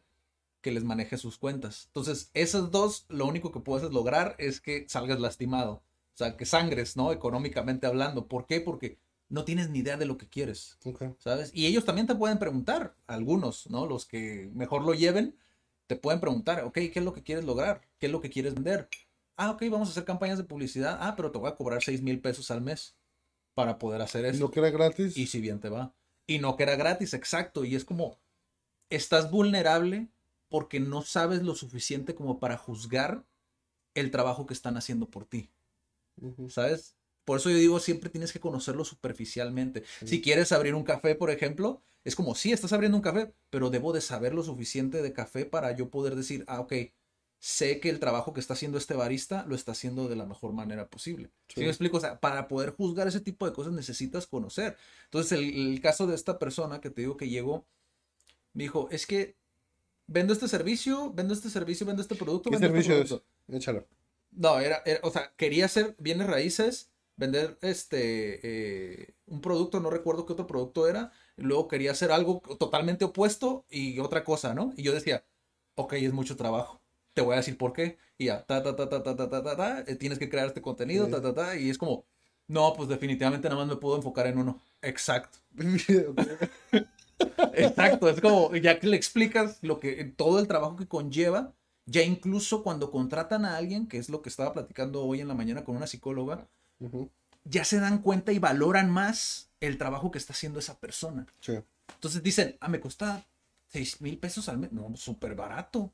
Que 0.65 0.71
les 0.71 0.83
maneje 0.83 1.19
sus 1.19 1.37
cuentas. 1.37 1.83
Entonces, 1.89 2.31
esos 2.33 2.71
dos, 2.71 3.05
lo 3.07 3.27
único 3.27 3.51
que 3.51 3.59
puedes 3.59 3.91
lograr 3.91 4.35
es 4.39 4.59
que 4.59 4.87
salgas 4.89 5.19
lastimado. 5.19 5.73
O 5.73 6.17
sea, 6.17 6.37
que 6.37 6.47
sangres, 6.47 6.97
¿no? 6.97 7.11
Económicamente 7.11 7.85
hablando. 7.85 8.27
¿Por 8.27 8.47
qué? 8.47 8.61
Porque 8.61 8.97
no 9.29 9.45
tienes 9.45 9.69
ni 9.69 9.79
idea 9.79 9.95
de 9.95 10.07
lo 10.07 10.17
que 10.17 10.27
quieres. 10.27 10.79
¿Sabes? 11.19 11.51
Y 11.53 11.67
ellos 11.67 11.85
también 11.85 12.07
te 12.07 12.15
pueden 12.15 12.39
preguntar, 12.39 12.95
algunos, 13.05 13.69
¿no? 13.69 13.85
Los 13.85 14.07
que 14.07 14.49
mejor 14.55 14.83
lo 14.83 14.95
lleven, 14.95 15.37
te 15.85 15.95
pueden 15.95 16.19
preguntar, 16.19 16.63
ok, 16.63 16.73
¿qué 16.73 16.93
es 16.95 17.03
lo 17.03 17.13
que 17.13 17.21
quieres 17.21 17.45
lograr? 17.45 17.81
¿Qué 17.99 18.07
es 18.07 18.11
lo 18.11 18.19
que 18.19 18.31
quieres 18.31 18.55
vender? 18.55 18.89
Ah, 19.37 19.51
ok, 19.51 19.65
vamos 19.69 19.89
a 19.89 19.91
hacer 19.91 20.03
campañas 20.03 20.39
de 20.39 20.45
publicidad. 20.45 20.97
Ah, 20.99 21.13
pero 21.15 21.31
te 21.31 21.37
voy 21.37 21.49
a 21.51 21.55
cobrar 21.55 21.83
6 21.83 22.01
mil 22.01 22.19
pesos 22.21 22.49
al 22.49 22.61
mes 22.61 22.95
para 23.53 23.77
poder 23.77 24.01
hacer 24.01 24.25
eso. 24.25 24.39
¿No 24.39 24.49
que 24.49 24.61
era 24.61 24.71
gratis? 24.71 25.15
Y 25.15 25.27
si 25.27 25.41
bien 25.41 25.59
te 25.59 25.69
va. 25.69 25.93
Y 26.25 26.39
no 26.39 26.55
que 26.55 26.63
era 26.63 26.75
gratis, 26.75 27.13
exacto. 27.13 27.65
Y 27.65 27.75
es 27.75 27.85
como, 27.85 28.17
estás 28.89 29.29
vulnerable 29.29 30.09
porque 30.55 30.79
no 30.79 31.01
sabes 31.01 31.43
lo 31.43 31.53
suficiente 31.53 32.15
como 32.15 32.39
para 32.39 32.55
juzgar 32.55 33.25
el 33.93 34.09
trabajo 34.09 34.45
que 34.45 34.53
están 34.53 34.77
haciendo 34.77 35.09
por 35.09 35.25
ti. 35.25 35.51
¿Sabes? 36.47 36.95
Por 37.25 37.39
eso 37.39 37.49
yo 37.49 37.57
digo, 37.57 37.77
siempre 37.81 38.09
tienes 38.09 38.31
que 38.31 38.39
conocerlo 38.39 38.85
superficialmente. 38.85 39.83
Si 40.05 40.21
quieres 40.21 40.53
abrir 40.53 40.73
un 40.73 40.85
café, 40.85 41.13
por 41.13 41.29
ejemplo, 41.29 41.83
es 42.05 42.15
como, 42.15 42.35
sí, 42.35 42.53
estás 42.53 42.71
abriendo 42.71 42.95
un 42.95 43.03
café, 43.03 43.33
pero 43.49 43.69
debo 43.69 43.91
de 43.91 43.99
saber 43.99 44.33
lo 44.33 44.43
suficiente 44.43 45.01
de 45.01 45.11
café 45.11 45.45
para 45.45 45.75
yo 45.75 45.89
poder 45.89 46.15
decir, 46.15 46.45
ah, 46.47 46.61
ok, 46.61 46.71
sé 47.37 47.81
que 47.81 47.89
el 47.89 47.99
trabajo 47.99 48.31
que 48.31 48.39
está 48.39 48.53
haciendo 48.53 48.77
este 48.77 48.93
barista 48.93 49.45
lo 49.49 49.55
está 49.55 49.73
haciendo 49.73 50.07
de 50.07 50.15
la 50.15 50.25
mejor 50.25 50.53
manera 50.53 50.89
posible. 50.89 51.31
¿Sí, 51.49 51.59
me 51.59 51.67
explico? 51.67 51.97
O 51.97 51.99
sea, 51.99 52.21
para 52.21 52.47
poder 52.47 52.69
juzgar 52.69 53.09
ese 53.09 53.19
tipo 53.19 53.45
de 53.45 53.51
cosas 53.51 53.73
necesitas 53.73 54.25
conocer. 54.25 54.77
Entonces, 55.03 55.33
el, 55.33 55.73
el 55.73 55.81
caso 55.81 56.07
de 56.07 56.15
esta 56.15 56.39
persona 56.39 56.79
que 56.79 56.91
te 56.91 57.01
digo 57.01 57.17
que 57.17 57.27
llegó, 57.27 57.67
me 58.53 58.63
dijo, 58.63 58.87
es 58.89 59.05
que 59.05 59.35
vendo 60.07 60.33
este 60.33 60.47
servicio, 60.47 61.11
vendo 61.13 61.33
este 61.33 61.49
servicio, 61.49 61.85
vendo 61.85 62.01
este 62.01 62.15
producto. 62.15 62.49
¿Qué 62.49 62.55
este 62.55 62.67
servicio 62.67 62.97
es? 62.97 63.15
Échalo. 63.47 63.87
No, 64.31 64.59
era, 64.59 64.83
o 65.03 65.11
sea, 65.11 65.33
quería 65.37 65.65
hacer 65.65 65.95
bienes 65.97 66.27
raíces, 66.27 66.91
vender 67.15 67.57
este, 67.61 68.39
eh, 68.43 69.15
un 69.27 69.41
producto, 69.41 69.79
no 69.79 69.89
recuerdo 69.89 70.25
qué 70.25 70.33
otro 70.33 70.47
producto 70.47 70.87
era, 70.87 71.11
luego 71.37 71.67
quería 71.67 71.91
hacer 71.91 72.11
algo 72.11 72.41
totalmente 72.59 73.05
opuesto 73.05 73.65
y 73.69 73.99
otra 73.99 74.23
cosa, 74.23 74.53
¿no? 74.53 74.73
Y 74.75 74.83
yo 74.83 74.93
decía, 74.93 75.25
ok, 75.75 75.93
es 75.93 76.11
mucho 76.11 76.35
trabajo, 76.35 76.81
te 77.13 77.21
voy 77.21 77.33
a 77.33 77.37
decir 77.37 77.57
por 77.57 77.71
qué, 77.71 77.97
y 78.17 78.25
ya, 78.25 78.45
ta, 78.45 78.61
ta, 78.61 78.75
ta, 78.75 78.89
ta, 78.89 79.03
ta, 79.03 79.15
ta, 79.15 79.29
ta, 79.29 79.43
ta, 79.43 79.55
ta 79.55 79.79
eh, 79.87 79.95
tienes 79.95 80.19
que 80.19 80.29
crear 80.29 80.47
este 80.47 80.61
contenido, 80.61 81.07
ta, 81.07 81.21
ta, 81.21 81.33
ta, 81.33 81.55
y 81.57 81.69
es 81.69 81.77
como, 81.77 82.05
no, 82.47 82.73
pues 82.73 82.89
definitivamente 82.89 83.47
nada 83.47 83.61
más 83.61 83.69
me 83.73 83.79
puedo 83.79 83.95
enfocar 83.95 84.27
en 84.27 84.37
uno. 84.37 84.61
Exacto. 84.81 85.39
Exacto, 87.53 88.09
es 88.09 88.21
como, 88.21 88.55
ya 88.55 88.79
que 88.79 88.87
le 88.87 88.97
explicas 88.97 89.59
lo 89.61 89.79
que, 89.79 90.03
todo 90.03 90.39
el 90.39 90.47
trabajo 90.47 90.75
que 90.75 90.87
conlleva, 90.87 91.53
ya 91.85 92.01
incluso 92.01 92.63
cuando 92.63 92.91
contratan 92.91 93.45
a 93.45 93.57
alguien, 93.57 93.87
que 93.87 93.97
es 93.97 94.09
lo 94.09 94.21
que 94.21 94.29
estaba 94.29 94.53
platicando 94.53 95.03
hoy 95.03 95.21
en 95.21 95.27
la 95.27 95.33
mañana 95.33 95.63
con 95.63 95.75
una 95.75 95.87
psicóloga, 95.87 96.47
ya 97.43 97.63
se 97.63 97.79
dan 97.79 98.01
cuenta 98.01 98.31
y 98.31 98.39
valoran 98.39 98.89
más 98.89 99.49
el 99.61 99.77
trabajo 99.77 100.11
que 100.11 100.17
está 100.17 100.33
haciendo 100.33 100.59
esa 100.59 100.79
persona. 100.79 101.25
Entonces 101.93 102.23
dicen, 102.23 102.57
ah, 102.59 102.67
me 102.67 102.79
cuesta 102.79 103.25
6 103.67 104.01
mil 104.01 104.17
pesos 104.17 104.49
al 104.49 104.57
mes. 104.57 104.71
No, 104.71 104.95
súper 104.95 105.35
barato. 105.35 105.93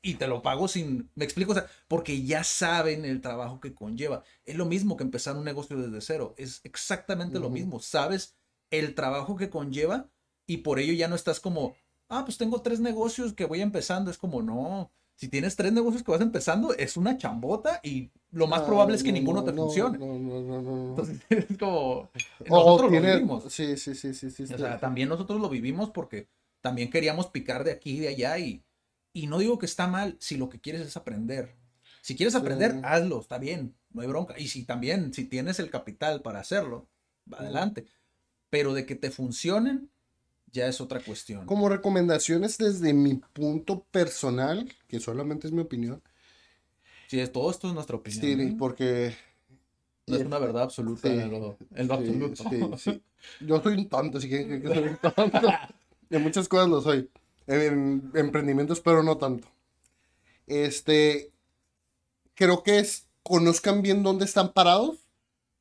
Y 0.00 0.14
te 0.14 0.28
lo 0.28 0.42
pago 0.42 0.68
sin, 0.68 1.10
me 1.16 1.24
explico, 1.24 1.50
o 1.50 1.54
sea, 1.54 1.66
porque 1.88 2.22
ya 2.22 2.44
saben 2.44 3.04
el 3.04 3.20
trabajo 3.20 3.60
que 3.60 3.74
conlleva. 3.74 4.22
Es 4.44 4.54
lo 4.54 4.64
mismo 4.64 4.96
que 4.96 5.02
empezar 5.02 5.36
un 5.36 5.44
negocio 5.44 5.76
desde 5.76 6.00
cero. 6.00 6.34
Es 6.38 6.60
exactamente 6.62 7.40
lo 7.40 7.50
mismo. 7.50 7.80
Sabes 7.80 8.36
el 8.70 8.94
trabajo 8.94 9.36
que 9.36 9.50
conlleva 9.50 10.08
y 10.46 10.58
por 10.58 10.78
ello 10.78 10.92
ya 10.92 11.08
no 11.08 11.16
estás 11.16 11.40
como, 11.40 11.74
ah, 12.08 12.24
pues 12.24 12.38
tengo 12.38 12.62
tres 12.62 12.80
negocios 12.80 13.32
que 13.32 13.44
voy 13.44 13.60
empezando. 13.60 14.10
Es 14.10 14.18
como, 14.18 14.42
no, 14.42 14.90
si 15.16 15.28
tienes 15.28 15.56
tres 15.56 15.72
negocios 15.72 16.02
que 16.02 16.10
vas 16.10 16.20
empezando, 16.20 16.74
es 16.74 16.96
una 16.96 17.16
chambota 17.16 17.80
y 17.82 18.10
lo 18.30 18.46
más 18.46 18.62
probable 18.62 18.96
es 18.96 19.02
que 19.02 19.12
ninguno 19.12 19.42
te 19.42 19.52
funcione. 19.52 19.98
No, 19.98 20.18
no, 20.18 20.62
no, 20.62 20.88
Entonces 20.90 21.20
es 21.30 21.58
como, 21.58 22.10
nosotros 22.48 22.92
lo 22.92 23.00
vivimos. 23.00 23.52
Sí, 23.52 23.76
sí, 23.76 23.94
sí, 23.94 24.12
sí, 24.14 24.30
sí. 24.30 24.42
O 24.44 24.58
sea, 24.58 24.78
también 24.78 25.08
nosotros 25.08 25.40
lo 25.40 25.48
vivimos 25.48 25.90
porque 25.90 26.28
también 26.60 26.90
queríamos 26.90 27.28
picar 27.28 27.64
de 27.64 27.72
aquí 27.72 27.96
y 27.96 28.00
de 28.00 28.08
allá 28.08 28.38
y, 28.38 28.62
y 29.12 29.26
no 29.26 29.38
digo 29.38 29.58
que 29.58 29.66
está 29.66 29.86
mal 29.86 30.16
si 30.20 30.36
lo 30.36 30.48
que 30.48 30.60
quieres 30.60 30.82
es 30.82 30.96
aprender. 30.96 31.56
Si 32.02 32.14
quieres 32.14 32.36
aprender, 32.36 32.80
hazlo, 32.84 33.20
está 33.20 33.38
bien, 33.38 33.74
no 33.90 34.02
hay 34.02 34.06
bronca. 34.06 34.38
Y 34.38 34.46
si 34.46 34.64
también, 34.64 35.12
si 35.12 35.24
tienes 35.24 35.58
el 35.58 35.70
capital 35.70 36.22
para 36.22 36.38
hacerlo, 36.38 36.88
adelante. 37.32 37.86
Pero 38.48 38.74
de 38.74 38.86
que 38.86 38.94
te 38.94 39.10
funcionen, 39.10 39.90
ya 40.56 40.66
es 40.66 40.80
otra 40.80 41.00
cuestión. 41.00 41.46
Como 41.46 41.68
recomendaciones 41.68 42.58
desde 42.58 42.92
mi 42.92 43.14
punto 43.14 43.84
personal, 43.90 44.72
que 44.88 44.98
solamente 44.98 45.46
es 45.46 45.52
mi 45.52 45.60
opinión. 45.60 46.02
Sí, 47.08 47.20
es, 47.20 47.30
todo 47.30 47.50
esto 47.50 47.68
es 47.68 47.74
nuestra 47.74 47.96
opinión. 47.96 48.20
Sí, 48.20 48.32
¿eh? 48.32 48.56
porque... 48.58 49.14
No 50.08 50.16
es 50.16 50.24
una 50.24 50.38
verdad 50.38 50.62
absoluta 50.62 51.08
en, 51.08 51.30
lo, 51.30 51.58
absoluto. 51.90 52.44
Sí, 52.48 52.60
sí. 52.78 53.02
Yo 53.40 53.60
soy 53.60 53.74
un 53.74 53.88
tonto, 53.88 54.20
si 54.20 54.28
quieren 54.28 54.62
que 54.62 54.68
soy 54.68 54.88
un 54.88 54.96
tonto. 54.96 55.48
en 56.10 56.22
muchas 56.22 56.48
cosas 56.48 56.68
lo 56.68 56.80
soy. 56.80 57.10
En 57.48 58.10
emprendimientos, 58.14 58.80
pero 58.80 59.02
no 59.02 59.18
tanto. 59.18 59.48
Este, 60.46 61.32
creo 62.34 62.62
que 62.62 62.78
es, 62.78 63.08
conozcan 63.24 63.82
bien 63.82 64.04
dónde 64.04 64.24
están 64.24 64.52
parados, 64.52 64.98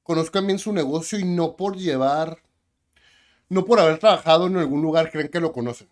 conozcan 0.03 0.45
bien 0.45 0.59
su 0.59 0.73
negocio 0.73 1.19
y 1.19 1.25
no 1.25 1.55
por 1.55 1.75
llevar 1.75 2.44
no 3.49 3.65
por 3.65 3.79
haber 3.79 3.99
trabajado 3.99 4.47
en 4.47 4.57
algún 4.57 4.81
lugar 4.81 5.11
creen 5.11 5.29
que 5.29 5.39
lo 5.39 5.51
conocen. 5.51 5.89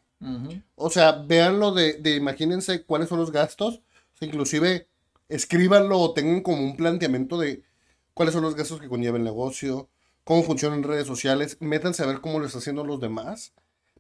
O 0.75 0.89
sea, 0.89 1.11
véanlo 1.11 1.73
de, 1.73 1.93
de, 1.95 2.15
imagínense 2.15 2.83
cuáles 2.85 3.09
son 3.09 3.19
los 3.19 3.31
gastos, 3.31 3.81
inclusive 4.21 4.87
escríbanlo 5.27 5.99
o 5.99 6.13
tengan 6.13 6.41
como 6.41 6.63
un 6.63 6.77
planteamiento 6.77 7.37
de 7.37 7.63
cuáles 8.13 8.33
son 8.33 8.43
los 8.43 8.55
gastos 8.55 8.79
que 8.79 8.87
conlleva 8.87 9.17
el 9.17 9.23
negocio, 9.25 9.89
cómo 10.23 10.43
funcionan 10.43 10.83
redes 10.83 11.07
sociales, 11.07 11.57
métanse 11.59 12.03
a 12.03 12.05
ver 12.05 12.21
cómo 12.21 12.39
lo 12.39 12.45
están 12.45 12.59
haciendo 12.59 12.85
los 12.85 13.01
demás, 13.01 13.53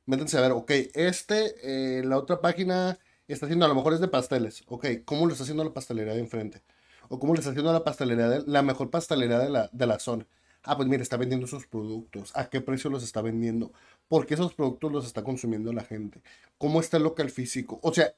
métanse 0.05 0.37
a 0.37 0.41
ver, 0.41 0.51
ok, 0.51 0.71
este, 0.93 1.55
eh, 1.99 2.03
la 2.03 2.17
otra 2.17 2.39
página 2.39 2.99
está 3.27 3.45
haciendo, 3.47 3.65
a 3.65 3.69
lo 3.69 3.75
mejor 3.75 3.93
es 3.93 3.99
de 3.99 4.07
pasteles, 4.07 4.63
ok, 4.67 4.85
¿cómo 5.05 5.25
lo 5.25 5.33
está 5.33 5.43
haciendo 5.43 5.63
la 5.63 5.73
pastelería 5.73 6.13
de 6.13 6.19
enfrente? 6.19 6.61
O 7.09 7.19
cómo 7.19 7.33
lo 7.33 7.39
está 7.39 7.51
haciendo 7.51 7.73
la 7.73 7.83
pastelería, 7.83 8.29
de, 8.29 8.43
la 8.45 8.61
mejor 8.61 8.89
pastelería 8.89 9.39
de 9.39 9.49
la, 9.49 9.69
de 9.73 9.87
la 9.87 9.99
zona 9.99 10.25
ah, 10.63 10.77
pues 10.77 10.87
mira, 10.87 11.03
está 11.03 11.17
vendiendo 11.17 11.47
sus 11.47 11.67
productos, 11.67 12.31
a 12.35 12.49
qué 12.49 12.61
precio 12.61 12.89
los 12.89 13.03
está 13.03 13.21
vendiendo, 13.21 13.71
por 14.07 14.25
qué 14.25 14.35
esos 14.35 14.53
productos 14.53 14.91
los 14.91 15.05
está 15.05 15.23
consumiendo 15.23 15.73
la 15.73 15.83
gente, 15.83 16.21
cómo 16.57 16.79
está 16.79 16.97
el 16.97 17.03
local 17.03 17.29
físico. 17.29 17.79
O 17.83 17.93
sea, 17.93 18.13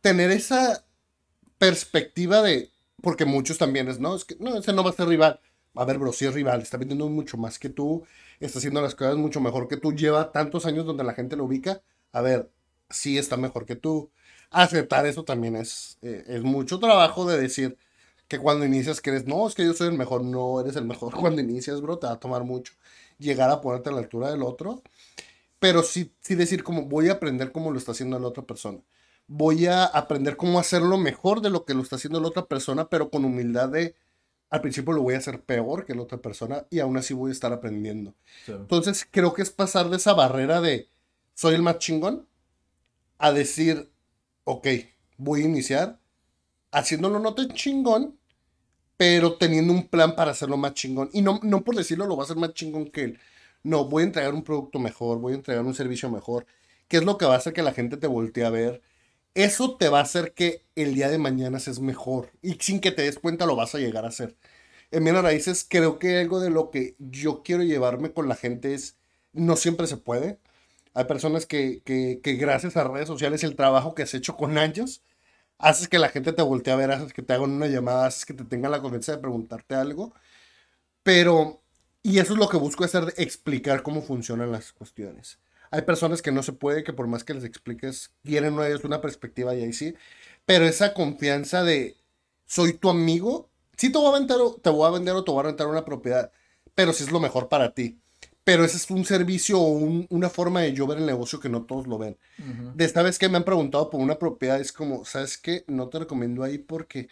tener 0.00 0.30
esa 0.30 0.84
perspectiva 1.58 2.42
de, 2.42 2.70
porque 3.00 3.24
muchos 3.24 3.58
también 3.58 3.88
es, 3.88 4.00
no, 4.00 4.16
es 4.16 4.24
que 4.24 4.36
no, 4.40 4.56
ese 4.56 4.72
no 4.72 4.84
va 4.84 4.90
a 4.90 4.94
ser 4.94 5.08
rival. 5.08 5.40
A 5.74 5.84
ver, 5.84 5.98
bro, 5.98 6.12
si 6.12 6.26
es 6.26 6.34
rival, 6.34 6.60
está 6.60 6.76
vendiendo 6.76 7.08
mucho 7.08 7.38
más 7.38 7.58
que 7.58 7.70
tú, 7.70 8.04
está 8.40 8.58
haciendo 8.58 8.82
las 8.82 8.94
cosas 8.94 9.16
mucho 9.16 9.40
mejor 9.40 9.68
que 9.68 9.76
tú, 9.78 9.92
lleva 9.94 10.32
tantos 10.32 10.66
años 10.66 10.84
donde 10.84 11.04
la 11.04 11.14
gente 11.14 11.36
lo 11.36 11.44
ubica. 11.44 11.82
A 12.12 12.20
ver, 12.20 12.50
sí 12.90 13.18
está 13.18 13.36
mejor 13.36 13.64
que 13.66 13.76
tú. 13.76 14.10
Aceptar 14.50 15.06
eso 15.06 15.24
también 15.24 15.56
es, 15.56 15.98
eh, 16.02 16.24
es 16.26 16.42
mucho 16.42 16.78
trabajo 16.78 17.24
de 17.26 17.40
decir, 17.40 17.78
que 18.32 18.38
cuando 18.38 18.64
inicias 18.64 19.02
crees, 19.02 19.26
no, 19.26 19.46
es 19.46 19.54
que 19.54 19.62
yo 19.62 19.74
soy 19.74 19.88
el 19.88 19.98
mejor, 19.98 20.24
no 20.24 20.58
eres 20.58 20.74
el 20.76 20.86
mejor. 20.86 21.14
Cuando 21.20 21.42
inicias, 21.42 21.82
bro, 21.82 21.98
te 21.98 22.06
va 22.06 22.14
a 22.14 22.18
tomar 22.18 22.44
mucho 22.44 22.72
llegar 23.18 23.50
a 23.50 23.60
ponerte 23.60 23.90
a 23.90 23.92
la 23.92 23.98
altura 23.98 24.30
del 24.30 24.42
otro. 24.42 24.82
pero 25.58 25.82
sí, 25.82 26.12
sí 26.20 26.34
decir 26.34 26.64
como 26.64 26.86
voy 26.86 27.10
a 27.10 27.12
aprender 27.12 27.52
cómo 27.52 27.70
lo 27.70 27.78
está 27.78 27.92
haciendo 27.92 28.18
la 28.18 28.28
otra 28.28 28.44
persona. 28.44 28.78
Voy 29.28 29.66
a 29.66 29.84
aprender 29.84 30.38
cómo 30.38 30.58
hacerlo 30.58 30.96
mejor 30.96 31.42
de 31.42 31.50
lo 31.50 31.66
que 31.66 31.74
lo 31.74 31.82
está 31.82 31.96
haciendo 31.96 32.20
la 32.20 32.28
otra 32.28 32.46
persona, 32.46 32.88
pero 32.88 33.10
con 33.10 33.24
humildad 33.24 33.68
de 33.68 33.94
al 34.48 34.62
principio 34.62 34.94
lo 34.94 35.02
voy 35.02 35.14
a 35.14 35.18
hacer 35.18 35.42
peor 35.42 35.84
que 35.84 35.94
la 35.94 36.02
otra 36.02 36.18
persona 36.18 36.66
y 36.70 36.80
aún 36.80 36.96
así 36.96 37.12
voy 37.12 37.30
a 37.30 37.32
estar 37.32 37.52
aprendiendo. 37.52 38.14
Entonces 38.46 39.06
creo 39.10 39.34
que 39.34 39.42
es 39.42 39.50
pasar 39.50 39.90
de 39.90 39.98
esa 39.98 40.14
barrera 40.14 40.62
de 40.62 40.88
soy 41.34 41.54
el 41.54 41.62
más 41.62 41.78
chingón 41.78 42.26
a 43.18 43.30
decir, 43.30 43.90
ok, 44.44 44.66
voy 45.18 45.42
a 45.42 45.44
iniciar 45.44 45.98
haciéndolo 46.72 47.18
no 47.18 47.34
tan 47.34 47.50
chingón, 47.50 48.18
pero 49.02 49.34
teniendo 49.34 49.72
un 49.72 49.88
plan 49.88 50.14
para 50.14 50.30
hacerlo 50.30 50.56
más 50.56 50.74
chingón. 50.74 51.10
Y 51.12 51.22
no, 51.22 51.40
no 51.42 51.64
por 51.64 51.74
decirlo 51.74 52.06
lo 52.06 52.16
va 52.16 52.22
a 52.22 52.26
hacer 52.26 52.36
más 52.36 52.54
chingón 52.54 52.88
que 52.88 53.02
él. 53.02 53.18
No, 53.64 53.86
voy 53.86 54.04
a 54.04 54.06
entregar 54.06 54.32
un 54.32 54.44
producto 54.44 54.78
mejor, 54.78 55.18
voy 55.18 55.32
a 55.32 55.34
entregar 55.34 55.64
un 55.64 55.74
servicio 55.74 56.08
mejor, 56.08 56.46
que 56.86 56.98
es 56.98 57.04
lo 57.04 57.18
que 57.18 57.24
va 57.26 57.34
a 57.34 57.38
hacer 57.38 57.52
que 57.52 57.64
la 57.64 57.72
gente 57.72 57.96
te 57.96 58.06
voltee 58.06 58.44
a 58.44 58.50
ver. 58.50 58.80
Eso 59.34 59.76
te 59.76 59.88
va 59.88 59.98
a 59.98 60.02
hacer 60.02 60.34
que 60.34 60.62
el 60.76 60.94
día 60.94 61.08
de 61.08 61.18
mañana 61.18 61.58
seas 61.58 61.80
mejor 61.80 62.30
y 62.42 62.52
sin 62.60 62.78
que 62.78 62.92
te 62.92 63.02
des 63.02 63.18
cuenta 63.18 63.44
lo 63.44 63.56
vas 63.56 63.74
a 63.74 63.80
llegar 63.80 64.04
a 64.04 64.08
hacer. 64.10 64.36
En 64.92 65.02
Mena 65.02 65.20
Raíces 65.20 65.66
creo 65.68 65.98
que 65.98 66.20
algo 66.20 66.38
de 66.38 66.50
lo 66.50 66.70
que 66.70 66.94
yo 67.00 67.42
quiero 67.42 67.64
llevarme 67.64 68.12
con 68.12 68.28
la 68.28 68.36
gente 68.36 68.72
es, 68.72 68.94
no 69.32 69.56
siempre 69.56 69.88
se 69.88 69.96
puede. 69.96 70.38
Hay 70.94 71.06
personas 71.06 71.44
que, 71.46 71.82
que, 71.84 72.20
gracias 72.34 72.76
a 72.76 72.84
redes 72.84 73.08
sociales 73.08 73.42
el 73.42 73.56
trabajo 73.56 73.96
que 73.96 74.04
has 74.04 74.14
hecho 74.14 74.36
con 74.36 74.58
años, 74.58 75.02
haces 75.62 75.88
que 75.88 75.98
la 75.98 76.10
gente 76.10 76.32
te 76.32 76.42
voltee 76.42 76.72
a 76.74 76.76
ver, 76.76 76.90
haces 76.90 77.12
que 77.14 77.22
te 77.22 77.32
hagan 77.32 77.52
una 77.52 77.68
llamada, 77.68 78.06
haces 78.06 78.26
que 78.26 78.34
te 78.34 78.44
tengan 78.44 78.72
la 78.72 78.82
confianza 78.82 79.12
de 79.12 79.18
preguntarte 79.18 79.74
algo. 79.74 80.12
Pero, 81.02 81.62
y 82.02 82.18
eso 82.18 82.34
es 82.34 82.38
lo 82.38 82.48
que 82.48 82.56
busco 82.58 82.84
hacer, 82.84 83.14
explicar 83.16 83.82
cómo 83.82 84.02
funcionan 84.02 84.52
las 84.52 84.72
cuestiones. 84.72 85.38
Hay 85.70 85.82
personas 85.82 86.20
que 86.20 86.32
no 86.32 86.42
se 86.42 86.52
puede, 86.52 86.84
que 86.84 86.92
por 86.92 87.06
más 87.06 87.24
que 87.24 87.34
les 87.34 87.44
expliques, 87.44 88.12
tienen 88.22 88.54
ellos 88.60 88.84
una 88.84 89.00
perspectiva 89.00 89.54
y 89.54 89.62
ahí 89.62 89.72
sí. 89.72 89.94
Pero 90.46 90.66
esa 90.66 90.94
confianza 90.94 91.62
de, 91.64 91.96
soy 92.46 92.74
tu 92.74 92.90
amigo, 92.90 93.50
sí 93.76 93.90
te 93.90 93.98
voy 93.98 94.14
a 94.14 94.18
vender, 94.18 94.38
te 94.62 94.70
voy 94.70 94.86
a 94.86 94.90
vender 94.90 95.14
o 95.14 95.24
te 95.24 95.30
voy 95.30 95.40
a 95.40 95.44
rentar 95.44 95.68
una 95.68 95.84
propiedad, 95.84 96.32
pero 96.74 96.92
si 96.92 97.04
es 97.04 97.12
lo 97.12 97.20
mejor 97.20 97.48
para 97.48 97.74
ti 97.74 98.01
pero 98.44 98.64
ese 98.64 98.76
es 98.76 98.90
un 98.90 99.04
servicio 99.04 99.60
o 99.60 99.68
una 100.08 100.28
forma 100.28 100.62
de 100.62 100.72
yo 100.72 100.86
ver 100.86 100.98
el 100.98 101.06
negocio 101.06 101.38
que 101.38 101.48
no 101.48 101.62
todos 101.62 101.86
lo 101.86 101.98
ven. 101.98 102.18
De 102.74 102.84
esta 102.84 103.02
vez 103.02 103.18
que 103.18 103.28
me 103.28 103.36
han 103.36 103.44
preguntado 103.44 103.88
por 103.88 104.00
una 104.00 104.18
propiedad, 104.18 104.60
es 104.60 104.72
como, 104.72 105.04
¿sabes 105.04 105.38
qué? 105.38 105.64
No 105.68 105.88
te 105.88 106.00
recomiendo 106.00 106.42
ahí 106.42 106.58
porque 106.58 107.08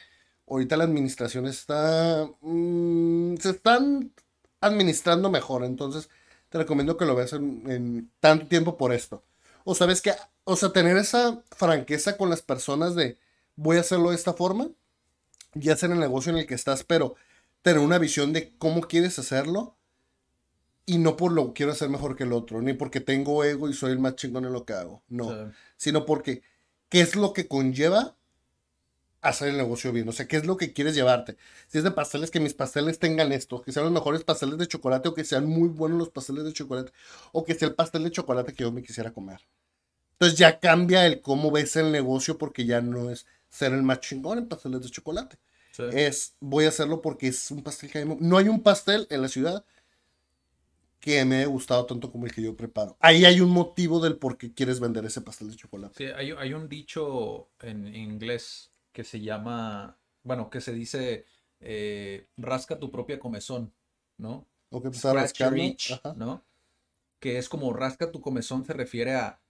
ahorita 0.49 0.77
la 0.77 0.85
administración 0.85 1.47
está... 1.47 2.29
Mm, 2.41 3.37
se 3.37 3.51
están 3.51 4.13
administrando 4.61 5.31
mejor, 5.31 5.65
entonces 5.65 6.11
te 6.49 6.59
recomiendo 6.59 6.97
que 6.97 7.07
lo 7.07 7.15
veas 7.15 7.33
en, 7.33 8.11
tanto 8.19 8.49
tiempo 8.49 8.77
por 8.77 8.93
esto. 8.93 9.23
O 9.65 9.75
sabes 9.77 10.03
que, 10.03 10.13
o 10.45 10.57
sea, 10.57 10.73
tener 10.73 10.97
esa 10.97 11.43
franqueza 11.57 12.17
con 12.17 12.29
las 12.29 12.43
personas 12.43 12.97
de 12.97 13.19
voy 13.55 13.77
a 13.77 13.81
hacerlo 13.81 14.11
de 14.11 14.17
esta 14.17 14.35
forma, 14.35 14.69
ya 15.55 15.77
sea 15.77 15.87
en 15.87 15.93
el 15.93 16.01
negocio 16.01 16.33
en 16.33 16.39
el 16.39 16.47
que 16.47 16.55
estás, 16.55 16.83
pero 16.83 17.15
tener 17.63 17.79
una 17.79 17.99
visión 17.99 18.33
de 18.33 18.53
cómo 18.59 18.81
quieres 18.81 19.19
hacerlo 19.19 19.77
y 20.91 20.99
no 20.99 21.17
por 21.17 21.31
lo 21.31 21.47
que 21.47 21.53
quiero 21.53 21.71
hacer 21.71 21.89
mejor 21.89 22.17
que 22.17 22.25
el 22.25 22.33
otro, 22.33 22.61
ni 22.61 22.73
porque 22.73 22.99
tengo 22.99 23.45
ego 23.45 23.69
y 23.69 23.75
soy 23.75 23.93
el 23.93 24.01
más 24.01 24.17
chingón 24.17 24.45
en 24.45 24.53
lo 24.53 24.65
que 24.65 24.73
hago, 24.73 25.05
no, 25.09 25.53
sino 25.77 26.05
porque 26.05 26.43
qué 26.89 27.01
es 27.01 27.15
lo 27.15 27.33
que 27.33 27.47
conlleva 27.47 28.17
hacer 29.21 29.51
el 29.51 29.57
negocio 29.57 29.93
bien, 29.93 30.09
o 30.09 30.13
sea, 30.13 30.27
qué 30.27 30.37
es 30.37 30.47
lo 30.47 30.57
que 30.57 30.73
quieres 30.73 30.97
llevarte. 30.97 31.37
Si 31.69 31.79
es 31.79 31.85
de 31.85 31.93
pasteles, 31.93 32.33
que 32.33 32.41
mis 32.41 32.55
pasteles 32.55 32.99
tengan 32.99 33.31
esto, 33.31 33.63
que 33.63 33.71
sean 33.71 33.85
los 33.85 33.93
mejores 33.93 34.25
pasteles 34.25 34.59
de 34.59 34.67
chocolate 34.67 35.11
o 35.11 35.15
que 35.15 35.23
sean 35.23 35.47
muy 35.47 35.69
buenos 35.69 35.97
los 35.97 36.09
pasteles 36.09 36.43
de 36.43 36.53
chocolate 36.53 36.91
o 37.31 37.45
que 37.45 37.55
sea 37.55 37.69
el 37.69 37.75
pastel 37.77 38.03
de 38.03 38.11
chocolate 38.11 38.53
que 38.53 38.65
yo 38.65 38.73
me 38.73 38.83
quisiera 38.83 39.13
comer. 39.13 39.39
Entonces 40.15 40.37
ya 40.37 40.59
cambia 40.59 41.07
el 41.07 41.21
cómo 41.21 41.53
ves 41.53 41.77
el 41.77 41.93
negocio 41.93 42.37
porque 42.37 42.67
ya 42.67 42.81
no 42.81 43.11
es 43.11 43.27
ser 43.49 43.73
el 43.75 43.85
más 43.85 44.01
chingón 44.01 44.39
en 44.39 44.49
pasteles 44.49 44.83
de 44.83 44.91
chocolate. 44.91 45.39
Es, 45.93 46.35
voy 46.41 46.65
a 46.65 46.71
hacerlo 46.71 47.01
porque 47.01 47.29
es 47.29 47.49
un 47.53 47.63
pastel 47.63 47.91
que 47.91 47.99
hay... 47.99 48.17
No 48.19 48.39
hay 48.39 48.49
un 48.49 48.61
pastel 48.61 49.07
en 49.09 49.23
la 49.23 49.29
ciudad 49.29 49.65
que 51.01 51.25
me 51.25 51.37
haya 51.37 51.47
gustado 51.47 51.87
tanto 51.87 52.13
como 52.13 52.27
el 52.27 52.33
que 52.33 52.43
yo 52.43 52.55
preparo. 52.55 52.97
Ahí 53.01 53.25
hay 53.25 53.41
un 53.41 53.51
motivo 53.51 54.01
del 54.01 54.17
por 54.17 54.37
qué 54.37 54.53
quieres 54.53 54.81
vender 54.81 55.05
ese 55.07 55.23
pastel 55.23 55.51
de 55.51 55.57
chocolate. 55.57 55.95
Sí, 55.97 56.13
hay, 56.15 56.53
un 56.53 56.69
dicho 56.69 57.49
en 57.61 57.95
inglés 57.95 58.71
que 58.93 59.03
se 59.03 59.21
llama, 59.21 59.99
bueno, 60.23 60.51
que 60.51 60.61
se 60.61 60.73
dice, 60.75 61.25
eh, 61.61 62.29
rasca 62.37 62.79
tu 62.79 62.91
propia 62.91 63.19
comezón, 63.19 63.73
¿no? 64.19 64.47
O 64.69 64.83
que 64.83 64.91
rascar, 64.91 65.55
¿no? 66.17 66.45
Que 67.19 67.39
es 67.39 67.49
como 67.49 67.73
rasca 67.73 68.13
tu 68.13 68.21
comezón 68.21 68.65
se 68.65 68.73
refiere 68.73 69.15
a 69.15 69.41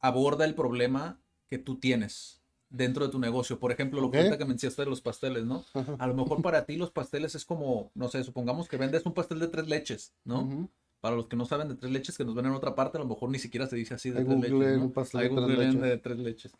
aborda 0.00 0.44
el 0.44 0.54
problema 0.54 1.20
que 1.48 1.58
tú 1.58 1.78
tienes 1.78 2.40
dentro 2.70 3.06
de 3.06 3.12
tu 3.12 3.18
negocio. 3.18 3.58
Por 3.58 3.72
ejemplo, 3.72 4.00
lo 4.00 4.10
que 4.10 4.36
que 4.36 4.44
mencionaste 4.44 4.82
de 4.82 4.90
los 4.90 5.00
pasteles, 5.00 5.44
¿no? 5.44 5.64
A 5.98 6.06
lo 6.06 6.14
mejor 6.14 6.42
para 6.42 6.66
ti 6.66 6.76
los 6.76 6.90
pasteles 6.90 7.34
es 7.34 7.44
como, 7.44 7.90
no 7.94 8.08
sé, 8.08 8.22
supongamos 8.24 8.68
que 8.68 8.76
vendes 8.76 9.06
un 9.06 9.14
pastel 9.14 9.38
de 9.40 9.48
tres 9.48 9.66
leches, 9.66 10.12
¿no? 10.24 10.68
Para 11.00 11.14
los 11.14 11.28
que 11.28 11.36
no 11.36 11.44
saben 11.44 11.68
de 11.68 11.76
tres 11.76 11.92
leches, 11.92 12.16
que 12.16 12.24
nos 12.24 12.34
ven 12.34 12.46
en 12.46 12.52
otra 12.52 12.74
parte, 12.74 12.98
a 12.98 13.00
lo 13.00 13.06
mejor 13.06 13.30
ni 13.30 13.38
siquiera 13.38 13.66
se 13.66 13.76
dice 13.76 13.94
así 13.94 14.10
de 14.10 14.24
tres 14.24 14.52
leches. 14.52 15.12
¿no? 15.14 15.20
Hay 15.20 15.28
de, 15.28 15.98
tres 15.98 16.18
leches. 16.18 16.52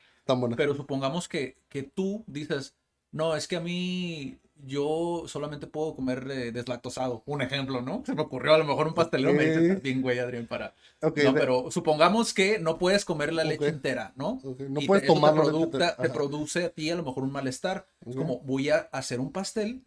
Pero 0.57 0.75
supongamos 0.75 1.29
que, 1.29 1.59
que 1.69 1.83
tú 1.83 2.25
dices, 2.27 2.77
no, 3.11 3.35
es 3.35 3.49
que 3.49 3.57
a 3.57 3.61
mí 3.61 4.39
yo 4.65 5.25
solamente 5.27 5.67
puedo 5.67 5.95
comer 5.95 6.27
eh, 6.31 6.53
deslactosado. 6.53 7.23
Un 7.27 7.43
ejemplo, 7.43 7.81
¿no? 7.83 8.03
Se 8.05 8.15
me 8.15 8.23
ocurrió 8.23 8.55
a 8.55 8.59
lo 8.59 8.65
mejor 8.65 8.89
un 8.89 8.95
pastelero 8.95 9.33
me 9.33 9.47
dice, 9.47 9.77
bien 9.77 10.03
güey, 10.03 10.19
Adrián, 10.19 10.47
para. 10.47 10.75
no, 11.01 11.35
pero 11.35 11.71
supongamos 11.71 12.35
que 12.35 12.59
no 12.59 12.79
puedes 12.79 13.05
comer 13.05 13.33
la 13.33 13.45
leche 13.45 13.69
entera, 13.69 14.13
¿no? 14.17 14.41
No 14.69 14.81
puedes 14.87 15.07
tomar 15.07 15.35
te, 15.71 16.03
te, 16.03 16.11
produce 16.11 16.65
a 16.65 16.71
ti 16.71 16.91
a 16.91 16.97
lo 16.97 17.05
mejor 17.05 17.25
un 17.25 17.33
malestar. 17.33 17.87
Es 18.07 18.17
como, 18.17 18.41
voy 18.41 18.71
a 18.71 18.89
hacer 18.93 19.21
un 19.21 19.33
pastel 19.33 19.83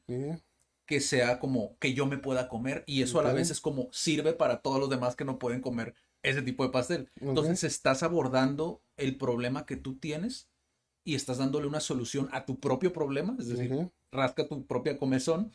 que 0.92 1.00
sea 1.00 1.40
como 1.40 1.78
que 1.80 1.94
yo 1.94 2.06
me 2.06 2.18
pueda 2.18 2.50
comer 2.50 2.84
y 2.86 3.02
eso 3.02 3.18
a 3.18 3.24
la 3.24 3.32
vez 3.32 3.50
es 3.50 3.62
como 3.62 3.88
sirve 3.94 4.34
para 4.34 4.60
todos 4.60 4.78
los 4.78 4.90
demás 4.90 5.16
que 5.16 5.24
no 5.24 5.40
pueden 5.40 5.62
comer 5.62 5.94
ese 6.22 6.42
tipo 6.42 6.66
de 6.66 6.70
pastel. 6.70 7.10
Entonces 7.22 7.64
estás 7.64 8.04
abordando 8.04 8.82
el 8.98 9.16
problema 9.16 9.66
que 9.66 9.78
tú 9.78 9.96
tienes 9.96 10.50
y 11.06 11.16
estás 11.16 11.38
dándole 11.38 11.66
una 11.66 11.80
solución 11.80 12.28
a 12.34 12.44
tu 12.44 12.60
propio 12.60 12.92
problema, 12.92 13.38
es 13.40 13.48
decir, 13.48 13.90
rasca 14.12 14.46
tu 14.50 14.66
propia 14.66 14.98
comezón. 14.98 15.54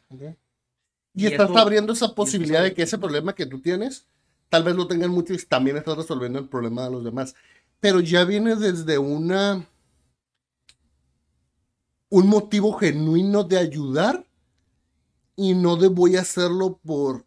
Y, 1.13 1.27
estás 1.27 1.51
abriendo 1.55 1.93
esa 1.93 2.15
posibilidad 2.15 2.63
de 2.63 2.73
que 2.73 2.85
ese 2.85 2.97
problema 2.97 3.35
que 3.35 3.45
tú 3.45 3.61
tienes, 3.61 4.07
tal 4.49 4.65
vez 4.65 4.75
lo 4.75 4.89
tengan 4.89 5.11
muchos 5.11 5.43
y 5.43 5.45
también 5.45 5.77
estás 5.77 5.99
resolviendo 5.99 6.39
el 6.39 6.49
problema 6.49 6.85
de 6.85 6.93
los 6.93 7.05
demás. 7.05 7.35
Pero 7.81 8.01
ya 8.01 8.25
viene 8.25 8.57
desde 8.57 8.97
una 8.97 9.69
un 12.09 12.27
motivo 12.27 12.73
genuino 12.73 13.45
de 13.45 13.59
ayudar 13.59 14.27
y 15.37 15.55
no 15.55 15.77
de 15.77 15.89
voy 15.89 16.17
a 16.17 16.23
hacerlo 16.23 16.81
por 16.85 17.27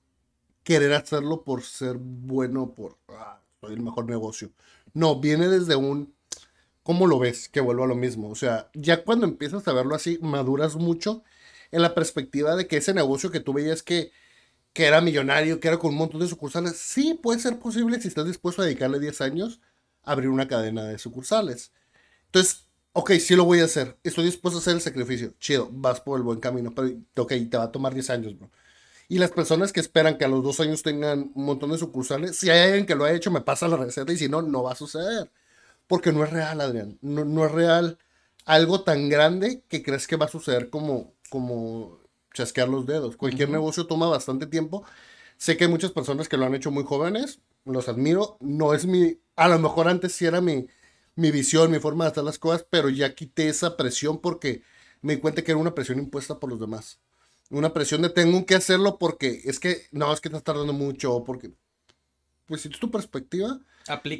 querer 0.64 0.94
hacerlo 0.94 1.44
por 1.44 1.64
ser 1.64 1.98
bueno, 1.98 2.74
por 2.74 2.98
ah, 3.10 3.42
soy 3.62 3.74
el 3.74 3.82
mejor 3.82 4.06
negocio. 4.06 4.52
No, 4.94 5.20
viene 5.20 5.48
desde 5.48 5.76
un 5.76 6.14
¿cómo 6.90 7.06
lo 7.06 7.20
ves? 7.20 7.50
Que 7.50 7.62
vuelvo 7.62 7.84
a 7.84 7.88
lo 7.88 7.96
mismo. 7.96 8.30
O 8.30 8.36
sea, 8.36 8.72
ya 8.74 9.04
cuando 9.04 9.28
empiezas 9.28 9.68
a 9.68 9.74
verlo 9.74 9.94
así, 9.94 10.18
maduras 10.24 10.76
mucho 10.76 11.24
en 11.72 11.84
la 11.84 11.94
perspectiva 11.94 12.56
de 12.56 12.68
que 12.68 12.78
ese 12.78 12.96
negocio 12.96 13.30
que 13.30 13.40
tú 13.40 13.54
veías 13.54 13.84
que, 13.84 14.12
que 14.74 14.86
era 14.86 15.00
millonario, 15.02 15.60
que 15.60 15.68
era 15.68 15.78
con 15.78 15.92
un 15.92 15.98
montón 15.98 16.22
de 16.22 16.28
sucursales, 16.28 16.78
sí 16.78 17.14
puede 17.22 17.40
ser 17.40 17.60
posible 17.60 18.02
si 18.02 18.08
estás 18.08 18.26
dispuesto 18.26 18.64
a 18.64 18.66
dedicarle 18.66 19.00
10 19.00 19.22
años 19.22 19.62
a 20.04 20.14
abrir 20.14 20.30
una 20.30 20.48
cadena 20.48 20.84
de 20.86 20.98
sucursales. 20.98 21.74
Entonces, 22.26 22.66
ok, 23.00 23.12
sí 23.14 23.36
lo 23.36 23.46
voy 23.46 23.62
a 23.62 23.66
hacer, 23.66 23.98
estoy 24.04 24.26
dispuesto 24.26 24.60
a 24.60 24.62
hacer 24.62 24.76
el 24.76 24.82
sacrificio, 24.82 25.34
chido, 25.40 25.70
vas 25.72 26.02
por 26.02 26.18
el 26.18 26.24
buen 26.24 26.40
camino, 26.40 26.74
pero 26.76 26.90
ok, 27.18 27.34
te 27.50 27.58
va 27.58 27.64
a 27.64 27.72
tomar 27.72 27.94
10 27.94 28.10
años, 28.10 28.38
bro. 28.38 28.50
Y 29.08 29.20
las 29.20 29.32
personas 29.32 29.74
que 29.74 29.80
esperan 29.80 30.18
que 30.18 30.26
a 30.26 30.28
los 30.28 30.44
dos 30.44 30.60
años 30.60 30.84
tengan 30.84 31.32
un 31.34 31.46
montón 31.46 31.72
de 31.72 31.78
sucursales, 31.78 32.38
si 32.38 32.50
hay 32.50 32.60
alguien 32.62 32.86
que 32.86 32.96
lo 32.96 33.06
ha 33.06 33.12
hecho, 33.14 33.32
me 33.32 33.42
pasa 33.42 33.68
la 33.68 33.78
receta 33.78 34.14
y 34.14 34.18
si 34.18 34.30
no, 34.30 34.42
no 34.42 34.64
va 34.64 34.74
a 34.74 34.76
suceder. 34.76 35.32
Porque 35.88 36.12
no 36.12 36.24
es 36.24 36.32
real, 36.32 36.62
Adrián. 36.62 37.00
No, 37.02 37.26
no 37.26 37.46
es 37.46 37.52
real 37.52 38.00
algo 38.46 38.84
tan 38.84 39.10
grande 39.10 39.64
que 39.70 39.84
crees 39.84 40.08
que 40.08 40.18
va 40.18 40.26
a 40.28 40.30
suceder 40.30 40.70
como, 40.70 41.14
como 41.30 42.00
chasquear 42.34 42.70
los 42.70 42.86
dedos. 42.86 43.18
Cualquier 43.18 43.50
negocio 43.50 43.88
toma 43.88 44.08
bastante 44.10 44.48
tiempo. 44.48 44.84
Sé 45.38 45.58
que 45.58 45.66
hay 45.66 45.72
muchas 45.72 45.92
personas 45.92 46.30
que 46.30 46.38
lo 46.38 46.46
han 46.46 46.56
hecho 46.56 46.72
muy 46.72 46.84
jóvenes, 46.84 47.42
los 47.66 47.90
admiro. 47.90 48.38
No 48.42 48.74
es 48.74 48.86
mi, 48.86 49.20
a 49.36 49.48
lo 49.48 49.60
mejor 49.60 49.88
antes 49.88 50.14
sí 50.14 50.26
era 50.26 50.42
mi, 50.42 50.68
mi 51.20 51.32
visión, 51.32 51.70
mi 51.70 51.80
forma 51.80 52.06
de 52.06 52.12
hacer 52.12 52.24
las 52.24 52.40
cosas, 52.40 52.66
pero 52.70 52.90
ya 52.90 53.14
quité 53.14 53.50
esa 53.50 53.76
presión 53.76 54.20
porque 54.20 54.64
me 55.02 55.16
di 55.16 55.22
cuenta 55.22 55.44
que 55.44 55.52
era 55.52 55.60
una 55.60 55.76
presión 55.76 56.00
impuesta 56.00 56.40
por 56.40 56.50
los 56.50 56.60
demás. 56.60 57.00
Una 57.50 57.74
presión 57.74 58.02
de 58.02 58.10
tengo 58.10 58.46
que 58.46 58.56
hacerlo 58.56 58.98
porque 58.98 59.42
es 59.44 59.60
que, 59.60 59.88
no, 59.92 60.14
es 60.14 60.22
que 60.22 60.30
estás 60.30 60.44
tardando 60.44 60.72
mucho, 60.72 61.24
porque, 61.26 61.52
pues 62.46 62.62
si 62.62 62.70
es 62.70 62.80
tu 62.80 62.90
perspectiva, 62.90 63.60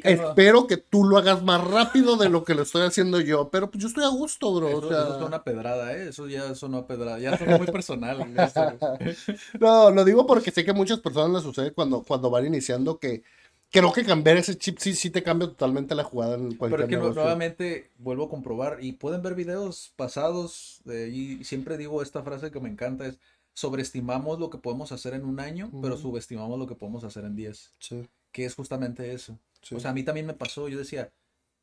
espero 0.04 0.66
que 0.66 0.76
tú 0.76 1.04
lo 1.04 1.16
hagas 1.16 1.42
más 1.42 1.64
rápido 1.64 2.16
de 2.16 2.28
lo 2.28 2.44
que 2.44 2.54
lo 2.54 2.62
estoy 2.62 2.82
haciendo 2.82 3.20
yo, 3.20 3.50
pero 3.50 3.70
pues 3.70 3.82
yo 3.82 3.88
estoy 3.88 4.04
a 4.04 4.08
gusto, 4.08 4.52
bro. 4.54 4.68
Eso, 4.68 4.78
o 4.78 4.88
sea... 4.88 5.26
una 5.26 5.42
pedrada, 5.42 5.96
¿eh? 5.96 6.08
Eso 6.08 6.28
ya 6.28 6.54
sonó 6.54 6.78
a 6.78 6.86
pedrada, 6.86 7.18
ya 7.18 7.38
sonó 7.38 7.56
muy 7.56 7.66
personal. 7.68 8.18
no, 9.60 9.90
lo 9.90 10.04
digo 10.04 10.26
porque 10.26 10.50
sé 10.50 10.64
que 10.64 10.72
muchas 10.72 10.98
personas 11.00 11.30
les 11.30 11.42
sucede 11.42 11.72
cuando, 11.72 12.02
cuando 12.02 12.30
van 12.30 12.46
iniciando 12.46 12.98
que 12.98 13.22
creo 13.70 13.92
que 13.92 14.04
cambiar 14.04 14.36
ese 14.36 14.56
chip 14.56 14.78
sí, 14.78 14.94
sí 14.94 15.10
te 15.10 15.22
cambia 15.22 15.48
totalmente 15.48 15.94
la 15.94 16.04
jugada 16.04 16.34
en 16.36 16.54
cualquier 16.56 16.80
Pero 16.80 16.88
que 16.88 16.96
negocio. 16.96 17.22
nuevamente 17.22 17.90
vuelvo 17.98 18.24
a 18.24 18.28
comprobar 18.30 18.78
y 18.82 18.92
pueden 18.92 19.22
ver 19.22 19.34
videos 19.34 19.92
pasados 19.96 20.80
de, 20.84 21.08
y 21.08 21.44
siempre 21.44 21.76
digo 21.78 22.02
esta 22.02 22.22
frase 22.22 22.50
que 22.50 22.60
me 22.60 22.68
encanta 22.68 23.06
es 23.06 23.18
sobreestimamos 23.52 24.38
lo 24.38 24.48
que 24.48 24.58
podemos 24.58 24.92
hacer 24.92 25.12
en 25.14 25.24
un 25.24 25.40
año, 25.40 25.70
pero 25.82 25.96
subestimamos 25.96 26.58
lo 26.58 26.66
que 26.66 26.76
podemos 26.76 27.04
hacer 27.04 27.24
en 27.24 27.36
10, 27.36 27.74
Sí, 27.78 28.08
que 28.32 28.44
es 28.44 28.54
justamente 28.54 29.12
eso. 29.12 29.38
sí. 29.62 29.74
O 29.74 29.80
sea, 29.80 29.90
a 29.90 29.94
mí 29.94 30.02
también 30.02 30.26
me 30.26 30.34
pasó, 30.34 30.68
yo 30.68 30.78
decía, 30.78 31.12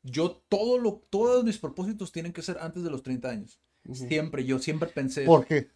yo 0.02 0.30
todo 0.48 0.78
lo, 0.78 1.02
todos 1.10 1.44
mis 1.44 1.58
propósitos 1.58 2.12
tienen 2.12 2.32
que 2.32 2.42
ser 2.42 2.58
antes 2.60 2.84
de 2.84 2.90
los 2.90 3.02
30 3.02 3.28
años. 3.30 3.58
Siempre, 3.92 4.44
yo 4.44 4.58
siempre 4.58 4.88
pensé, 4.90 5.24
¿Por 5.24 5.46
qué? 5.46 5.70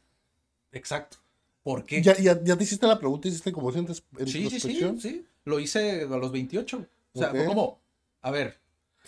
exacto. 0.70 1.16
¿Por 1.62 1.84
qué? 1.84 2.02
¿Ya, 2.02 2.16
ya, 2.18 2.42
ya 2.42 2.56
te 2.56 2.64
hiciste 2.64 2.86
la 2.86 2.98
pregunta, 2.98 3.28
hiciste 3.28 3.52
como 3.52 3.70
sientes 3.72 4.02
en 4.18 4.26
Sí, 4.26 4.50
sí, 4.50 4.60
sí, 4.60 5.00
sí. 5.00 5.26
Lo 5.44 5.60
hice 5.60 6.02
a 6.02 6.16
los 6.16 6.32
28. 6.32 6.86
O 7.14 7.18
sea, 7.18 7.30
fue 7.30 7.40
Ok. 7.40 7.46
como, 7.46 7.80
a 8.20 8.30
ver, 8.30 8.58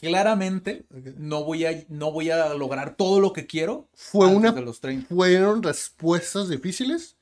claramente 0.00 0.84
Ok. 0.90 1.16
no 1.18 1.44
voy 1.44 1.64
a, 1.64 1.84
no 1.88 2.12
voy 2.12 2.30
a 2.30 2.54
lograr 2.54 2.96
todo 2.96 3.20
lo 3.20 3.32
que 3.32 3.46
quiero 3.46 3.88
Fue 3.94 4.26
antes 4.26 4.38
una 4.38 4.52
de 4.52 4.60
los 4.62 4.80
30. 4.80 5.14
fueron 5.14 5.62
respuestas 5.62 6.48
difíciles 6.48 7.16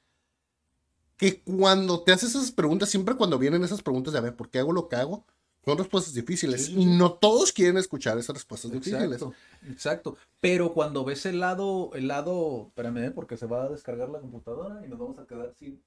que 1.17 1.41
cuando 1.43 2.03
te 2.03 2.13
haces 2.13 2.31
esas 2.31 2.51
preguntas, 2.51 2.89
siempre 2.91 3.15
cuando 3.15 3.39
vienen 3.39 3.63
esas 3.63 3.83
preguntas 3.83 4.13
de 4.13 4.19
a 4.19 4.23
ver, 4.23 4.35
¿por 4.35 4.51
qué 4.51 4.59
hago 4.59 4.73
lo 4.73 4.89
que 4.89 4.97
hago? 4.97 5.25
Son 5.65 5.79
respuestas 5.79 6.15
difíciles. 6.15 6.67
Sí, 6.67 6.75
sí, 6.75 6.81
Y 6.81 6.87
no 6.87 7.13
todos 7.13 7.53
quieren 7.53 7.77
escuchar 7.77 8.19
esas 8.19 8.35
respuestas 8.35 8.73
difíciles. 8.73 9.23
Exacto. 9.69 10.17
Pero 10.41 10.73
cuando 10.73 11.05
ves 11.05 11.25
el 11.27 11.39
lado, 11.39 11.91
el 11.95 12.09
lado, 12.09 12.67
espérame, 12.69 13.05
¿eh? 13.05 13.11
porque 13.13 13.37
se 13.37 13.47
va 13.47 13.65
a 13.65 13.69
descargar 13.69 14.09
la 14.09 14.21
computadora 14.21 14.85
y 14.85 14.89
nos 14.89 14.99
vamos 14.99 15.19
a 15.19 15.27
quedar 15.27 15.55
sin, 15.55 15.81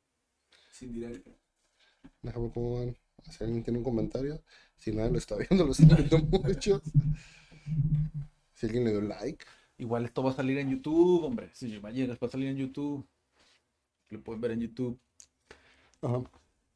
sin 0.71 0.93
directo. 0.93 1.31
Déjame 2.21 2.51
cómo 2.51 2.79
van. 2.79 2.97
Si 3.29 3.43
alguien 3.43 3.63
tiene 3.63 3.79
un 3.79 3.83
comentario. 3.83 4.41
Si 4.77 4.91
nadie 4.91 5.11
lo 5.11 5.17
está 5.17 5.35
viendo, 5.35 5.65
lo 5.65 5.71
están 5.71 5.89
viendo 5.89 6.19
muchos. 6.19 6.81
Si 8.53 8.65
alguien 8.65 8.85
le 8.85 8.91
dio 8.91 9.01
like. 9.01 9.45
Igual 9.77 10.05
esto 10.05 10.23
va 10.23 10.31
a 10.31 10.35
salir 10.35 10.57
en 10.57 10.69
YouTube, 10.69 11.23
hombre. 11.23 11.49
Si 11.53 11.67
llegas, 11.67 12.17
va 12.21 12.27
a 12.27 12.31
salir 12.31 12.47
en 12.47 12.57
YouTube. 12.57 13.05
Lo 14.09 14.21
pueden 14.21 14.39
ver 14.39 14.51
en 14.51 14.61
YouTube. 14.61 14.97
Ajá. 16.01 16.23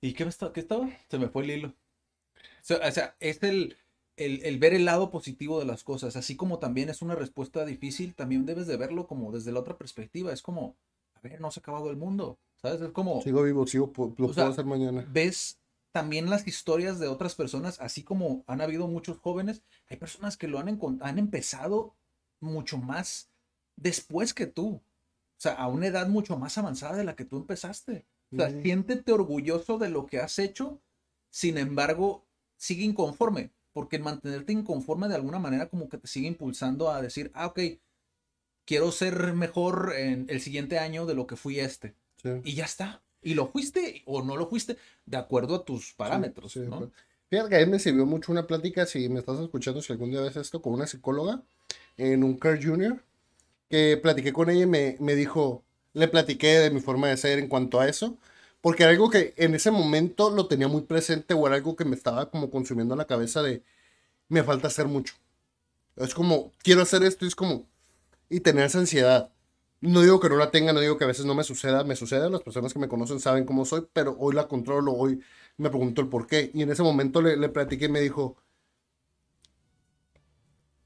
¿Y 0.02 0.14
qué, 0.14 0.26
me 0.26 0.30
está, 0.30 0.52
qué 0.52 0.60
estaba? 0.60 0.90
Se 1.10 1.18
me 1.18 1.30
fue 1.30 1.44
el 1.44 1.52
hilo. 1.52 1.74
O 2.70 2.78
sea, 2.78 2.88
o 2.88 2.92
sea, 2.92 3.16
es 3.20 3.42
el, 3.44 3.78
el, 4.16 4.44
el 4.44 4.60
ver 4.60 4.74
el 4.74 4.86
lado 4.86 5.12
positivo 5.12 5.60
de 5.60 5.66
las 5.66 5.84
cosas. 5.84 6.16
Así 6.16 6.36
como 6.36 6.60
también 6.60 6.90
es 6.90 7.02
una 7.02 7.16
respuesta 7.16 7.66
difícil, 7.66 8.16
también 8.16 8.46
debes 8.46 8.68
de 8.68 8.78
verlo 8.78 9.08
como 9.08 9.32
desde 9.32 9.52
la 9.52 9.60
otra 9.60 9.78
perspectiva. 9.78 10.32
Es 10.34 10.42
como, 10.42 10.76
a 11.16 11.22
ver, 11.22 11.42
no 11.42 11.52
se 11.52 11.60
ha 11.60 11.62
acabado 11.62 11.90
el 11.90 11.98
mundo. 11.98 12.38
¿Sabes? 12.62 12.82
Es 12.82 12.92
como, 12.92 13.22
Sigo 13.22 13.44
vivo, 13.44 13.66
sigo, 13.66 13.92
lo 13.96 14.34
sea, 14.34 14.44
puedo 14.44 14.48
hacer 14.50 14.66
mañana. 14.66 15.06
ves 15.08 15.60
también 15.92 16.30
las 16.30 16.46
historias 16.46 17.00
de 17.00 17.08
otras 17.08 17.36
personas, 17.36 17.80
así 17.80 18.04
como 18.04 18.44
han 18.48 18.62
habido 18.62 18.88
muchos 18.88 19.18
jóvenes, 19.18 19.64
hay 19.90 19.98
personas 19.98 20.38
que 20.38 20.48
lo 20.48 20.60
han, 20.60 20.78
han 21.02 21.18
empezado 21.18 21.96
mucho 22.42 22.78
más 22.78 23.30
después 23.78 24.34
que 24.34 24.46
tú. 24.46 24.68
O 24.76 25.42
sea, 25.42 25.54
a 25.54 25.68
una 25.68 25.88
edad 25.88 26.10
mucho 26.10 26.38
más 26.38 26.58
avanzada 26.58 26.98
de 26.98 27.06
la 27.06 27.16
que 27.16 27.26
tú 27.26 27.38
empezaste. 27.38 28.06
O 28.32 28.36
sea, 28.36 28.52
siéntete 28.62 29.12
orgulloso 29.12 29.80
de 29.80 29.90
lo 29.90 30.06
que 30.06 30.20
has 30.20 30.38
hecho, 30.38 30.82
sin 31.32 31.58
embargo, 31.58 32.26
sigue 32.60 32.84
inconforme, 32.84 33.50
porque 33.74 33.96
el 33.96 34.04
mantenerte 34.04 34.54
inconforme 34.54 35.08
de 35.08 35.16
alguna 35.16 35.40
manera 35.40 35.70
como 35.70 35.90
que 35.90 35.98
te 35.98 36.08
sigue 36.08 36.28
impulsando 36.28 36.92
a 36.92 37.02
decir, 37.02 37.32
ah, 37.34 37.48
ok, 37.48 37.60
quiero 38.66 38.92
ser 38.92 39.34
mejor 39.34 39.94
en 39.98 40.28
el 40.30 40.42
siguiente 40.42 40.78
año 40.78 41.08
de 41.08 41.16
lo 41.16 41.26
que 41.26 41.36
fui 41.36 41.60
este. 41.60 41.96
Sí. 42.22 42.30
Y 42.44 42.54
ya 42.54 42.66
está. 42.66 43.02
Y 43.22 43.34
lo 43.34 43.48
fuiste 43.48 44.04
o 44.06 44.22
no 44.22 44.38
lo 44.38 44.48
fuiste 44.48 44.78
de 45.06 45.18
acuerdo 45.18 45.56
a 45.56 45.66
tus 45.66 45.94
parámetros, 45.94 46.52
Sí, 46.52 46.62
sí, 46.64 46.70
¿no? 46.70 46.80
pues. 46.80 46.92
Fíjate 47.30 47.50
que 47.50 47.56
a 47.58 47.66
mí 47.66 47.72
me 47.72 47.80
sirvió 47.80 48.06
mucho 48.06 48.32
una 48.32 48.48
plática, 48.48 48.86
si 48.86 49.08
me 49.08 49.20
estás 49.20 49.40
escuchando, 49.40 49.82
si 49.82 49.94
algún 49.94 50.10
día 50.12 50.22
ves 50.22 50.36
esto, 50.36 50.62
con 50.62 50.74
una 50.74 50.88
psicóloga 50.88 51.42
en 51.96 52.24
un 52.24 52.38
Care 52.38 52.60
Junior, 52.62 53.02
que 53.70 53.98
platiqué 54.02 54.34
con 54.34 54.50
ella 54.50 54.64
y 54.64 54.68
me, 54.68 54.98
me 55.00 55.16
dijo, 55.16 55.64
le 55.94 56.08
platiqué 56.08 56.60
de 56.60 56.72
mi 56.72 56.80
forma 56.82 57.08
de 57.08 57.18
ser 57.18 57.38
en 57.40 57.48
cuanto 57.48 57.80
a 57.80 57.88
eso, 57.88 58.18
porque 58.62 58.84
era 58.84 58.92
algo 58.92 59.10
que 59.10 59.34
en 59.38 59.56
ese 59.56 59.72
momento 59.72 60.30
lo 60.30 60.48
tenía 60.48 60.68
muy 60.68 60.82
presente 60.82 61.34
o 61.34 61.48
era 61.48 61.56
algo 61.56 61.76
que 61.76 61.86
me 61.86 61.96
estaba 61.96 62.30
como 62.30 62.50
consumiendo 62.50 62.96
la 62.96 63.06
cabeza 63.06 63.42
de, 63.42 63.64
me 64.30 64.44
falta 64.44 64.68
hacer 64.68 64.88
mucho. 64.88 65.16
Es 65.96 66.14
como, 66.14 66.52
quiero 66.64 66.82
hacer 66.82 67.04
esto 67.04 67.26
y 67.26 67.30
es 67.30 67.36
como, 67.36 67.68
y 68.30 68.42
tener 68.42 68.66
esa 68.66 68.80
ansiedad. 68.80 69.32
No 69.82 70.02
digo 70.02 70.20
que 70.20 70.30
no 70.30 70.38
la 70.38 70.52
tenga, 70.52 70.74
no 70.74 70.82
digo 70.82 70.98
que 70.98 71.06
a 71.06 71.08
veces 71.08 71.26
no 71.26 71.36
me 71.36 71.44
suceda, 71.44 71.84
me 71.84 71.96
sucede, 71.96 72.30
las 72.30 72.42
personas 72.42 72.74
que 72.74 72.80
me 72.80 72.90
conocen 72.90 73.20
saben 73.20 73.46
cómo 73.46 73.66
soy, 73.66 73.88
pero 73.94 74.16
hoy 74.20 74.36
la 74.36 74.48
controlo, 74.48 74.94
hoy 74.94 75.22
me 75.58 75.70
preguntó 75.70 76.02
el 76.02 76.10
por 76.10 76.28
qué. 76.28 76.52
Y 76.54 76.64
en 76.64 76.72
ese 76.72 76.84
momento 76.84 77.22
le, 77.22 77.38
le 77.38 77.50
platiqué 77.50 77.86
y 77.86 77.90
me 77.90 78.02
dijo, 78.02 78.38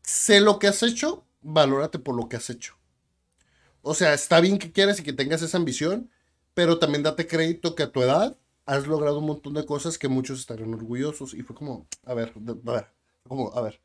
sé 0.04 0.42
lo 0.42 0.60
que 0.60 0.68
has 0.68 0.84
hecho, 0.84 1.26
valórate 1.42 2.00
por 2.00 2.16
lo 2.16 2.30
que 2.30 2.38
has 2.38 2.50
hecho. 2.50 2.76
O 3.82 3.94
sea, 3.94 4.14
está 4.14 4.40
bien 4.40 4.60
que 4.60 4.72
quieras 4.72 5.00
y 5.00 5.04
que 5.04 5.14
tengas 5.14 5.42
esa 5.42 5.58
ambición, 5.58 6.10
pero 6.54 6.80
también 6.80 7.04
date 7.04 7.28
crédito 7.28 7.76
que 7.76 7.84
a 7.84 7.92
tu 7.92 8.02
edad 8.02 8.38
has 8.66 8.88
logrado 8.88 9.20
un 9.20 9.26
montón 9.26 9.54
de 9.54 9.66
cosas 9.66 9.98
que 9.98 10.08
muchos 10.08 10.40
estarían 10.40 10.74
orgullosos. 10.74 11.34
Y 11.34 11.42
fue 11.42 11.56
como, 11.56 11.88
a 12.06 12.14
ver, 12.14 12.34
a 12.66 12.72
ver, 12.72 12.88
como, 13.28 13.52
a 13.54 13.62
ver. 13.62 13.80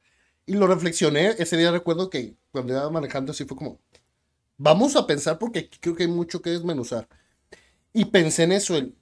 Y 0.46 0.54
lo 0.54 0.66
reflexioné, 0.66 1.34
ese 1.38 1.56
día 1.56 1.70
recuerdo 1.70 2.10
que 2.10 2.36
cuando 2.52 2.72
iba 2.72 2.88
manejando 2.90 3.32
así 3.32 3.44
fue 3.44 3.56
como, 3.56 3.80
vamos 4.56 4.96
a 4.96 5.06
pensar 5.06 5.38
porque 5.38 5.68
creo 5.80 5.94
que 5.94 6.04
hay 6.04 6.08
mucho 6.08 6.42
que 6.42 6.50
desmenuzar. 6.50 7.08
Y 7.92 8.06
pensé 8.06 8.44
en 8.44 8.52
eso, 8.52 8.76
el, 8.76 8.94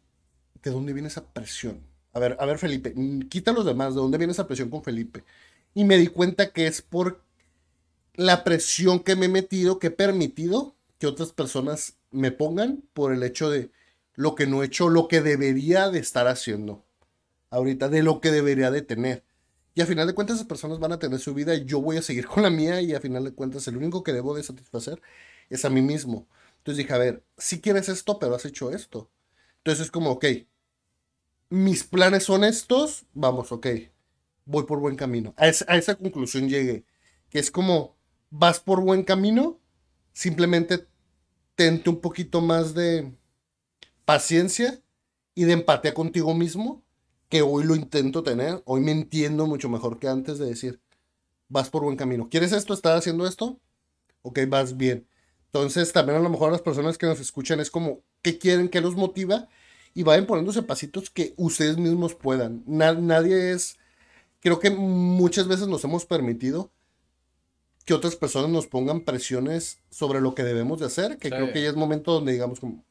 ¿de 0.62 0.70
dónde 0.70 0.92
viene 0.92 1.08
esa 1.08 1.24
presión? 1.24 1.80
A 2.12 2.18
ver, 2.18 2.36
a 2.40 2.46
ver, 2.46 2.58
Felipe, 2.58 2.94
quita 3.28 3.52
los 3.52 3.66
demás, 3.66 3.94
¿de 3.94 4.00
dónde 4.00 4.18
viene 4.18 4.32
esa 4.32 4.46
presión 4.46 4.70
con 4.70 4.82
Felipe? 4.82 5.24
Y 5.74 5.84
me 5.84 5.98
di 5.98 6.06
cuenta 6.06 6.50
que 6.52 6.66
es 6.66 6.80
por 6.80 7.20
la 8.14 8.42
presión 8.44 9.00
que 9.00 9.16
me 9.16 9.26
he 9.26 9.28
metido, 9.28 9.78
que 9.78 9.88
he 9.88 9.90
permitido 9.90 10.75
que 10.98 11.06
otras 11.06 11.32
personas 11.32 11.98
me 12.10 12.32
pongan 12.32 12.82
por 12.94 13.12
el 13.12 13.22
hecho 13.22 13.50
de 13.50 13.70
lo 14.14 14.34
que 14.34 14.46
no 14.46 14.62
he 14.62 14.66
hecho, 14.66 14.88
lo 14.88 15.08
que 15.08 15.20
debería 15.20 15.90
de 15.90 15.98
estar 15.98 16.26
haciendo 16.28 16.84
ahorita, 17.50 17.88
de 17.88 18.02
lo 18.02 18.20
que 18.20 18.30
debería 18.30 18.70
de 18.70 18.82
tener. 18.82 19.24
Y 19.74 19.82
a 19.82 19.86
final 19.86 20.06
de 20.06 20.14
cuentas 20.14 20.36
esas 20.36 20.48
personas 20.48 20.78
van 20.78 20.92
a 20.92 20.98
tener 20.98 21.18
su 21.20 21.34
vida 21.34 21.54
y 21.54 21.64
yo 21.64 21.80
voy 21.80 21.98
a 21.98 22.02
seguir 22.02 22.26
con 22.28 22.42
la 22.42 22.50
mía 22.50 22.80
y 22.80 22.94
a 22.94 23.00
final 23.00 23.24
de 23.24 23.34
cuentas 23.34 23.68
el 23.68 23.76
único 23.76 24.02
que 24.02 24.12
debo 24.12 24.34
de 24.34 24.42
satisfacer 24.42 25.00
es 25.50 25.64
a 25.64 25.70
mí 25.70 25.82
mismo. 25.82 26.28
Entonces 26.58 26.78
dije, 26.78 26.94
a 26.94 26.98
ver, 26.98 27.24
si 27.38 27.60
quieres 27.60 27.88
esto, 27.88 28.18
pero 28.18 28.34
has 28.34 28.44
hecho 28.44 28.70
esto. 28.72 29.10
Entonces 29.58 29.86
es 29.86 29.90
como, 29.90 30.10
ok, 30.12 30.24
mis 31.50 31.84
planes 31.84 32.24
son 32.24 32.44
estos, 32.44 33.06
vamos, 33.14 33.52
ok, 33.52 33.66
voy 34.44 34.64
por 34.64 34.80
buen 34.80 34.96
camino. 34.96 35.34
A, 35.36 35.48
es- 35.48 35.64
a 35.68 35.76
esa 35.76 35.94
conclusión 35.96 36.48
llegué, 36.48 36.84
que 37.30 37.38
es 37.38 37.50
como, 37.50 37.96
vas 38.30 38.60
por 38.60 38.80
buen 38.82 39.04
camino, 39.04 39.60
simplemente 40.16 40.86
tente 41.56 41.90
un 41.90 42.00
poquito 42.00 42.40
más 42.40 42.74
de 42.74 43.12
paciencia 44.04 44.80
y 45.34 45.44
de 45.44 45.52
empatía 45.52 45.94
contigo 45.94 46.34
mismo, 46.34 46.82
que 47.28 47.42
hoy 47.42 47.64
lo 47.64 47.76
intento 47.76 48.22
tener, 48.22 48.62
hoy 48.64 48.80
me 48.80 48.92
entiendo 48.92 49.46
mucho 49.46 49.68
mejor 49.68 49.98
que 49.98 50.08
antes 50.08 50.38
de 50.38 50.46
decir, 50.46 50.80
vas 51.48 51.70
por 51.70 51.84
buen 51.84 51.96
camino. 51.96 52.28
¿Quieres 52.30 52.52
esto? 52.52 52.74
¿Estás 52.74 52.98
haciendo 52.98 53.26
esto? 53.26 53.60
Ok, 54.22 54.40
vas 54.48 54.76
bien. 54.76 55.08
Entonces, 55.46 55.92
también 55.92 56.18
a 56.18 56.22
lo 56.22 56.30
mejor 56.30 56.52
las 56.52 56.62
personas 56.62 56.98
que 56.98 57.06
nos 57.06 57.20
escuchan 57.20 57.60
es 57.60 57.70
como, 57.70 58.02
¿qué 58.22 58.38
quieren? 58.38 58.68
¿Qué 58.68 58.80
los 58.80 58.96
motiva? 58.96 59.48
Y 59.94 60.04
vayan 60.04 60.26
poniéndose 60.26 60.62
pasitos 60.62 61.10
que 61.10 61.34
ustedes 61.36 61.78
mismos 61.78 62.14
puedan. 62.14 62.64
Na- 62.66 62.94
nadie 62.94 63.52
es, 63.52 63.76
creo 64.40 64.60
que 64.60 64.70
muchas 64.70 65.48
veces 65.48 65.68
nos 65.68 65.84
hemos 65.84 66.06
permitido 66.06 66.72
que 67.86 67.94
otras 67.94 68.16
personas 68.16 68.50
nos 68.50 68.66
pongan 68.66 69.00
presiones 69.00 69.78
sobre 69.90 70.20
lo 70.20 70.34
que 70.34 70.42
debemos 70.44 70.80
de 70.80 70.86
hacer, 70.86 71.16
que 71.16 71.28
Sí. 71.28 71.34
creo 71.34 71.52
que 71.52 71.62
ya 71.62 71.70
es 71.70 71.76
momento 71.76 72.12
donde 72.12 72.32
digamos 72.32 72.60
como, 72.60 72.84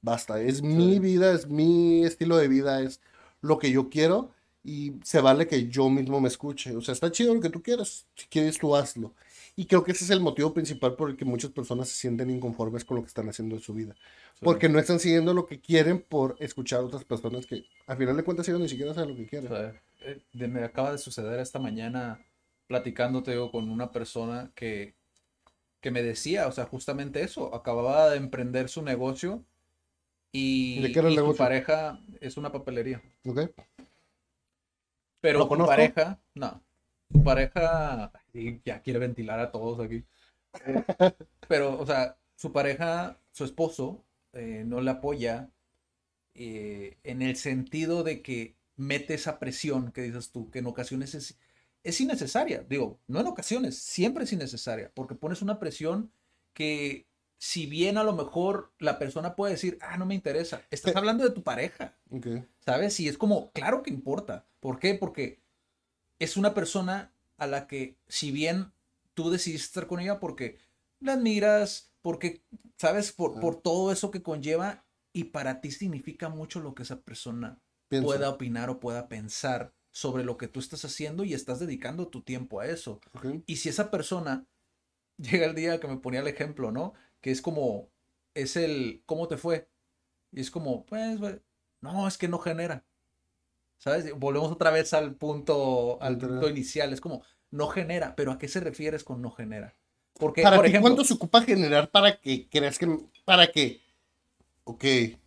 basta, 0.00 0.40
es 0.40 0.58
Sí. 0.58 0.62
mi 0.62 0.98
vida, 1.00 1.32
es 1.34 1.46
mi 1.48 2.04
estilo 2.04 2.36
de 2.38 2.48
vida, 2.48 2.80
es 2.80 3.00
lo 3.42 3.58
que 3.58 3.70
yo 3.70 3.90
quiero 3.90 4.30
y 4.64 4.94
se 5.04 5.20
vale 5.20 5.46
que 5.46 5.68
yo 5.68 5.90
mismo 5.90 6.20
me 6.20 6.28
escuche. 6.28 6.74
O 6.76 6.80
sea, 6.80 6.92
está 6.92 7.10
chido 7.10 7.34
lo 7.34 7.40
que 7.40 7.50
tú 7.50 7.62
quieras, 7.62 8.06
si 8.14 8.26
quieres 8.28 8.58
tú 8.58 8.74
hazlo. 8.76 9.12
Y 9.56 9.66
creo 9.66 9.82
que 9.82 9.90
ese 9.90 10.04
es 10.04 10.10
el 10.10 10.20
motivo 10.20 10.54
principal 10.54 10.94
por 10.94 11.10
el 11.10 11.16
que 11.16 11.24
muchas 11.24 11.50
personas 11.50 11.88
se 11.88 11.96
sienten 11.96 12.30
inconformes 12.30 12.84
con 12.84 12.96
lo 12.96 13.02
que 13.02 13.08
están 13.08 13.28
haciendo 13.28 13.56
en 13.56 13.60
su 13.60 13.74
vida. 13.74 13.94
Sí. 14.34 14.40
Porque 14.44 14.68
no 14.68 14.78
están 14.78 15.00
siguiendo 15.00 15.34
lo 15.34 15.46
que 15.46 15.60
quieren 15.60 16.00
por 16.00 16.36
escuchar 16.38 16.78
a 16.80 16.84
otras 16.84 17.04
personas 17.04 17.44
que 17.44 17.64
al 17.88 17.96
final 17.96 18.16
de 18.16 18.22
cuentas 18.22 18.48
ellos 18.48 18.60
ni 18.60 18.68
siquiera 18.68 18.94
saben 18.94 19.10
lo 19.10 19.16
que 19.16 19.26
quieren. 19.26 19.50
eh, 20.00 20.22
de- 20.32 20.46
me 20.48 20.62
acaba 20.62 20.92
de 20.92 20.98
suceder 20.98 21.40
esta 21.40 21.58
mañana 21.58 22.20
platicándote 22.68 23.32
digo, 23.32 23.50
con 23.50 23.68
una 23.70 23.90
persona 23.90 24.52
que, 24.54 24.94
que 25.80 25.90
me 25.90 26.02
decía, 26.02 26.46
o 26.46 26.52
sea, 26.52 26.66
justamente 26.66 27.22
eso, 27.22 27.54
acababa 27.54 28.10
de 28.10 28.18
emprender 28.18 28.68
su 28.68 28.82
negocio 28.82 29.44
y, 30.30 30.80
¿De 30.82 30.92
qué 30.92 30.98
era 31.00 31.08
el 31.08 31.14
y 31.14 31.16
su 31.16 31.36
pareja 31.36 31.98
es 32.20 32.36
una 32.36 32.52
papelería. 32.52 33.02
¿Ok? 33.26 33.40
Pero 35.20 35.38
¿Lo 35.40 35.44
su 35.44 35.48
conozco? 35.48 35.70
pareja, 35.70 36.20
no, 36.34 36.62
su 37.10 37.24
pareja, 37.24 38.12
y 38.32 38.60
ya 38.64 38.82
quiere 38.82 39.00
ventilar 39.00 39.40
a 39.40 39.50
todos 39.50 39.80
aquí. 39.80 40.04
Eh, 40.66 40.84
Pero, 41.48 41.78
o 41.80 41.86
sea, 41.86 42.16
su 42.36 42.52
pareja, 42.52 43.18
su 43.32 43.44
esposo, 43.44 44.04
eh, 44.34 44.62
no 44.66 44.80
le 44.80 44.90
apoya 44.90 45.50
eh, 46.34 46.98
en 47.02 47.22
el 47.22 47.36
sentido 47.36 48.04
de 48.04 48.22
que 48.22 48.54
mete 48.76 49.14
esa 49.14 49.38
presión 49.38 49.90
que 49.92 50.02
dices 50.02 50.30
tú, 50.30 50.50
que 50.50 50.60
en 50.60 50.66
ocasiones 50.66 51.14
es, 51.14 51.38
es 51.88 52.00
innecesaria. 52.00 52.64
Digo, 52.68 53.00
no 53.06 53.20
en 53.20 53.26
ocasiones, 53.26 53.78
siempre 53.78 54.24
es 54.24 54.32
innecesaria, 54.32 54.92
porque 54.94 55.14
pones 55.14 55.40
una 55.40 55.58
presión 55.58 56.12
que 56.52 57.08
si 57.38 57.66
bien 57.66 57.96
a 57.96 58.04
lo 58.04 58.12
mejor 58.12 58.72
la 58.78 58.98
persona 58.98 59.34
puede 59.36 59.52
decir, 59.52 59.78
ah, 59.80 59.96
no 59.96 60.04
me 60.04 60.14
interesa, 60.14 60.62
estás 60.70 60.94
hablando 60.96 61.24
de 61.24 61.30
tu 61.30 61.42
pareja, 61.42 61.96
¿sabes? 62.64 62.98
Y 63.00 63.08
es 63.08 63.16
como, 63.16 63.52
claro 63.52 63.82
que 63.82 63.90
importa. 63.90 64.46
¿Por 64.60 64.78
qué? 64.78 64.94
Porque 64.94 65.40
es 66.18 66.36
una 66.36 66.52
persona 66.52 67.12
a 67.36 67.46
la 67.46 67.66
que, 67.66 67.96
si 68.08 68.32
bien 68.32 68.72
tú 69.14 69.30
decidiste 69.30 69.66
estar 69.66 69.86
con 69.86 70.00
ella 70.00 70.20
porque 70.20 70.58
la 71.00 71.14
admiras, 71.14 71.92
porque, 72.02 72.42
¿sabes? 72.76 73.12
Por, 73.12 73.40
por 73.40 73.62
todo 73.62 73.92
eso 73.92 74.10
que 74.10 74.22
conlleva 74.22 74.84
y 75.12 75.24
para 75.24 75.60
ti 75.60 75.70
significa 75.70 76.28
mucho 76.28 76.60
lo 76.60 76.74
que 76.74 76.82
esa 76.82 77.00
persona 77.00 77.60
pueda 77.88 78.28
opinar 78.28 78.68
o 78.68 78.80
pueda 78.80 79.08
pensar 79.08 79.72
sobre 79.98 80.22
lo 80.22 80.36
que 80.36 80.46
tú 80.46 80.60
estás 80.60 80.84
haciendo 80.84 81.24
y 81.24 81.34
estás 81.34 81.58
dedicando 81.58 82.06
tu 82.06 82.22
tiempo 82.22 82.60
a 82.60 82.66
eso. 82.66 83.00
Y 83.46 83.56
si 83.56 83.68
esa 83.68 83.90
persona 83.90 84.46
llega 85.18 85.44
el 85.44 85.56
día 85.56 85.80
que 85.80 85.88
me 85.88 85.96
ponía 85.96 86.20
el 86.20 86.28
ejemplo, 86.28 86.70
¿no? 86.70 86.94
Que 87.20 87.32
es 87.32 87.42
como, 87.42 87.88
es 88.32 88.56
el, 88.56 89.02
¿cómo 89.06 89.26
te 89.26 89.36
fue? 89.36 89.68
Y 90.30 90.40
es 90.40 90.52
como, 90.52 90.86
pues, 90.86 91.18
no, 91.80 92.06
es 92.06 92.16
que 92.16 92.28
no 92.28 92.38
genera. 92.38 92.84
¿Sabes? 93.78 94.16
Volvemos 94.16 94.52
otra 94.52 94.70
vez 94.70 94.94
al 94.94 95.16
punto, 95.16 96.00
al 96.00 96.16
punto 96.16 96.48
inicial. 96.48 96.92
Es 96.92 97.00
como, 97.00 97.24
no 97.50 97.66
genera. 97.66 98.14
Pero 98.14 98.30
¿a 98.30 98.38
qué 98.38 98.46
se 98.46 98.60
refieres 98.60 99.02
con 99.02 99.20
no 99.20 99.32
genera? 99.32 99.74
Porque, 100.12 100.42
para 100.42 100.58
por 100.58 100.66
ejemplo, 100.66 100.90
¿cuánto 100.90 101.02
se 101.02 101.14
ocupa 101.14 101.42
generar 101.42 101.90
para 101.90 102.20
que 102.20 102.48
creas 102.48 102.78
que, 102.78 103.00
para 103.24 103.50
que, 103.50 103.80
ok. 104.62 104.84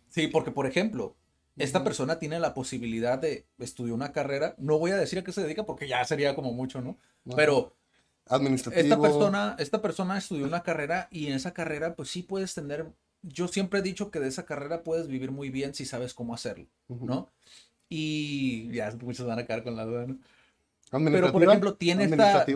Sí, 0.08 0.28
porque 0.28 0.50
por 0.50 0.64
ejemplo, 0.64 1.14
esta 1.56 1.84
persona 1.84 2.18
tiene 2.18 2.40
la 2.40 2.54
posibilidad 2.54 3.18
de 3.18 3.46
estudiar 3.58 3.94
una 3.94 4.12
carrera. 4.12 4.54
No 4.58 4.78
voy 4.78 4.90
a 4.90 4.96
decir 4.96 5.18
a 5.18 5.24
qué 5.24 5.32
se 5.32 5.42
dedica 5.42 5.64
porque 5.64 5.88
ya 5.88 6.04
sería 6.04 6.34
como 6.34 6.52
mucho, 6.52 6.80
¿no? 6.80 6.96
Pero 7.36 7.74
esta 8.74 9.00
persona, 9.00 9.56
esta 9.58 9.82
persona 9.82 10.18
estudió 10.18 10.46
una 10.46 10.62
carrera 10.62 11.08
y 11.10 11.26
en 11.26 11.34
esa 11.34 11.52
carrera, 11.52 11.94
pues 11.94 12.10
sí 12.10 12.22
puedes 12.22 12.54
tener. 12.54 12.86
Yo 13.22 13.48
siempre 13.48 13.80
he 13.80 13.82
dicho 13.82 14.10
que 14.10 14.20
de 14.20 14.28
esa 14.28 14.44
carrera 14.44 14.82
puedes 14.82 15.06
vivir 15.08 15.30
muy 15.30 15.50
bien 15.50 15.74
si 15.74 15.84
sabes 15.84 16.14
cómo 16.14 16.34
hacerlo, 16.34 16.66
¿no? 16.88 17.30
Y 17.88 18.72
ya 18.72 18.90
muchos 19.00 19.26
van 19.26 19.38
a 19.38 19.46
quedar 19.46 19.62
con 19.62 19.76
la 19.76 19.84
duda, 19.84 20.06
¿no? 20.06 20.18
Pero 20.90 21.32
por 21.32 21.42
ejemplo, 21.42 21.74
tiene 21.74 22.04
esta. 22.04 22.46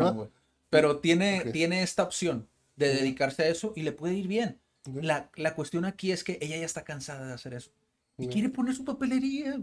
pero 0.70 0.98
tiene, 0.98 1.44
tiene 1.52 1.82
esta 1.82 2.02
opción 2.02 2.48
de 2.76 2.88
dedicarse 2.88 3.44
a 3.44 3.48
eso 3.48 3.72
y 3.76 3.82
le 3.82 3.92
puede 3.92 4.14
ir 4.14 4.28
bien. 4.28 4.58
La, 4.94 5.30
la 5.34 5.54
cuestión 5.54 5.84
aquí 5.84 6.12
es 6.12 6.22
que 6.22 6.38
ella 6.40 6.56
ya 6.58 6.66
está 6.66 6.84
cansada 6.84 7.26
de 7.26 7.32
hacer 7.32 7.54
eso. 7.54 7.70
Y 8.18 8.28
quiere 8.28 8.48
poner 8.48 8.74
su 8.74 8.84
papelería. 8.84 9.60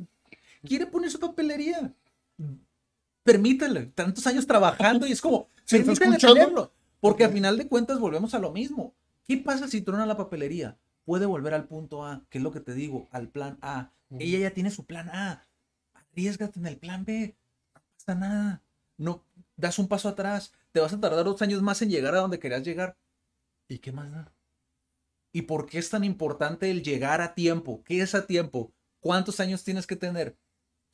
Quiere 0.66 0.86
poner 0.86 1.12
su 1.12 1.20
papelería. 1.20 1.94
Permítele. 3.24 3.88
Tantos 3.88 4.26
años 4.28 4.46
trabajando 4.46 5.08
y 5.08 5.12
es 5.12 5.22
como, 5.22 5.50
permítele 5.70 6.18
tenerlo. 6.18 6.72
Porque 7.00 7.26
al 7.26 7.34
final 7.34 7.58
de 7.58 7.68
cuentas 7.68 8.00
volvemos 8.00 8.34
a 8.34 8.40
lo 8.40 8.52
mismo. 8.52 8.94
¿Qué 9.26 9.38
pasa 9.38 9.68
si 9.68 9.82
trona 9.82 10.06
la 10.06 10.18
papelería? 10.18 10.78
Puede 11.06 11.26
volver 11.26 11.54
al 11.54 11.68
punto 11.68 12.06
A, 12.06 12.24
que 12.30 12.38
es 12.38 12.44
lo 12.44 12.52
que 12.52 12.62
te 12.62 12.74
digo, 12.74 13.08
al 13.12 13.28
plan 13.30 13.58
A. 13.62 13.92
Ella 14.20 14.40
ya 14.40 14.52
tiene 14.52 14.72
su 14.72 14.86
plan 14.86 15.10
A. 15.10 15.44
Arriesgate 15.94 16.60
en 16.60 16.68
el 16.68 16.78
plan 16.78 17.04
B. 17.04 17.36
No 17.74 17.82
pasa 17.98 18.16
nada. 18.16 18.62
No, 18.98 19.24
das 19.58 19.80
un 19.80 19.88
paso 19.88 20.08
atrás. 20.10 20.54
Te 20.72 20.80
vas 20.80 20.94
a 20.94 21.00
tardar 21.00 21.26
dos 21.26 21.42
años 21.42 21.62
más 21.62 21.82
en 21.82 21.90
llegar 21.90 22.16
a 22.16 22.20
donde 22.20 22.40
querías 22.40 22.64
llegar. 22.64 22.96
¿Y 23.68 23.80
qué 23.80 23.92
más 23.92 24.12
da? 24.12 24.32
¿Y 25.34 25.42
por 25.44 25.66
qué 25.66 25.80
es 25.80 25.90
tan 25.90 26.04
importante 26.04 26.70
el 26.70 26.84
llegar 26.84 27.20
a 27.20 27.34
tiempo? 27.34 27.84
¿Qué 27.84 28.02
es 28.02 28.14
a 28.14 28.28
tiempo? 28.28 28.72
¿Cuántos 29.00 29.40
años 29.40 29.64
tienes 29.64 29.88
que 29.88 29.96
tener? 29.96 30.38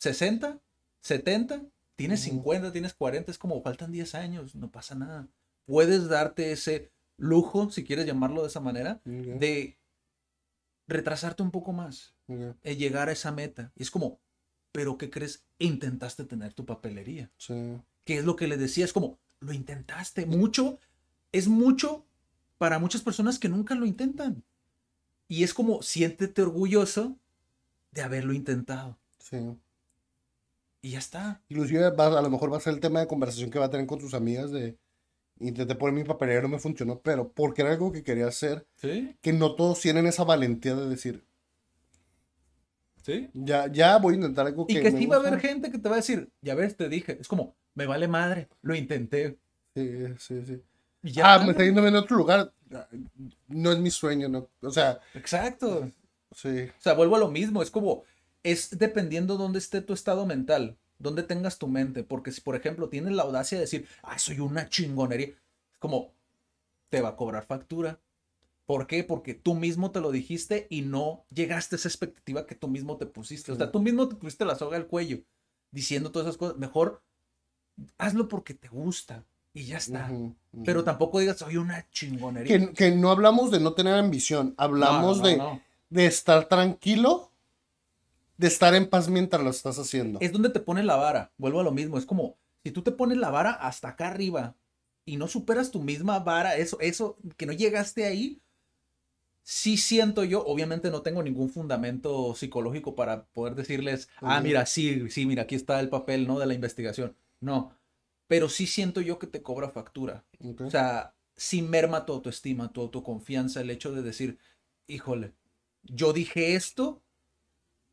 ¿60? 0.01 0.61
¿70? 1.03 1.69
¿Tienes 1.97 2.21
50? 2.21 2.71
¿Tienes 2.71 2.93
40? 2.93 3.29
Es 3.29 3.37
como 3.37 3.61
faltan 3.61 3.91
10 3.91 4.15
años, 4.15 4.55
no 4.55 4.71
pasa 4.71 4.95
nada. 4.95 5.27
Puedes 5.65 6.07
darte 6.07 6.53
ese 6.53 6.89
lujo, 7.17 7.69
si 7.69 7.83
quieres 7.83 8.05
llamarlo 8.05 8.41
de 8.41 8.47
esa 8.47 8.61
manera, 8.61 9.01
de 9.03 9.77
retrasarte 10.87 11.43
un 11.43 11.51
poco 11.51 11.73
más, 11.73 12.15
de 12.27 12.75
llegar 12.77 13.09
a 13.09 13.11
esa 13.11 13.33
meta. 13.33 13.73
Y 13.75 13.83
es 13.83 13.91
como, 13.91 14.21
¿pero 14.71 14.97
qué 14.97 15.09
crees? 15.09 15.45
Intentaste 15.59 16.23
tener 16.23 16.53
tu 16.53 16.65
papelería. 16.65 17.29
Sí. 17.37 17.77
¿Qué 18.05 18.17
es 18.17 18.25
lo 18.25 18.37
que 18.37 18.47
le 18.47 18.55
decía? 18.55 18.85
Es 18.85 18.93
como, 18.93 19.19
lo 19.41 19.51
intentaste. 19.51 20.25
Mucho, 20.25 20.79
es 21.33 21.49
mucho 21.49 22.07
para 22.59 22.77
muchas 22.77 23.01
personas 23.01 23.39
que 23.39 23.49
nunca 23.49 23.73
lo 23.73 23.87
intentan. 23.87 24.43
Y 25.27 25.43
es 25.43 25.55
como, 25.55 25.81
siéntete 25.81 26.43
orgulloso 26.43 27.17
de 27.91 28.01
haberlo 28.01 28.33
intentado. 28.33 28.99
Sí. 29.17 29.37
Y 30.81 30.91
ya 30.91 30.99
está. 30.99 31.41
Inclusive 31.47 31.85
a 31.85 32.21
lo 32.21 32.29
mejor 32.29 32.51
va 32.51 32.57
a 32.57 32.61
ser 32.61 32.73
el 32.73 32.79
tema 32.79 32.99
de 32.99 33.07
conversación 33.07 33.49
que 33.49 33.59
va 33.59 33.65
a 33.65 33.69
tener 33.69 33.87
con 33.87 34.01
sus 34.01 34.13
amigas 34.13 34.51
de 34.51 34.77
intenté 35.39 35.73
poner 35.75 35.95
mi 35.95 36.03
papelera, 36.03 36.41
no 36.41 36.49
me 36.49 36.59
funcionó, 36.59 36.99
pero 36.99 37.31
porque 37.31 37.61
era 37.61 37.71
algo 37.71 37.93
que 37.93 38.03
quería 38.03 38.27
hacer, 38.27 38.67
¿Sí? 38.75 39.15
que 39.21 39.31
no 39.31 39.55
todos 39.55 39.79
tienen 39.79 40.05
esa 40.05 40.25
valentía 40.25 40.75
de 40.75 40.89
decir, 40.89 41.25
¿Sí? 43.03 43.29
Ya, 43.33 43.71
ya 43.71 43.97
voy 43.97 44.15
a 44.15 44.17
intentar 44.17 44.47
algo 44.47 44.67
que. 44.67 44.73
Y 44.73 44.81
que 44.81 44.91
sí 44.91 45.05
va 45.05 45.15
a 45.15 45.19
haber 45.19 45.39
gente 45.39 45.71
que 45.71 45.79
te 45.79 45.87
va 45.87 45.95
a 45.95 45.99
decir, 45.99 46.29
ya 46.41 46.55
ves, 46.55 46.75
te 46.75 46.89
dije, 46.89 47.17
es 47.21 47.29
como, 47.29 47.55
me 47.73 47.85
vale 47.85 48.09
madre, 48.09 48.49
lo 48.61 48.75
intenté. 48.75 49.39
Sí, 49.73 50.07
sí, 50.17 50.45
sí 50.45 50.61
ah, 51.23 51.39
me 51.43 51.51
está 51.51 51.63
en 51.63 51.95
otro 51.95 52.17
lugar. 52.17 52.53
No 53.47 53.71
es 53.71 53.79
mi 53.79 53.91
sueño, 53.91 54.29
¿no? 54.29 54.49
O 54.61 54.71
sea. 54.71 54.99
Exacto. 55.13 55.91
Sí. 56.31 56.67
O 56.77 56.81
sea, 56.81 56.93
vuelvo 56.93 57.15
a 57.15 57.19
lo 57.19 57.29
mismo. 57.29 57.61
Es 57.61 57.71
como, 57.71 58.03
es 58.43 58.77
dependiendo 58.77 59.37
dónde 59.37 59.59
esté 59.59 59.81
tu 59.81 59.93
estado 59.93 60.25
mental, 60.25 60.77
dónde 60.97 61.23
tengas 61.23 61.57
tu 61.57 61.67
mente. 61.67 62.03
Porque 62.03 62.31
si, 62.31 62.41
por 62.41 62.55
ejemplo, 62.55 62.89
tienes 62.89 63.13
la 63.13 63.23
audacia 63.23 63.57
de 63.57 63.63
decir, 63.63 63.87
ah, 64.03 64.19
soy 64.19 64.39
una 64.39 64.69
chingonería, 64.69 65.27
es 65.27 65.79
como, 65.79 66.13
te 66.89 67.01
va 67.01 67.09
a 67.09 67.15
cobrar 67.15 67.45
factura. 67.45 67.99
¿Por 68.65 68.85
qué? 68.85 69.03
Porque 69.03 69.33
tú 69.33 69.55
mismo 69.55 69.91
te 69.91 69.99
lo 69.99 70.11
dijiste 70.11 70.67
y 70.69 70.83
no 70.83 71.25
llegaste 71.33 71.75
a 71.75 71.77
esa 71.77 71.87
expectativa 71.87 72.45
que 72.45 72.53
tú 72.53 72.67
mismo 72.67 72.97
te 72.97 73.07
pusiste. 73.07 73.51
O 73.51 73.55
sea, 73.55 73.71
tú 73.71 73.81
mismo 73.81 74.07
te 74.07 74.15
pusiste 74.15 74.45
la 74.45 74.55
soga 74.55 74.77
al 74.77 74.85
cuello 74.85 75.23
diciendo 75.71 76.11
todas 76.11 76.27
esas 76.27 76.37
cosas. 76.37 76.57
Mejor 76.57 77.01
hazlo 77.97 78.27
porque 78.27 78.53
te 78.53 78.67
gusta 78.67 79.25
y 79.59 79.65
ya 79.65 79.77
está. 79.77 80.09
Pero 80.63 80.85
tampoco 80.85 81.19
digas, 81.19 81.37
soy 81.37 81.57
una 81.57 81.85
chingonería. 81.91 82.71
Que, 82.71 82.91
no 82.91 83.11
hablamos 83.11 83.51
de 83.51 83.59
no 83.59 83.73
tener 83.73 83.93
ambición, 83.93 84.53
hablamos 84.55 85.21
de, 85.21 85.41
de 85.89 86.05
estar 86.05 86.45
tranquilo, 86.45 87.29
de 88.37 88.47
estar 88.47 88.73
en 88.73 88.89
paz 88.89 89.09
mientras 89.09 89.43
lo 89.43 89.49
estás 89.49 89.77
haciendo. 89.77 90.17
Es 90.21 90.31
donde 90.31 90.49
te 90.49 90.61
pone 90.61 90.81
la 90.81 90.95
vara, 90.95 91.31
vuelvo 91.37 91.59
a 91.59 91.63
lo 91.63 91.73
mismo, 91.73 91.97
es 91.97 92.05
como, 92.05 92.37
si 92.63 92.71
tú 92.71 92.83
te 92.83 92.93
pones 92.93 93.17
la 93.17 93.31
vara 93.31 93.51
hasta 93.51 93.89
acá 93.89 94.07
arriba 94.07 94.55
y 95.03 95.17
no 95.17 95.27
superas 95.27 95.71
tu 95.71 95.81
misma 95.81 96.19
vara, 96.19 96.55
eso, 96.55 96.79
eso, 96.79 97.17
que 97.35 97.45
no 97.45 97.51
llegaste 97.51 98.05
ahí, 98.05 98.39
sí 99.43 99.75
siento 99.75 100.23
yo, 100.23 100.45
obviamente 100.45 100.89
no 100.89 101.01
tengo 101.01 101.21
ningún 101.21 101.49
fundamento 101.49 102.33
psicológico 102.33 102.95
para 102.95 103.25
poder 103.25 103.55
decirles, 103.55 104.07
ah, 104.21 104.39
mira, 104.39 104.65
sí, 104.65 105.09
sí, 105.09 105.25
mira, 105.25 105.43
aquí 105.43 105.55
está 105.55 105.81
el 105.81 105.89
papel, 105.89 106.27
¿no? 106.27 106.39
De 106.39 106.45
la 106.45 106.53
investigación. 106.53 107.13
No, 107.41 107.73
pero 108.29 108.47
sí 108.47 108.67
siento 108.67 109.01
yo 109.01 109.17
que 109.17 109.25
te 109.25 109.41
cobra 109.41 109.71
factura. 109.71 110.23
O 110.59 110.69
sea, 110.69 111.15
sí 111.35 111.63
merma 111.63 112.05
tu 112.05 112.13
autoestima, 112.13 112.71
tu 112.71 112.81
autoconfianza, 112.81 113.59
el 113.59 113.71
hecho 113.71 113.91
de 113.91 114.03
decir, 114.03 114.37
híjole, 114.85 115.33
yo 115.83 116.13
dije 116.13 116.53
esto 116.53 117.01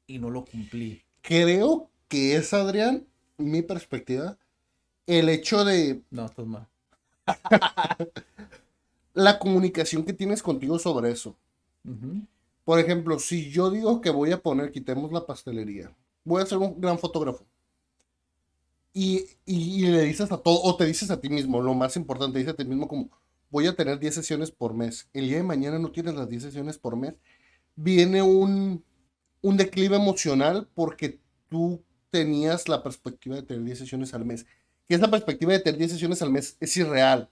y 0.07 0.19
no 0.19 0.29
lo 0.29 0.45
cumplí. 0.45 1.03
Creo 1.23 1.89
que 2.07 2.37
es, 2.37 2.53
Adrián, 2.53 3.07
mi 3.39 3.63
perspectiva, 3.63 4.37
el 5.07 5.31
hecho 5.31 5.65
de... 5.65 6.03
No, 6.11 6.27
estás 6.27 6.47
mal. 6.47 6.69
la 9.15 9.39
comunicación 9.39 10.05
que 10.05 10.13
tienes 10.13 10.43
contigo 10.43 10.79
sobre 10.79 11.13
eso. 11.13 11.35
Por 12.67 12.79
ejemplo, 12.79 13.19
si 13.19 13.51
yo 13.51 13.71
digo 13.71 14.03
que 14.03 14.11
voy 14.11 14.33
a 14.33 14.43
poner, 14.43 14.71
quitemos 14.71 15.11
la 15.13 15.25
pastelería, 15.25 15.97
voy 16.25 16.43
a 16.43 16.47
ser 16.47 16.59
un 16.59 16.79
gran 16.79 16.99
fotógrafo. 16.99 17.47
Y, 18.99 19.27
le 19.45 20.05
dices 20.05 20.33
a 20.33 20.39
todo, 20.39 20.63
o 20.63 20.75
te 20.75 20.87
dices 20.87 21.11
a 21.11 21.21
ti 21.21 21.29
mismo, 21.29 21.61
lo 21.61 21.75
más 21.75 21.97
importante, 21.97 22.39
dices 22.39 22.55
a 22.55 22.57
ti 22.57 22.65
mismo 22.65 22.89
como, 22.89 23.11
voy 23.51 23.67
a 23.67 23.77
tener 23.77 23.99
10 23.99 24.15
sesiones 24.15 24.51
por 24.51 24.73
mes. 24.73 25.07
El 25.13 25.29
día 25.29 25.37
de 25.37 25.43
mañana 25.43 25.79
no 25.79 25.91
tienes 25.91 26.15
las 26.15 26.31
10 26.31 26.45
sesiones 26.45 26.79
por 26.79 26.97
mes. 26.97 27.13
Viene 27.75 28.23
un, 28.23 28.83
un 29.43 29.57
declive 29.59 29.97
emocional 29.97 30.67
porque 30.75 31.21
tú 31.51 31.83
tenías 32.11 32.71
la 32.71 32.83
perspectiva 32.83 33.37
de 33.37 33.43
tener 33.43 33.65
10 33.65 33.81
sesiones 33.81 34.15
al 34.15 34.25
mes. 34.25 34.47
Y 34.89 34.95
esa 34.95 35.11
perspectiva 35.11 35.53
de 35.53 35.61
tener 35.61 35.79
10 35.79 35.93
sesiones 35.93 36.23
al 36.23 36.31
mes 36.31 36.57
es 36.59 36.75
irreal. 36.79 37.29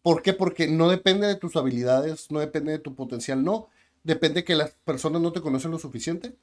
¿Por 0.00 0.22
qué? 0.22 0.32
Porque 0.32 0.68
no 0.68 0.88
depende 0.88 1.26
de 1.26 1.34
tus 1.34 1.54
habilidades, 1.56 2.30
no 2.30 2.40
depende 2.40 2.72
de 2.72 2.78
tu 2.78 2.94
potencial, 2.94 3.44
no. 3.44 3.68
Depende 4.04 4.42
que 4.42 4.54
las 4.54 4.70
personas 4.70 5.20
no 5.20 5.32
te 5.32 5.42
conocen 5.42 5.70
lo 5.70 5.78
suficiente 5.78 6.34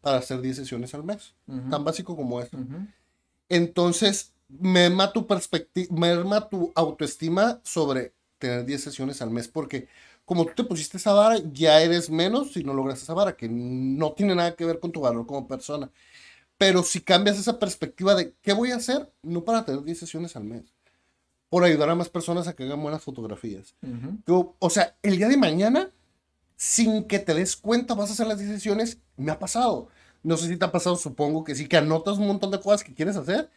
para 0.00 0.18
hacer 0.18 0.40
10 0.40 0.54
sesiones 0.54 0.94
al 0.94 1.02
mes. 1.02 1.34
Tan 1.68 1.82
básico 1.82 2.14
como 2.14 2.40
eso 2.40 2.56
entonces 3.48 4.32
merma 4.48 5.12
tu 5.12 5.26
perspectiva, 5.26 5.94
merma 5.96 6.48
tu 6.48 6.72
autoestima 6.74 7.60
sobre 7.64 8.12
tener 8.38 8.64
10 8.64 8.82
sesiones 8.82 9.22
al 9.22 9.30
mes, 9.30 9.48
porque 9.48 9.88
como 10.24 10.46
tú 10.46 10.52
te 10.54 10.64
pusiste 10.64 10.96
esa 10.96 11.12
vara, 11.12 11.38
ya 11.52 11.80
eres 11.80 12.08
menos 12.08 12.52
si 12.52 12.64
no 12.64 12.72
logras 12.72 13.02
esa 13.02 13.14
vara, 13.14 13.36
que 13.36 13.48
no 13.48 14.12
tiene 14.12 14.34
nada 14.34 14.54
que 14.54 14.64
ver 14.64 14.80
con 14.80 14.92
tu 14.92 15.00
valor 15.00 15.26
como 15.26 15.46
persona. 15.46 15.90
Pero 16.56 16.82
si 16.82 17.00
cambias 17.00 17.38
esa 17.38 17.58
perspectiva 17.58 18.14
de 18.14 18.32
qué 18.40 18.52
voy 18.52 18.70
a 18.70 18.76
hacer, 18.76 19.10
no 19.22 19.44
para 19.44 19.64
tener 19.64 19.82
10 19.82 19.98
sesiones 19.98 20.36
al 20.36 20.44
mes, 20.44 20.62
por 21.50 21.64
ayudar 21.64 21.90
a 21.90 21.94
más 21.94 22.08
personas 22.08 22.48
a 22.48 22.54
que 22.54 22.64
hagan 22.64 22.82
buenas 22.82 23.02
fotografías. 23.02 23.74
Yo, 24.26 24.54
o 24.58 24.70
sea, 24.70 24.96
el 25.02 25.18
día 25.18 25.28
de 25.28 25.36
mañana, 25.36 25.90
sin 26.56 27.04
que 27.04 27.18
te 27.18 27.34
des 27.34 27.56
cuenta, 27.56 27.94
vas 27.94 28.10
a 28.10 28.12
hacer 28.14 28.26
las 28.26 28.38
10 28.38 28.50
sesiones. 28.50 28.98
Me 29.16 29.30
ha 29.30 29.38
pasado. 29.38 29.88
No 30.24 30.36
sé 30.36 30.48
si 30.48 30.56
te 30.56 30.64
ha 30.64 30.72
pasado, 30.72 30.96
supongo 30.96 31.44
que 31.44 31.54
sí, 31.54 31.68
que 31.68 31.76
anotas 31.76 32.18
un 32.18 32.26
montón 32.26 32.50
de 32.50 32.58
cosas 32.58 32.82
que 32.82 32.94
quieres 32.94 33.16
hacer. 33.16 33.50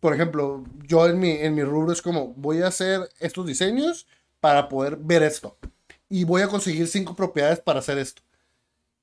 Por 0.00 0.12
ejemplo, 0.12 0.64
yo 0.86 1.06
en 1.08 1.18
mi, 1.18 1.30
en 1.30 1.54
mi 1.54 1.62
rubro 1.62 1.92
es 1.92 2.02
como, 2.02 2.34
voy 2.34 2.60
a 2.60 2.66
hacer 2.66 3.08
estos 3.20 3.46
diseños 3.46 4.06
para 4.40 4.68
poder 4.68 4.96
ver 4.96 5.22
esto. 5.22 5.56
Y 6.08 6.24
voy 6.24 6.42
a 6.42 6.48
conseguir 6.48 6.88
cinco 6.88 7.16
propiedades 7.16 7.60
para 7.60 7.78
hacer 7.78 7.98
esto. 7.98 8.20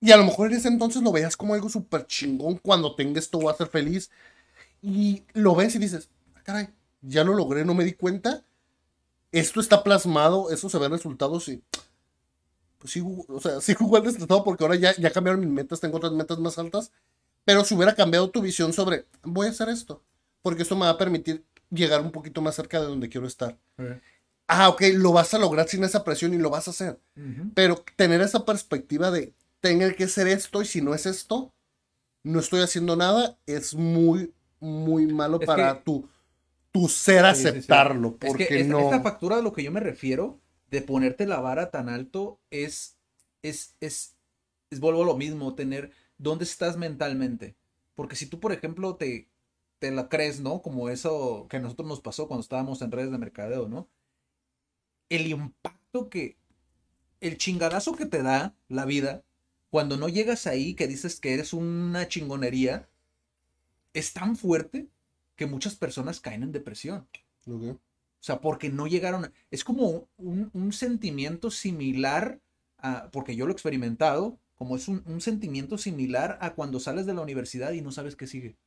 Y 0.01 0.11
a 0.11 0.17
lo 0.17 0.25
mejor 0.25 0.51
en 0.51 0.57
ese 0.57 0.67
entonces 0.67 1.01
lo 1.01 1.11
veas 1.11 1.35
como 1.35 1.53
algo 1.53 1.69
súper 1.69 2.05
chingón. 2.05 2.57
Cuando 2.57 2.95
tenga 2.95 3.19
esto 3.19 3.39
voy 3.39 3.51
a 3.51 3.57
ser 3.57 3.67
feliz. 3.67 4.11
Y 4.81 5.23
lo 5.33 5.55
ves 5.55 5.75
y 5.75 5.79
dices, 5.79 6.09
ah, 6.35 6.41
caray, 6.43 6.69
ya 7.01 7.23
lo 7.23 7.33
logré, 7.33 7.65
no 7.65 7.73
me 7.73 7.85
di 7.85 7.93
cuenta. 7.93 8.43
Esto 9.31 9.59
está 9.61 9.83
plasmado, 9.83 10.51
eso 10.51 10.69
se 10.69 10.77
ve 10.77 10.87
en 10.87 10.91
resultados 10.93 11.47
y 11.49 11.63
pues 12.79 12.93
sí, 12.93 13.03
o 13.27 13.39
sea, 13.39 13.61
sí 13.61 13.73
jugué 13.75 13.99
estresado 14.07 14.43
porque 14.43 14.63
ahora 14.63 14.75
ya, 14.75 14.95
ya 14.95 15.11
cambiaron 15.11 15.41
mis 15.41 15.49
metas, 15.49 15.79
tengo 15.79 15.97
otras 15.97 16.13
metas 16.13 16.39
más 16.39 16.57
altas. 16.57 16.91
Pero 17.45 17.63
si 17.63 17.75
hubiera 17.75 17.95
cambiado 17.95 18.29
tu 18.29 18.41
visión 18.41 18.73
sobre, 18.73 19.05
voy 19.23 19.47
a 19.47 19.51
hacer 19.51 19.69
esto, 19.69 20.01
porque 20.41 20.63
esto 20.63 20.75
me 20.75 20.85
va 20.85 20.91
a 20.91 20.97
permitir 20.97 21.43
llegar 21.69 22.01
un 22.01 22.11
poquito 22.11 22.41
más 22.41 22.55
cerca 22.55 22.79
de 22.79 22.87
donde 22.87 23.09
quiero 23.09 23.27
estar. 23.27 23.57
Ah, 24.47 24.69
ok, 24.69 24.81
lo 24.93 25.11
vas 25.11 25.33
a 25.33 25.39
lograr 25.39 25.67
sin 25.67 25.83
esa 25.83 26.03
presión 26.03 26.33
y 26.33 26.37
lo 26.37 26.49
vas 26.49 26.67
a 26.67 26.71
hacer. 26.71 26.99
Pero 27.53 27.83
tener 27.95 28.21
esa 28.21 28.45
perspectiva 28.45 29.11
de, 29.11 29.33
tener 29.59 29.95
que 29.95 30.07
ser 30.07 30.27
esto 30.27 30.61
y 30.61 30.65
si 30.65 30.81
no 30.81 30.93
es 30.93 31.05
esto, 31.05 31.53
no 32.23 32.39
estoy 32.39 32.61
haciendo 32.61 32.95
nada, 32.95 33.37
es 33.45 33.75
muy, 33.75 34.33
muy 34.59 35.07
malo 35.07 35.39
para 35.39 35.83
tu, 35.83 36.07
tu 36.71 36.87
ser 36.87 37.25
aceptarlo. 37.25 38.15
Porque 38.15 38.43
es 38.43 38.49
que 38.49 38.63
no... 38.63 38.79
esta 38.79 39.01
factura 39.01 39.37
de 39.37 39.43
lo 39.43 39.53
que 39.53 39.63
yo 39.63 39.71
me 39.71 39.79
refiero 39.79 40.39
de 40.69 40.81
ponerte 40.81 41.25
la 41.25 41.39
vara 41.39 41.71
tan 41.71 41.89
alto 41.89 42.39
es, 42.51 42.97
es, 43.41 43.75
es, 43.79 44.15
es, 44.69 44.79
vuelvo 44.79 45.03
a 45.03 45.05
lo 45.05 45.17
mismo, 45.17 45.55
tener, 45.55 45.91
¿dónde 46.17 46.43
estás 46.43 46.77
mentalmente? 46.77 47.55
Porque 47.95 48.15
si 48.15 48.27
tú, 48.27 48.39
por 48.39 48.51
ejemplo, 48.51 48.95
te, 48.95 49.29
te 49.79 49.91
la 49.91 50.09
crees, 50.09 50.39
¿no? 50.39 50.61
Como 50.61 50.89
eso 50.89 51.47
que 51.49 51.57
a 51.57 51.59
nosotros 51.59 51.87
nos 51.87 52.01
pasó 52.01 52.27
cuando 52.27 52.41
estábamos 52.41 52.81
en 52.81 52.91
redes 52.91 53.11
de 53.11 53.17
mercadeo, 53.17 53.67
¿no? 53.67 53.89
El 55.09 55.27
impacto 55.27 56.09
que, 56.09 56.37
el 57.19 57.37
chingadazo 57.37 57.95
que 57.95 58.05
te 58.05 58.21
da 58.21 58.55
la 58.67 58.85
vida 58.85 59.23
cuando 59.69 59.97
no 59.97 60.09
llegas 60.09 60.47
ahí, 60.47 60.73
que 60.75 60.87
dices 60.87 61.19
que 61.19 61.33
eres 61.33 61.53
una 61.53 62.07
chingonería, 62.07 62.89
es 63.93 64.13
tan 64.13 64.35
fuerte 64.35 64.87
que 65.35 65.45
muchas 65.45 65.75
personas 65.75 66.19
caen 66.19 66.43
en 66.43 66.51
depresión. 66.51 67.07
O 68.19 68.23
sea, 68.23 68.41
porque 68.41 68.69
no 68.69 68.87
llegaron. 68.87 69.31
Es 69.49 69.63
como 69.63 70.07
un, 70.17 70.73
sentimiento 70.73 71.51
similar 71.51 72.39
a. 72.77 73.09
Porque 73.11 73.35
yo 73.35 73.45
lo 73.45 73.51
he 73.51 73.53
experimentado. 73.53 74.37
Como 74.55 74.75
es 74.75 74.89
un, 74.89 75.21
sentimiento 75.21 75.77
similar 75.77 76.37
a 76.41 76.53
cuando 76.53 76.81
sales 76.81 77.05
de 77.05 77.13
la 77.13 77.21
universidad 77.21 77.71
y 77.71 77.81
no 77.81 77.93
sabes 77.93 78.17
qué 78.17 78.27
sigue. 78.27 78.57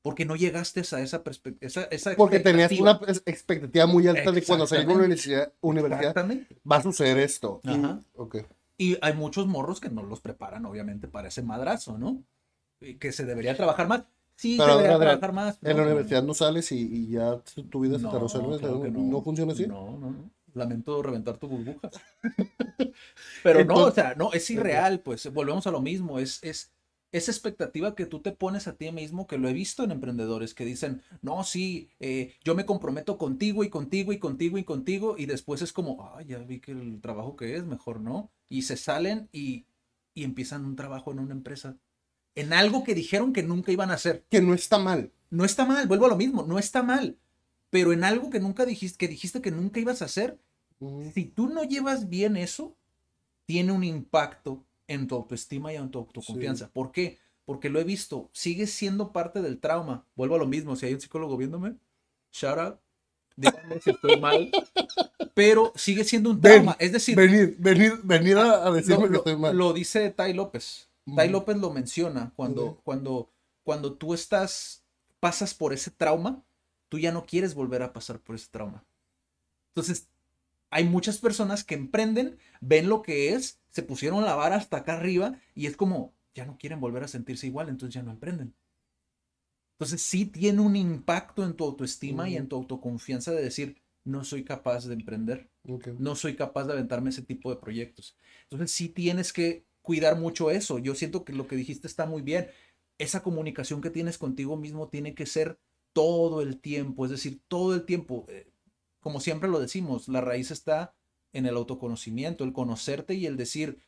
Porque 0.00 0.24
no 0.24 0.36
llegaste 0.36 0.80
a 0.80 1.00
esa 1.00 1.22
perspectiva. 1.22 1.70
Porque 2.16 2.40
tenías 2.40 2.72
una 2.72 2.98
expectativa 3.26 3.86
muy 3.86 4.08
alta 4.08 4.32
de 4.32 4.42
cuando 4.42 4.66
salgas 4.66 4.86
de 4.86 4.92
la 4.94 4.98
universidad, 5.00 5.52
universidad 5.60 6.14
va 6.70 6.76
a 6.76 6.82
suceder 6.82 7.18
esto. 7.18 7.60
Ajá. 7.62 8.00
Y 8.78 8.96
hay 9.02 9.12
muchos 9.12 9.46
morros 9.48 9.80
que 9.80 9.90
no 9.90 10.02
los 10.04 10.20
preparan, 10.20 10.64
obviamente, 10.64 11.08
para 11.08 11.28
ese 11.28 11.42
madrazo, 11.42 11.98
¿no? 11.98 12.22
Y 12.80 12.94
que 12.94 13.10
se 13.12 13.26
debería 13.26 13.56
trabajar 13.56 13.88
más. 13.88 14.04
Sí, 14.38 14.56
pero 14.56 14.78
trabajar 14.78 15.32
más. 15.32 15.58
en 15.62 15.76
la 15.76 15.82
universidad 15.82 16.22
no 16.22 16.32
sales 16.32 16.70
y, 16.70 17.08
ya 17.08 17.42
tu 17.68 17.80
vida 17.80 17.98
se 17.98 18.06
te 18.06 18.18
resuelve. 18.20 18.88
no, 18.92 19.20
funciona 19.20 19.52
así? 19.52 19.66
No, 19.66 19.98
no, 19.98 20.12
no. 20.12 20.30
Lamento 20.54 21.02
reventar 21.02 21.38
tu 21.38 21.48
burbuja. 21.48 21.90
pero 23.42 23.64
no, 23.64 23.86
o 23.86 23.90
sea, 23.90 24.14
no, 24.14 24.32
es 24.32 24.48
irreal, 24.50 25.00
pues 25.00 25.32
volvemos 25.32 25.66
a 25.66 25.72
lo 25.72 25.80
mismo. 25.80 26.20
Es, 26.20 26.38
es, 26.44 26.70
esa 27.10 27.32
expectativa 27.32 27.96
que 27.96 28.06
tú 28.06 28.20
te 28.20 28.30
pones 28.30 28.68
a 28.68 28.76
ti 28.76 28.92
mismo, 28.92 29.26
que 29.26 29.38
lo 29.38 29.48
he 29.48 29.52
visto 29.52 29.82
en 29.82 29.90
emprendedores 29.90 30.54
que 30.54 30.64
dicen, 30.64 31.02
no, 31.20 31.42
sí, 31.42 31.90
eh, 31.98 32.34
yo 32.44 32.54
me 32.54 32.64
comprometo 32.64 33.18
contigo 33.18 33.64
y 33.64 33.70
contigo 33.70 34.12
y 34.12 34.18
contigo 34.20 34.56
y 34.56 34.62
contigo, 34.62 35.16
y 35.18 35.26
después 35.26 35.62
es 35.62 35.72
como, 35.72 36.00
ah, 36.04 36.22
ya 36.22 36.38
vi 36.38 36.60
que 36.60 36.70
el 36.70 37.00
trabajo 37.00 37.34
que 37.34 37.56
es, 37.56 37.64
mejor 37.64 38.00
no. 38.00 38.30
Y 38.48 38.62
se 38.62 38.76
salen 38.76 39.28
y, 39.32 39.66
y 40.14 40.22
empiezan 40.22 40.64
un 40.64 40.76
trabajo 40.76 41.10
en 41.10 41.18
una 41.18 41.34
empresa 41.34 41.76
en 42.34 42.52
algo 42.52 42.84
que 42.84 42.94
dijeron 42.94 43.32
que 43.32 43.42
nunca 43.42 43.72
iban 43.72 43.90
a 43.90 43.94
hacer. 43.94 44.24
Que 44.30 44.40
no 44.40 44.54
está 44.54 44.78
mal. 44.78 45.12
No 45.30 45.44
está 45.44 45.66
mal, 45.66 45.86
vuelvo 45.86 46.06
a 46.06 46.10
lo 46.10 46.16
mismo, 46.16 46.42
no 46.42 46.58
está 46.58 46.82
mal. 46.82 47.18
Pero 47.70 47.92
en 47.92 48.04
algo 48.04 48.30
que 48.30 48.40
nunca 48.40 48.64
dijiste, 48.64 48.96
que 48.96 49.08
dijiste 49.08 49.42
que 49.42 49.50
nunca 49.50 49.80
ibas 49.80 50.00
a 50.00 50.06
hacer, 50.06 50.38
si 51.12 51.24
tú 51.24 51.48
no 51.48 51.64
llevas 51.64 52.08
bien 52.08 52.36
eso, 52.36 52.76
tiene 53.44 53.72
un 53.72 53.84
impacto 53.84 54.64
en 54.86 55.06
tu 55.06 55.16
autoestima 55.16 55.72
y 55.72 55.76
en 55.76 55.90
tu 55.90 55.98
autoconfianza. 55.98 56.70
¿Por 56.70 56.92
qué? 56.92 57.18
Porque 57.44 57.68
lo 57.68 57.80
he 57.80 57.84
visto, 57.84 58.30
sigue 58.32 58.66
siendo 58.66 59.12
parte 59.12 59.42
del 59.42 59.58
trauma. 59.58 60.06
Vuelvo 60.14 60.36
a 60.36 60.38
lo 60.38 60.46
mismo, 60.46 60.76
si 60.76 60.86
hay 60.86 60.94
un 60.94 61.00
psicólogo 61.00 61.36
viéndome, 61.36 61.74
shout 62.32 62.58
out, 62.58 62.78
díganme 63.36 63.80
si 63.80 63.90
estoy 63.90 64.20
mal, 64.20 64.50
pero 65.34 65.72
sigue 65.76 66.04
siendo 66.04 66.30
un 66.30 66.40
trauma. 66.40 66.76
es 66.78 66.92
decir, 66.92 67.16
venir, 67.16 67.56
venir, 67.58 68.00
venir 68.02 68.36
a, 68.38 68.70
decirme 68.70 69.08
que 69.08 69.16
estoy 69.16 69.36
mal. 69.36 69.56
Lo 69.56 69.72
dice 69.72 70.10
Tai 70.10 70.32
López. 70.34 70.87
Tai 71.14 71.28
López 71.28 71.56
lo 71.56 71.72
menciona 71.72 72.32
cuando, 72.36 72.80
cuando, 72.84 73.30
cuando 73.62 73.94
tú 73.94 74.14
estás, 74.14 74.84
pasas 75.20 75.54
por 75.54 75.72
ese 75.72 75.90
trauma, 75.90 76.44
tú 76.88 76.98
ya 76.98 77.12
no 77.12 77.26
quieres 77.26 77.54
volver 77.54 77.82
a 77.82 77.92
pasar 77.92 78.20
por 78.20 78.34
ese 78.34 78.48
trauma. 78.50 78.84
Entonces, 79.70 80.08
hay 80.70 80.84
muchas 80.84 81.18
personas 81.18 81.64
que 81.64 81.74
emprenden, 81.74 82.38
ven 82.60 82.88
lo 82.88 83.02
que 83.02 83.34
es, 83.34 83.60
se 83.70 83.82
pusieron 83.82 84.24
la 84.24 84.34
vara 84.34 84.56
hasta 84.56 84.78
acá 84.78 84.94
arriba 84.94 85.38
y 85.54 85.66
es 85.66 85.76
como, 85.76 86.12
ya 86.34 86.44
no 86.44 86.58
quieren 86.58 86.80
volver 86.80 87.04
a 87.04 87.08
sentirse 87.08 87.46
igual, 87.46 87.68
entonces 87.68 87.94
ya 87.94 88.02
no 88.02 88.10
emprenden. 88.10 88.54
Entonces 89.78 90.02
sí 90.02 90.26
tiene 90.26 90.60
un 90.60 90.76
impacto 90.76 91.44
en 91.44 91.54
tu 91.54 91.64
autoestima 91.64 92.28
y 92.28 92.36
en 92.36 92.48
tu 92.48 92.56
autoconfianza 92.56 93.30
de 93.30 93.42
decir, 93.42 93.80
no 94.04 94.24
soy 94.24 94.42
capaz 94.42 94.86
de 94.86 94.94
emprender, 94.94 95.50
no 95.98 96.16
soy 96.16 96.34
capaz 96.34 96.64
de 96.64 96.72
aventarme 96.72 97.10
ese 97.10 97.22
tipo 97.22 97.50
de 97.50 97.60
proyectos. 97.60 98.16
Entonces 98.44 98.72
sí 98.72 98.88
tienes 98.88 99.32
que 99.32 99.67
cuidar 99.88 100.18
mucho 100.18 100.50
eso. 100.50 100.78
Yo 100.78 100.94
siento 100.94 101.24
que 101.24 101.32
lo 101.32 101.46
que 101.46 101.56
dijiste 101.56 101.86
está 101.86 102.04
muy 102.04 102.20
bien. 102.20 102.50
Esa 102.98 103.22
comunicación 103.22 103.80
que 103.80 103.88
tienes 103.88 104.18
contigo 104.18 104.54
mismo 104.58 104.90
tiene 104.90 105.14
que 105.14 105.24
ser 105.24 105.58
todo 105.94 106.42
el 106.42 106.60
tiempo, 106.60 107.06
es 107.06 107.10
decir, 107.10 107.40
todo 107.48 107.74
el 107.74 107.86
tiempo. 107.86 108.26
Eh, 108.28 108.52
como 109.00 109.18
siempre 109.18 109.48
lo 109.48 109.58
decimos, 109.58 110.06
la 110.08 110.20
raíz 110.20 110.50
está 110.50 110.94
en 111.32 111.46
el 111.46 111.56
autoconocimiento, 111.56 112.44
el 112.44 112.52
conocerte 112.52 113.14
y 113.14 113.24
el 113.24 113.38
decir, 113.38 113.78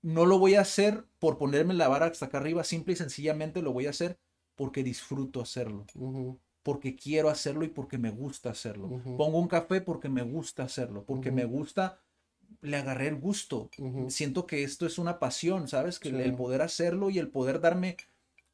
no 0.00 0.26
lo 0.26 0.38
voy 0.38 0.54
a 0.54 0.60
hacer 0.60 1.06
por 1.18 1.38
ponerme 1.38 1.74
la 1.74 1.88
vara 1.88 2.06
hasta 2.06 2.26
acá 2.26 2.38
arriba, 2.38 2.62
simple 2.62 2.92
y 2.92 2.96
sencillamente 2.96 3.60
lo 3.60 3.72
voy 3.72 3.86
a 3.86 3.90
hacer 3.90 4.16
porque 4.54 4.84
disfruto 4.84 5.40
hacerlo. 5.40 5.86
Porque 6.62 6.94
quiero 6.94 7.30
hacerlo 7.30 7.64
y 7.64 7.68
porque 7.68 7.98
me 7.98 8.10
gusta 8.10 8.50
hacerlo. 8.50 9.02
Pongo 9.16 9.40
un 9.40 9.48
café 9.48 9.80
porque 9.80 10.08
me 10.08 10.22
gusta 10.22 10.62
hacerlo, 10.62 11.04
porque 11.04 11.32
me 11.32 11.46
gusta 11.46 12.00
le 12.60 12.76
agarré 12.76 13.08
el 13.08 13.16
gusto. 13.16 13.70
Siento 14.08 14.46
que 14.46 14.62
esto 14.62 14.86
es 14.86 14.98
una 14.98 15.18
pasión, 15.18 15.68
¿sabes? 15.68 15.98
Que 15.98 16.08
el 16.08 16.34
poder 16.34 16.62
hacerlo 16.62 17.10
y 17.10 17.18
el 17.18 17.28
poder 17.28 17.60
darme, 17.60 17.96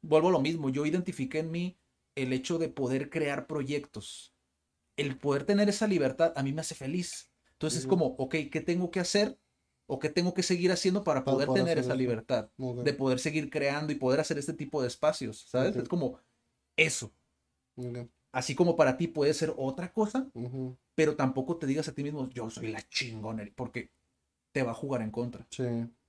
vuelvo 0.01 0.29
a 0.29 0.31
lo 0.31 0.41
mismo, 0.41 0.69
yo 0.69 0.85
identifiqué 0.85 1.39
en 1.39 1.51
mí 1.51 1.77
el 2.15 2.33
hecho 2.33 2.57
de 2.57 2.69
poder 2.69 3.09
crear 3.09 3.47
proyectos. 3.47 4.33
El 4.97 5.17
poder 5.17 5.43
tener 5.43 5.67
esa 5.67 5.87
libertad 5.87 6.33
a 6.35 6.43
mí 6.43 6.53
me 6.53 6.61
hace 6.61 6.75
feliz. 6.75 7.29
Entonces 7.53 7.81
es 7.81 7.87
como, 7.87 8.15
ok, 8.17 8.35
¿qué 8.51 8.61
tengo 8.61 8.91
que 8.91 8.99
hacer? 8.99 9.37
¿O 9.87 9.99
qué 9.99 10.09
tengo 10.09 10.33
que 10.33 10.43
seguir 10.43 10.71
haciendo 10.71 11.03
para 11.03 11.23
poder 11.23 11.47
tener 11.53 11.77
esa 11.77 11.95
libertad? 11.95 12.49
De 12.57 12.93
poder 12.93 13.19
seguir 13.19 13.49
creando 13.49 13.91
y 13.93 13.95
poder 13.95 14.19
hacer 14.19 14.37
este 14.37 14.53
tipo 14.53 14.81
de 14.81 14.87
espacios, 14.87 15.45
¿sabes? 15.49 15.75
Es 15.75 15.87
como 15.87 16.19
eso. 16.77 17.11
Así 18.31 18.55
como 18.55 18.75
para 18.75 18.97
ti 18.97 19.07
puede 19.07 19.33
ser 19.33 19.53
otra 19.57 19.91
cosa, 19.93 20.29
pero 20.95 21.15
tampoco 21.15 21.57
te 21.57 21.67
digas 21.67 21.87
a 21.87 21.93
ti 21.93 22.03
mismo, 22.03 22.29
yo 22.29 22.49
soy 22.49 22.71
la 22.71 22.81
chingona, 22.89 23.45
porque 23.55 23.91
te 24.51 24.63
va 24.63 24.71
a 24.71 24.75
jugar 24.75 25.01
en 25.01 25.11
contra. 25.11 25.45
Sí. 25.49 25.63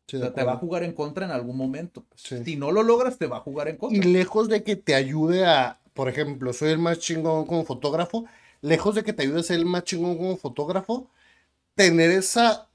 te 0.06 0.44
va 0.44 0.52
a 0.52 0.56
jugar 0.56 0.84
en 0.84 0.92
contra 0.92 1.26
en 1.26 1.32
algún 1.32 1.56
momento. 1.56 2.04
Si 2.14 2.56
no 2.56 2.70
lo 2.70 2.84
logras, 2.84 3.18
te 3.18 3.26
va 3.26 3.38
a 3.38 3.40
jugar 3.40 3.68
en 3.68 3.76
contra. 3.76 3.98
Y 3.98 4.12
lejos 4.12 4.48
de 4.48 4.62
que 4.62 4.76
te 4.76 4.94
ayude 4.94 5.44
a, 5.44 5.80
por 5.92 6.08
ejemplo, 6.08 6.52
soy 6.52 6.70
el 6.70 6.78
más 6.78 7.00
chingón 7.00 7.44
como 7.46 7.64
fotógrafo, 7.64 8.24
lejos 8.62 8.94
de 8.94 9.02
que 9.02 9.12
te 9.12 9.24
ayude 9.24 9.40
a 9.40 9.42
ser 9.42 9.58
el 9.58 9.66
más 9.66 9.82
chingón 9.82 10.16
como 10.16 10.36
fotógrafo, 10.36 11.10
tener 11.74 12.10
esa 12.12 12.68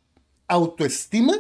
autoestima 0.48 1.34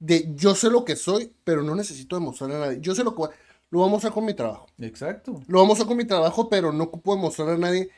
de 0.00 0.34
yo 0.34 0.56
sé 0.56 0.68
lo 0.68 0.84
que 0.84 0.96
soy, 0.96 1.32
pero 1.44 1.62
no 1.62 1.76
necesito 1.76 2.16
demostrar 2.16 2.50
a 2.50 2.58
nadie. 2.58 2.80
Yo 2.80 2.92
sé 2.96 3.04
lo 3.04 3.14
que 3.14 3.22
lo 3.70 3.78
vamos 3.78 3.94
a 3.94 3.98
hacer 3.98 4.12
con 4.12 4.24
mi 4.24 4.34
trabajo. 4.34 4.66
Exacto. 4.78 5.40
Lo 5.46 5.60
vamos 5.60 5.74
a 5.74 5.78
hacer 5.78 5.86
con 5.86 5.96
mi 5.96 6.04
trabajo, 6.04 6.48
pero 6.48 6.72
no 6.72 6.84
ocupo 6.84 7.14
demostrar 7.14 7.50
a 7.50 7.56
nadie 7.56 7.88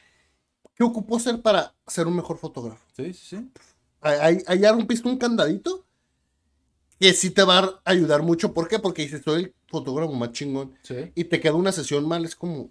qué 0.75 0.85
ocupo 0.85 1.19
ser 1.19 1.41
para 1.43 1.75
ser 1.87 2.07
un 2.07 2.17
mejor 2.17 2.39
fotógrafo. 2.39 2.85
Sí, 2.97 3.13
sí, 3.15 3.37
sí. 3.37 3.49
Ahí 4.01 4.39
ya 4.61 4.73
rompiste 4.73 5.09
un 5.09 5.17
candadito 5.17 5.85
que 7.01 7.13
sí 7.15 7.31
te 7.31 7.43
va 7.43 7.59
a 7.59 7.81
ayudar 7.85 8.23
mucho. 8.23 8.53
¿Por 8.53 8.69
qué? 8.69 8.79
Porque 8.79 9.03
dices, 9.03 9.23
soy 9.25 9.53
fotógrafo 9.69 10.13
más 10.13 10.33
chingón 10.33 10.75
Sí. 10.83 11.13
y 11.15 11.25
te 11.25 11.41
queda 11.41 11.55
una 11.55 11.73
sesión 11.73 12.07
mal, 12.07 12.25
es 12.25 12.37
como. 12.37 12.71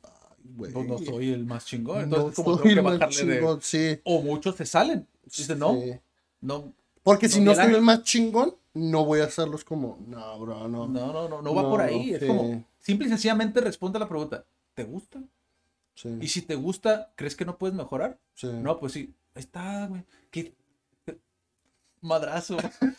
Pues 0.58 0.74
no 0.74 0.98
soy 1.00 1.32
el 1.32 1.46
más 1.46 1.66
chingón. 1.66 2.10
no 2.10 2.18
Entonces, 2.18 2.36
como 2.36 2.58
soy 2.58 2.64
tengo 2.64 2.74
que 2.74 2.80
el 2.80 2.84
más 2.84 3.00
bajarle 3.00 3.26
de. 3.26 3.40
chingón, 3.40 3.62
sí. 3.62 4.00
O 4.04 4.22
muchos 4.22 4.56
se 4.56 4.66
salen. 4.66 5.08
Dicen, 5.26 5.58
no, 5.60 5.74
Sí. 5.82 5.94
no, 6.42 6.74
Porque 7.02 7.28
si 7.30 7.40
No, 7.40 7.46
no 7.46 7.52
Miguel 7.52 7.66
soy 7.66 7.76
el 7.76 7.82
más 7.82 8.04
chingón, 8.04 8.56
no 8.74 9.06
voy 9.06 9.22
a 9.22 9.26
hacerlos 9.26 9.64
como, 9.64 9.98
no, 10.08 10.40
bro, 10.40 10.68
no. 10.68 10.88
no, 10.88 11.14
no, 11.14 11.30
no, 11.30 11.42
no 11.42 11.56
va 11.56 11.62
No, 11.64 11.70
por 11.70 11.82
ahí. 11.82 12.14
Es 12.14 12.24
como, 12.26 12.64
simple 12.80 13.08
y 13.08 13.10
sencillamente 13.10 13.62
responde 13.62 13.98
a 13.98 14.02
la 14.02 14.10
pregunta, 14.10 14.46
¿te 14.74 14.84
gusta? 14.84 15.22
Sí, 15.96 16.10
Y 16.20 16.28
si 16.30 16.42
te 16.42 16.56
gusta, 16.56 17.14
¿crees 17.16 17.36
que 17.36 17.46
no 17.46 17.58
puedes 17.58 17.76
mejorar? 17.76 18.20
sí. 18.36 18.48
No, 18.48 18.80
pues 18.80 18.94
sí, 18.94 19.14
ahí 19.36 19.42
está, 19.42 19.88
güey. 19.88 20.04
¿Qué? 20.32 20.56
Madrazo. 22.02 22.58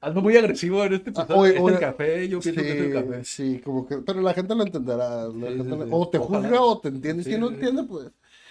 Ando 0.00 0.22
muy 0.22 0.36
agresivo 0.36 0.82
en 0.84 0.94
este 0.94 1.12
Ah, 1.14 1.26
oye, 1.34 1.52
es 1.52 1.60
oye, 1.60 1.74
el 1.74 1.80
café, 1.80 2.28
yo 2.28 2.40
pienso 2.40 2.62
que 2.62 2.72
es 2.72 2.80
el 2.80 2.86
Sí, 2.86 2.90
café. 2.90 3.24
sí, 3.24 3.60
como 3.60 3.86
que, 3.86 3.98
pero 3.98 4.20
la 4.22 4.32
gente 4.34 4.54
lo 4.54 4.62
entenderá. 4.62 5.28
la 5.28 5.48
Sí, 5.48 5.56
gente 5.56 5.64
sí, 5.64 5.70
lo- 5.70 5.84
sí. 5.84 5.90
O 5.92 6.08
te 6.10 6.18
Ojalá. 6.18 6.48
juzga 6.48 6.62
o 6.62 6.80
te 6.80 6.88
entiende. 6.88 7.22
Sí, 7.22 7.32
si 7.34 7.38
no 7.38 7.48
sí. 7.48 7.54
entiende, 7.54 7.84
pues. 7.84 8.10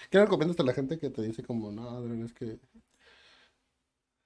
¿Qué 0.09 0.17
le 0.17 0.25
recomiendas 0.25 0.59
a 0.59 0.63
la 0.63 0.73
gente 0.73 0.99
que 0.99 1.09
te 1.09 1.21
dice 1.23 1.43
como, 1.43 1.71
no, 1.71 1.89
Adrián, 1.89 2.23
es 2.23 2.33
que... 2.33 2.59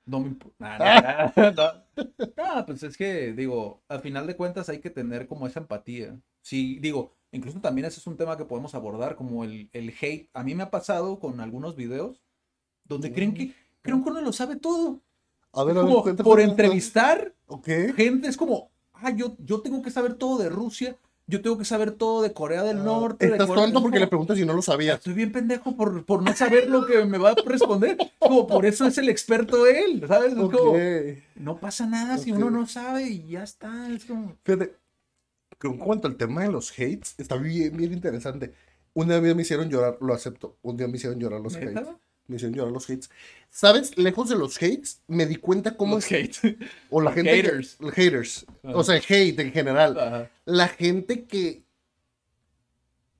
No 0.05 0.19
me 0.19 0.27
importa. 0.27 1.33
no. 1.57 2.03
No, 2.35 2.65
pues 2.65 2.83
es 2.83 2.97
que, 2.97 3.31
digo, 3.33 3.83
al 3.87 4.01
final 4.01 4.27
de 4.27 4.35
cuentas 4.35 4.67
hay 4.69 4.79
que 4.79 4.89
tener 4.89 5.27
como 5.27 5.47
esa 5.47 5.61
empatía. 5.61 6.19
Sí, 6.41 6.77
digo, 6.79 7.15
incluso 7.33 7.59
también 7.59 7.85
ese 7.85 7.99
es 7.99 8.07
un 8.07 8.15
tema 8.15 8.37
que 8.37 8.45
podemos 8.45 8.73
abordar, 8.75 9.15
como 9.17 9.43
el, 9.43 9.69
el 9.73 9.93
hate. 9.99 10.29
A 10.33 10.43
mí 10.43 10.55
me 10.55 10.63
ha 10.63 10.71
pasado 10.71 11.19
con 11.19 11.41
algunos 11.41 11.75
videos 11.75 12.23
donde 12.85 13.11
creen 13.11 13.33
que, 13.33 13.53
creen 13.81 14.03
que 14.03 14.09
uno 14.09 14.21
lo 14.21 14.31
sabe 14.31 14.55
todo. 14.55 15.01
A 15.51 15.63
ver, 15.65 15.77
a 15.77 15.83
ver, 15.83 15.93
como 15.93 16.15
por 16.23 16.39
entrevistar 16.39 17.33
Ok. 17.47 17.67
gente, 17.95 18.27
es 18.27 18.37
como, 18.37 18.71
ah, 18.93 19.11
yo, 19.11 19.35
yo 19.39 19.61
tengo 19.61 19.81
que 19.81 19.91
saber 19.91 20.15
todo 20.15 20.37
de 20.39 20.49
Rusia, 20.49 20.97
yo 21.27 21.41
tengo 21.41 21.57
que 21.57 21.63
saber 21.65 21.91
todo 21.91 22.21
de 22.21 22.33
Corea 22.33 22.63
del 22.63 22.83
Norte. 22.83 23.25
de 23.27 23.31
Ah, 23.31 23.35
Estás 23.35 23.47
Corea- 23.47 23.63
tonto 23.65 23.81
porque 23.81 23.99
le 23.99 24.07
preguntas 24.07 24.37
si 24.37 24.45
no 24.45 24.53
lo 24.53 24.61
sabías. 24.61 24.97
Estoy 24.97 25.13
bien 25.13 25.31
pendejo 25.31 25.75
por, 25.75 26.05
por 26.05 26.21
no 26.23 26.33
saber 26.35 26.69
lo 26.69 26.85
que 26.85 27.05
me 27.05 27.17
va 27.17 27.29
a 27.31 27.35
responder. 27.45 27.97
Como 28.19 28.47
por 28.47 28.65
eso 28.65 28.85
es 28.85 28.97
el 28.97 29.07
experto 29.09 29.65
él, 29.67 30.03
¿sabes? 30.07 30.33
Es 30.33 30.37
como, 30.39 30.75
no 31.35 31.59
pasa 31.59 31.85
nada 31.85 32.17
si 32.17 32.31
Ok. 32.31 32.37
uno 32.39 32.49
no 32.51 32.67
sabe 32.67 33.03
y 33.09 33.27
ya 33.27 33.43
está. 33.43 33.89
Es 33.93 34.05
como. 34.05 34.35
Fíjate, 34.43 34.75
en 35.67 35.77
cuanto 35.77 36.07
al 36.07 36.15
tema 36.17 36.43
de 36.43 36.51
los 36.51 36.71
hates, 36.71 37.15
está 37.17 37.35
bien, 37.37 37.75
bien 37.77 37.93
interesante. 37.93 38.53
Un 38.93 39.07
día 39.07 39.19
me 39.21 39.41
hicieron 39.41 39.69
llorar, 39.69 39.97
lo 40.01 40.13
acepto. 40.13 40.57
Un 40.61 40.77
día 40.77 40.87
me 40.87 40.97
hicieron 40.97 41.19
llorar 41.19 41.41
los 41.41 41.55
hates. 41.55 41.73
Me 42.27 42.35
hicieron 42.37 42.55
llorar 42.55 42.71
los 42.71 42.89
hates. 42.89 43.09
¿Sabes? 43.49 43.97
Lejos 43.97 44.29
de 44.29 44.37
los 44.37 44.55
hates, 44.57 45.01
me 45.07 45.25
di 45.25 45.35
cuenta 45.35 45.75
cómo 45.75 45.95
Los 45.95 46.11
es. 46.11 46.39
hate. 46.43 46.57
O 46.89 47.01
la 47.01 47.11
gente. 47.13 47.31
que- 47.31 47.35
haters. 47.41 47.77
los 47.79 47.91
haters. 47.93 48.45
Ajá. 48.63 48.77
O 48.77 48.83
sea, 48.83 48.95
hate 48.95 49.39
en 49.39 49.51
general. 49.51 49.99
Ajá. 49.99 50.31
La 50.45 50.67
gente 50.67 51.25
que. 51.25 51.63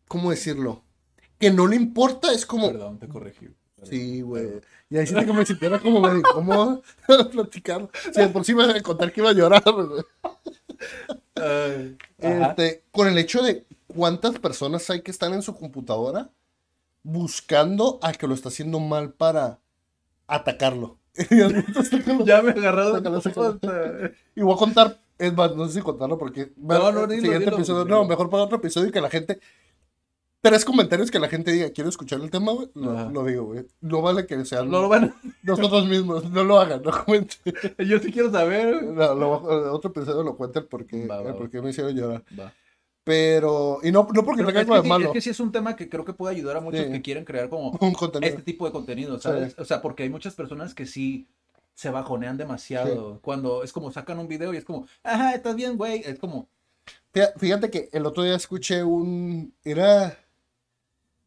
¿Cómo 0.08 0.30
decirlo? 0.32 0.84
Que 1.40 1.50
no 1.52 1.68
le 1.68 1.76
importa, 1.76 2.32
es 2.32 2.46
como. 2.46 2.68
Perdón, 2.72 3.00
te 3.00 3.08
corregí. 3.08 3.50
Perdón. 3.76 3.90
Sí, 3.90 4.22
güey. 4.22 4.62
Y 4.90 4.98
ahí 4.98 5.08
siento 5.08 5.26
que 5.26 5.34
me 5.34 5.46
sintiera 5.46 5.80
como 5.80 6.00
medio 6.00 6.20
incómodo 6.20 6.82
platicar. 7.32 7.90
Si 8.14 8.22
de 8.22 8.28
por 8.28 8.46
sí 8.46 8.54
me 8.54 8.64
iba 8.64 8.74
a 8.78 8.82
contar 8.82 9.12
que 9.12 9.22
iba 9.22 9.32
a 9.32 9.34
llorar, 9.34 9.64
güey. 9.66 10.04
Este, 12.18 12.84
con 12.92 13.08
el 13.08 13.18
hecho 13.18 13.42
de 13.42 13.66
cuántas 13.88 14.40
personas 14.40 14.90
hay 14.90 15.02
que 15.02 15.12
están 15.12 15.34
en 15.34 15.42
su 15.42 15.56
computadora 15.56 16.30
buscando 17.04 18.00
al 18.02 18.18
que 18.18 18.28
lo 18.28 18.34
está 18.34 18.50
haciendo 18.50 18.80
mal 18.80 19.14
para 19.14 19.60
atacarlo. 20.28 20.98
Ya 22.26 22.42
me 22.42 22.52
he 22.52 22.58
agarrado. 22.58 23.02
Puta. 23.22 24.12
Y 24.36 24.42
voy 24.42 24.54
a 24.54 24.58
contar, 24.58 25.00
es 25.18 25.34
más, 25.34 25.56
no 25.56 25.68
sé 25.68 25.74
si 25.74 25.82
contarlo 25.82 26.18
porque 26.18 26.54
No, 26.56 26.92
no, 26.92 27.06
dilo, 27.06 27.22
siguiente 27.22 27.46
dilo, 27.46 27.58
episodio, 27.58 27.84
dilo. 27.86 27.98
no, 27.98 28.06
mejor 28.06 28.30
para 28.30 28.44
otro 28.44 28.58
episodio 28.58 28.90
y 28.90 28.92
que 28.92 29.02
la 29.02 29.10
gente, 29.10 29.40
tres 30.42 30.66
comentarios 30.66 31.12
que 31.12 31.20
la 31.20 31.30
gente 31.30 31.52
diga, 31.52 31.70
quiero 31.70 31.90
escuchar 31.90 32.20
el 32.22 32.32
tema, 32.32 32.52
güey, 32.54 32.70
lo 32.74 33.24
digo, 33.26 33.46
güey. 33.46 33.66
No 33.82 34.02
vale 34.02 34.26
que 34.26 34.44
sean 34.46 34.72
No 34.72 34.82
lo 34.82 34.90
van 34.90 35.14
nosotros 35.44 35.86
mismos, 35.88 36.30
no 36.32 36.44
lo 36.44 36.60
hagan, 36.60 36.82
no 36.82 36.92
comenten. 37.06 37.54
Yo 37.88 38.00
sí 38.00 38.12
quiero 38.12 38.32
saber. 38.32 38.84
No, 38.84 39.14
lo, 39.14 39.32
otro 39.74 39.92
episodio 39.92 40.24
lo 40.24 40.36
cuenta 40.36 40.60
el 40.60 40.66
por 40.66 40.86
qué, 40.86 41.06
Va, 41.06 41.18
va, 41.18 41.30
el 41.30 41.36
va. 41.36 41.38
por 41.38 41.50
qué 41.50 41.62
me 41.62 41.70
hicieron 41.70 41.96
llorar. 41.96 42.24
Pero, 43.04 43.80
y 43.84 43.92
no, 43.92 44.08
no 44.14 44.24
porque 44.24 44.44
tenga 44.46 44.64
sí- 44.82 44.88
malo, 44.88 45.08
es 45.08 45.12
que 45.12 45.22
sí 45.22 45.30
es 45.30 45.40
un 45.42 45.52
tema 45.52 45.76
que 45.76 45.90
creo 45.90 46.06
que 46.06 46.14
puede 46.14 46.36
ayudar 46.36 46.56
a 46.58 46.62
muchos 46.62 46.86
Sí. 46.86 46.92
que 46.92 47.02
quieren 47.02 47.26
crear 47.26 47.50
como 47.50 47.72
un 47.82 47.94
este 48.24 48.42
tipo 48.44 48.66
de 48.66 48.72
contenido, 48.72 49.20
¿sabes? 49.20 49.56
O 49.60 49.66
sea, 49.66 49.82
porque 49.82 50.04
hay 50.04 50.10
muchas 50.10 50.36
personas 50.36 50.74
que 50.74 50.86
sí 50.86 51.28
se 51.74 51.90
bajonean 51.90 52.38
demasiado. 52.38 53.20
Cuando 53.22 53.64
es 53.64 53.74
como 53.74 53.92
sacan 53.92 54.20
un 54.20 54.28
video 54.30 54.54
y 54.54 54.58
es 54.58 54.64
como, 54.64 54.88
ajá, 55.04 55.34
estás 55.36 55.56
bien, 55.56 55.76
güey. 55.78 56.02
Es 56.06 56.18
como, 56.20 56.48
Fíjate 57.38 57.70
que 57.70 57.90
el 57.92 58.06
otro 58.06 58.24
día 58.24 58.36
escuché 58.36 58.84
un. 58.84 59.54
Era. 59.64 60.18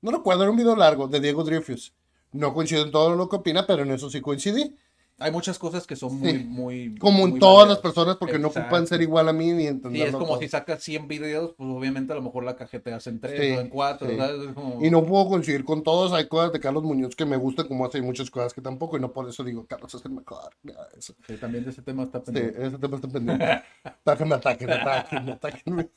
No 0.02 0.10
recuerdo, 0.10 0.42
era 0.42 0.50
un 0.50 0.56
video 0.56 0.74
largo 0.76 1.06
de 1.08 1.20
Diego 1.20 1.44
Dreyfus. 1.44 1.92
No 2.36 2.54
coincido 2.54 2.82
en 2.84 2.90
todo 2.90 3.14
lo 3.16 3.28
que 3.28 3.36
opina, 3.36 3.66
pero 3.66 3.82
en 3.82 3.90
eso 3.92 4.10
sí 4.10 4.20
coincidí. 4.20 4.76
hay 5.18 5.32
muchas 5.32 5.58
cosas 5.58 5.86
que 5.86 5.96
son 5.96 6.20
muy, 6.20 6.30
Sí. 6.32 6.44
muy. 6.44 6.94
Como 6.98 7.24
en 7.24 7.30
muy 7.30 7.40
todas 7.40 7.66
las 7.66 7.78
válidas. 7.78 7.82
personas, 7.82 8.16
porque 8.18 8.38
no 8.38 8.48
Exacto. 8.48 8.66
ocupan 8.68 8.86
ser 8.86 9.00
igual 9.00 9.26
a 9.30 9.32
mí 9.32 9.50
ni 9.52 9.62
Sí, 9.62 9.68
entenderlo 9.68 10.04
es 10.08 10.12
como 10.12 10.26
todo. 10.26 10.40
si 10.40 10.48
sacas 10.48 10.82
100 10.82 11.08
videos, 11.08 11.54
pues 11.56 11.70
obviamente 11.70 12.12
a 12.12 12.16
lo 12.16 12.20
mejor 12.22 12.44
la 12.44 12.54
cajeteas 12.54 13.06
en 13.06 13.18
3 13.20 13.40
Sí, 13.40 13.50
o 13.56 13.60
en 13.62 13.68
4, 13.70 14.10
sí. 14.10 14.16
como- 14.54 14.84
Y 14.84 14.90
no 14.90 15.02
puedo 15.06 15.26
coincidir 15.28 15.64
con 15.64 15.82
todos. 15.82 16.12
Hay 16.12 16.28
cosas 16.28 16.52
de 16.52 16.60
Carlos 16.60 16.82
Muñoz 16.82 17.16
que 17.16 17.24
me 17.24 17.38
gustan, 17.38 17.66
como 17.66 17.86
hace 17.86 18.02
muchas 18.02 18.30
cosas 18.30 18.52
que 18.52 18.60
tampoco. 18.60 18.98
Y 18.98 19.00
no 19.00 19.10
por 19.10 19.26
eso 19.26 19.42
digo, 19.42 19.64
Carlos 19.66 19.94
es 19.94 20.04
el 20.04 20.12
mejor. 20.12 20.50
eso. 20.98 21.14
Sí, 21.26 21.36
también 21.38 21.64
de 21.64 21.70
ese 21.70 21.80
tema 21.80 22.02
está 22.02 22.18
Sí, 22.18 22.24
pendiente. 22.32 22.66
ese 22.66 22.76
tema 22.78 22.96
está 22.96 23.08
pendiente. 23.08 23.44
Ataquen, 23.84 24.32
ataquen, 24.34 24.70
ataquen, 24.70 25.28
ataquen. 25.30 25.90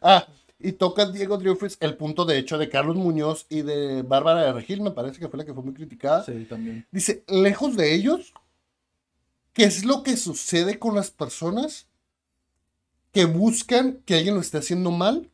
Ah, 0.00 0.26
y 0.58 0.72
toca 0.72 1.06
Diego 1.06 1.36
Dreyfus 1.36 1.76
el 1.80 1.96
punto 1.96 2.24
de 2.24 2.38
hecho 2.38 2.58
de 2.58 2.68
Carlos 2.68 2.96
Muñoz 2.96 3.46
y 3.48 3.62
de 3.62 4.02
Bárbara 4.02 4.44
de 4.44 4.52
Regil, 4.52 4.80
me 4.80 4.90
parece 4.90 5.18
que 5.18 5.28
fue 5.28 5.38
la 5.38 5.44
que 5.44 5.54
fue 5.54 5.62
muy 5.62 5.74
criticada. 5.74 6.24
Sí, 6.24 6.46
también. 6.48 6.86
Dice, 6.90 7.24
lejos 7.28 7.76
de 7.76 7.94
ellos, 7.94 8.32
¿qué 9.52 9.64
es 9.64 9.84
lo 9.84 10.02
que 10.02 10.16
sucede 10.16 10.78
con 10.78 10.94
las 10.94 11.10
personas 11.10 11.86
que 13.12 13.26
buscan 13.26 14.00
que 14.04 14.14
alguien 14.14 14.34
lo 14.34 14.40
esté 14.40 14.58
haciendo 14.58 14.90
mal 14.90 15.30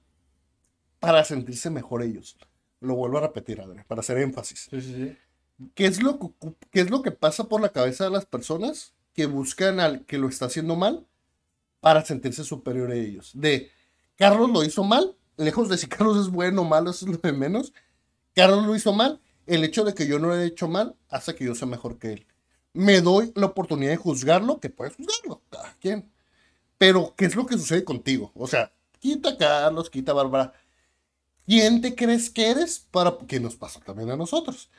para 0.99 1.25
sentirse 1.25 1.71
mejor 1.71 2.03
ellos? 2.03 2.37
Lo 2.81 2.97
vuelvo 2.97 3.19
a 3.19 3.23
repetir, 3.23 3.61
Adri, 3.61 3.85
para 3.87 4.01
hacer 4.01 4.19
énfasis. 4.19 4.67
Sí, 4.71 4.81
sí, 4.81 4.95
sí. 4.95 5.17
¿Qué 5.75 5.87
es 5.87 6.03
lo 6.03 6.19
que, 6.19 6.29
qué 6.73 6.81
es 6.81 6.91
lo 6.91 7.03
que 7.03 7.13
pasa 7.13 7.45
por 7.45 7.61
la 7.61 7.69
cabeza 7.69 8.05
de 8.05 8.11
las 8.11 8.27
personas 8.27 8.93
que 9.15 9.27
buscan 9.27 9.79
al 9.79 10.05
que 10.05 10.19
lo 10.19 10.29
está 10.29 10.47
haciendo 10.47 10.75
mal 10.75 11.07
para 11.81 12.05
sentirse 12.05 12.43
superior 12.43 12.91
a 12.91 12.97
ellos? 12.97 13.31
De, 13.35 13.71
Carlos 14.23 14.51
lo 14.51 14.63
hizo 14.63 14.85
mal, 14.85 15.17
lejos 15.37 15.69
de 15.69 15.77
si 15.77 15.89
Carlos 15.89 16.17
es 16.17 16.31
bueno 16.31 16.63
o 16.63 16.65
malo, 16.65 16.91
eso 16.91 17.07
es 17.07 17.11
lo 17.11 17.19
de 17.19 17.33
menos. 17.33 17.73
Carlos 18.37 18.65
lo 18.65 18.77
hizo 18.77 18.93
mal, 18.93 19.21
el 19.47 19.65
hecho 19.65 19.83
de 19.83 19.95
que 19.95 20.07
yo 20.07 20.21
no 20.21 20.29
lo 20.29 20.37
he 20.37 20.47
hecho 20.47 20.69
mal 20.69 20.95
hace 21.09 21.35
que 21.35 21.45
yo 21.45 21.57
sea 21.57 21.67
mejor 21.67 21.99
que 21.99 22.13
él. 22.13 22.27
Me 22.73 23.01
doy 23.01 23.33
la 23.35 23.47
oportunidad 23.47 23.91
de 23.91 23.97
juzgarlo, 23.97 24.61
que 24.61 24.71
puedes 24.71 24.95
juzgarlo, 24.95 25.43
cada 25.51 25.75
quien. 25.81 26.09
Pero, 26.79 27.15
¿qué 27.17 27.25
es 27.25 27.35
lo 27.35 27.47
que 27.47 27.59
sucede 27.59 27.83
contigo? 27.83 28.31
O 28.37 28.47
sea, 28.47 28.73
quita 29.01 29.31
a 29.31 29.37
Carlos, 29.37 29.91
quita 29.91 30.13
a 30.13 30.15
Bárbara. 30.15 30.53
¿Quién 31.45 31.81
te 31.81 31.97
crees 31.97 32.31
que 32.31 32.49
eres 32.49 32.79
para 32.79 33.19
que 33.27 33.41
nos 33.41 33.57
pasa 33.57 33.81
también 33.81 34.09
a 34.13 34.17
nosotros? 34.17 34.71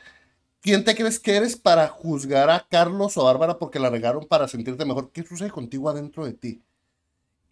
¿Quién 0.61 0.85
te 0.85 0.95
crees 0.95 1.19
que 1.19 1.35
eres 1.35 1.57
para 1.57 1.89
juzgar 1.89 2.49
a 2.49 2.65
Carlos 2.69 3.17
o 3.17 3.21
a 3.23 3.33
Bárbara 3.33 3.59
porque 3.59 3.79
la 3.79 3.89
regaron 3.89 4.25
para 4.25 4.47
sentirte 4.47 4.85
mejor? 4.85 5.11
¿Qué 5.11 5.21
sucede 5.23 5.51
contigo 5.51 5.89
adentro 5.89 6.25
de 6.25 6.31
ti? 6.31 6.61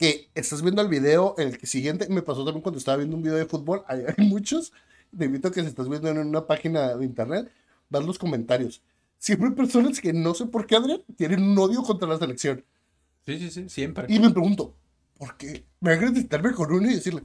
Que 0.02 0.32
estás 0.34 0.64
viendo 0.64 0.82
el 0.82 0.88
video, 0.88 1.36
el 1.38 1.60
que 1.60 1.68
siguiente, 1.68 2.10
me 2.10 2.24
pasó 2.24 2.44
también 2.44 2.64
cuando 2.64 2.80
estaba 2.80 2.98
viendo 2.98 3.16
un 3.16 3.22
video 3.22 3.38
de 3.38 3.46
fútbol, 3.46 3.84
hay, 3.88 4.00
hay 4.00 4.26
muchos, 4.26 4.74
te 5.16 5.26
invito 5.26 5.50
a 5.50 5.52
que 5.52 5.62
si 5.62 5.68
estás 5.68 5.88
viendo 5.88 6.10
en 6.10 6.18
una 6.18 6.48
página 6.48 6.96
de 6.96 7.06
internet, 7.06 7.52
vas 7.88 8.04
los 8.04 8.18
comentarios. 8.18 8.82
Siempre 9.20 9.50
hay 9.50 9.54
personas 9.54 10.02
que 10.02 10.12
no 10.12 10.34
sé 10.34 10.48
por 10.48 10.66
qué, 10.66 10.78
Adrián, 10.78 11.04
tienen 11.16 11.44
un 11.44 11.56
odio 11.60 11.84
contra 11.84 12.10
la 12.10 12.18
selección. 12.18 12.66
Sí, 13.28 13.38
sí, 13.38 13.52
sí, 13.52 13.70
siempre. 13.70 14.08
Y 14.10 14.18
me 14.18 14.32
pregunto, 14.32 14.74
¿por 15.20 15.38
qué? 15.38 15.66
Me 15.82 15.96
voy 15.96 16.08
a 16.08 16.10
gritarme 16.10 16.52
con 16.54 16.74
uno 16.74 16.90
y 16.90 16.96
decirle, 16.96 17.22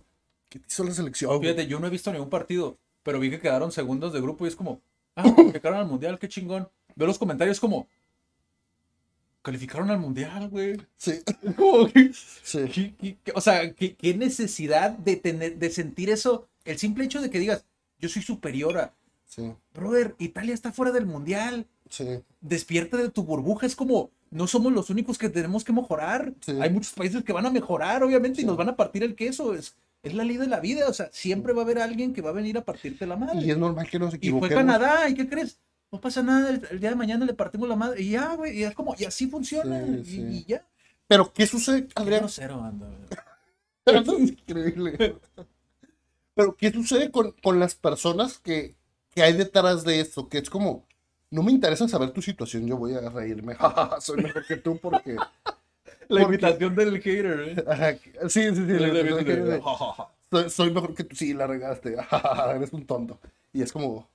¿qué 0.51 0.59
te 0.59 0.67
hizo 0.69 0.85
la 0.85 0.93
selección? 0.93 1.31
güey?" 1.31 1.55
Fíjate, 1.55 1.67
yo 1.67 1.81
no 1.81 1.87
he 1.87 1.91
visto 1.91 2.13
ningún 2.13 2.29
partido, 2.29 2.77
pero 3.03 3.19
vi 3.19 3.31
que 3.31 3.41
quedaron 3.41 3.73
segundos 3.73 4.13
de 4.13 4.21
grupo 4.21 4.45
y 4.45 4.49
es 4.49 4.57
como, 4.57 4.83
ah, 5.15 5.23
calificaron 5.35 5.79
al 5.79 5.87
mundial, 5.87 6.19
qué 6.19 6.29
chingón. 6.29 6.69
Veo 6.95 7.09
los 7.09 7.19
comentarios 7.19 7.59
como, 7.59 7.89
calificaron 9.47 9.91
al 9.91 9.99
mundial, 10.01 10.49
güey. 10.49 10.77
Sí, 10.97 11.13
sí, 12.43 12.59
¿Qué- 12.73 12.95
qué- 13.01 13.17
qué- 13.25 13.33
o 13.35 13.41
sea, 13.41 13.73
¿qué, 13.73 14.15
necesidad 14.17 14.91
de 14.91 15.17
tener, 15.17 15.57
de 15.59 15.71
sentir 15.71 16.11
eso? 16.11 16.49
El 16.65 16.79
simple 16.79 17.05
hecho 17.05 17.21
de 17.23 17.31
que 17.31 17.39
digas, 17.39 17.65
yo 18.01 18.09
soy 18.09 18.23
superior 18.23 18.77
a, 18.79 18.95
sí, 19.25 19.53
brother, 19.73 20.15
Italia 20.19 20.53
está 20.55 20.73
fuera 20.73 20.93
del 20.93 21.07
mundial. 21.07 21.67
sí. 21.89 22.07
Despierta 22.41 22.97
de 22.97 23.09
tu 23.11 23.23
burbuja, 23.25 23.67
es 23.67 23.75
como, 23.77 24.11
no 24.31 24.47
somos 24.47 24.73
los 24.73 24.91
únicos 24.91 25.19
que 25.19 25.29
tenemos 25.29 25.65
que 25.65 25.73
mejorar. 25.73 26.33
Sí. 26.41 26.53
Hay 26.61 26.71
muchos 26.71 26.93
países 26.93 27.25
que 27.25 27.33
van 27.33 27.47
a 27.47 27.51
mejorar, 27.51 28.03
obviamente, 28.05 28.43
y 28.43 28.45
nos 28.45 28.57
van 28.57 28.69
a 28.69 28.77
partir 28.77 29.03
el 29.03 29.15
queso. 29.17 29.55
Es, 29.55 29.75
es 30.03 30.15
la 30.15 30.23
ley 30.25 30.37
de 30.37 30.47
la 30.47 30.61
vida, 30.61 30.89
o 30.89 30.93
sea, 30.93 31.09
siempre 31.13 31.53
va 31.53 31.63
a 31.63 31.65
haber 31.65 31.79
alguien 31.81 32.13
que 32.13 32.23
va 32.23 32.31
a 32.31 32.35
venir 32.35 32.57
a 32.59 32.65
partirte 32.65 33.07
la 33.07 33.17
madre. 33.17 33.41
Y 33.45 33.51
es 33.51 33.59
normal 33.59 33.89
que 33.91 33.99
nos 33.99 34.13
Y 34.15 34.17
equivoquemos. 34.19 34.49
fue 34.49 34.57
Canadá, 34.57 35.09
¿y 35.09 35.15
qué 35.15 35.29
crees? 35.29 35.59
No 35.93 36.01
pasa 36.01 36.23
nada, 36.23 36.51
el, 36.51 36.67
el 36.71 36.81
día 36.81 36.91
de 36.91 36.97
mañana 36.97 37.25
le 37.25 37.35
partimos 37.35 37.69
la 37.69 37.77
madre, 37.77 38.03
y 38.03 38.11
ya, 38.11 38.35
güey, 38.35 38.59
y 38.59 38.65
es 38.65 38.75
como, 38.75 38.95
y 38.99 39.05
así 39.05 39.29
funciona, 39.29 39.81
Sí, 39.85 39.93
y- 40.01 40.05
sí. 40.05 40.21
y 40.23 40.45
ya. 40.45 40.67
Pero, 41.07 41.33
¿qué 41.33 41.47
sucede, 41.47 41.87
Adrián? 41.95 42.29
Cero 42.29 42.61
anda. 42.63 42.89
Pero 43.85 44.01
eso 44.01 44.17
es 44.19 44.31
increíble. 44.31 45.17
Pero, 46.35 46.57
¿qué 46.57 46.71
sucede 46.73 47.11
con, 47.11 47.33
con 47.43 47.61
las 47.61 47.75
personas 47.75 48.39
que, 48.39 48.75
que 49.15 49.23
hay 49.23 49.33
detrás 49.35 49.85
de 49.85 50.01
esto? 50.01 50.29
Que 50.29 50.39
es 50.39 50.51
como, 50.51 50.85
no 51.31 51.43
me 51.43 51.53
interesa 51.53 51.87
saber 51.89 52.11
tu 52.11 52.21
situación, 52.21 52.67
yo 52.67 52.77
voy 52.77 52.95
a 52.95 53.09
reírme. 53.09 53.57
Soy 54.01 54.23
mejor 54.23 54.45
que 54.47 54.57
tú 54.57 54.79
porque... 54.79 55.17
La 56.09 56.21
Porque- 56.21 56.23
invitación 56.37 56.75
del 56.77 57.01
hater, 57.03 57.41
¿eh? 57.59 57.65
Ajá, 57.67 57.95
sí, 58.29 58.43
sí, 58.51 58.55
sí. 58.55 58.63
la- 58.79 58.89
la- 58.93 59.61
soy, 60.31 60.51
soy 60.51 60.71
mejor 60.73 60.95
que 60.95 61.03
tú. 61.03 61.17
Sí, 61.17 61.35
la 61.35 61.49
regaste. 61.49 61.97
Eres 62.55 62.73
un 62.73 62.87
tonto. 62.87 63.19
Y 63.53 63.63
es 63.63 63.73
como... 63.73 64.09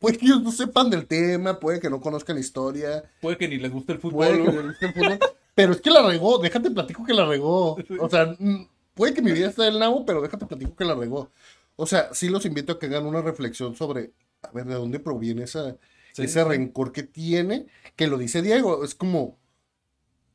Puede 0.00 0.16
que 0.18 0.24
ellos 0.26 0.42
no 0.42 0.50
sepan 0.50 0.90
del 0.90 1.06
tema, 1.06 1.60
puede 1.60 1.78
que 1.78 1.88
no 1.90 2.00
conozcan 2.00 2.34
la 2.36 2.40
historia, 2.40 3.04
Puede 3.20 3.36
que 3.38 3.46
ni 3.46 3.58
les 3.58 3.70
guste 3.70 3.92
el 3.92 3.98
fútbol. 4.00 4.26
puede 4.26 4.44
que 4.44 4.52
les 4.52 4.64
guste 4.66 4.86
el 4.86 4.92
fútbol, 4.94 5.18
pero 5.54 5.72
es 5.72 5.80
que 5.80 5.90
la 5.90 6.02
regó, 6.02 6.38
déjate 6.38 6.70
platico 6.70 7.04
que 7.04 7.12
la 7.14 7.26
regó. 7.26 7.76
O 8.00 8.08
sea, 8.10 8.34
mm, 8.38 8.66
puede 8.94 9.12
que 9.14 9.22
mi 9.22 9.30
vida 9.30 9.48
esté 9.50 9.62
del 9.62 9.78
nabo, 9.78 10.04
pero 10.06 10.22
déjate 10.22 10.46
platico 10.46 10.74
que 10.74 10.84
la 10.84 10.94
regó. 10.94 11.30
O 11.76 11.86
sea, 11.86 12.12
sí 12.14 12.28
los 12.30 12.44
invito 12.46 12.72
a 12.72 12.78
que 12.78 12.86
hagan 12.86 13.06
una 13.06 13.20
reflexión 13.22 13.76
sobre, 13.76 14.12
a 14.42 14.50
ver, 14.52 14.64
de 14.66 14.74
dónde 14.74 14.98
proviene 15.00 15.44
esa, 15.44 15.76
Sí, 16.12 16.22
ese 16.24 16.42
sí. 16.42 16.48
rencor 16.48 16.90
que 16.92 17.02
tiene, 17.04 17.66
que 17.94 18.06
lo 18.08 18.18
dice 18.18 18.42
Diego, 18.42 18.84
es 18.84 18.94
como, 18.96 19.38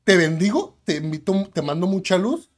te 0.04 0.16
bendigo, 0.16 0.78
te 0.86 0.98
invito, 0.98 1.50
te 1.54 1.62
mando 1.62 1.88
mucha 1.88 2.18
luz, 2.18 2.50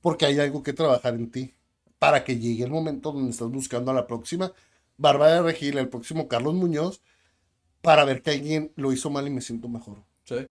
porque 0.00 0.26
hay 0.26 0.38
algo 0.40 0.62
que 0.62 0.72
trabajar 0.72 1.14
en 1.14 1.30
ti, 1.30 1.54
para 1.98 2.24
que 2.24 2.38
llegue 2.38 2.64
el 2.64 2.70
momento 2.70 3.12
donde 3.12 3.30
estás 3.30 3.48
buscando 3.50 3.90
a 3.90 3.94
la 3.94 4.06
próxima 4.06 4.52
Bárbara 4.96 5.42
Regil, 5.42 5.78
el 5.78 5.88
próximo 5.88 6.28
Carlos 6.28 6.54
Muñoz, 6.54 7.02
para 7.82 8.04
ver 8.04 8.22
que 8.22 8.30
alguien 8.30 8.72
lo 8.76 8.92
hizo 8.92 9.10
mal 9.10 9.26
y 9.26 9.30
me 9.30 9.40
siento 9.40 9.68
mejor. 9.68 10.04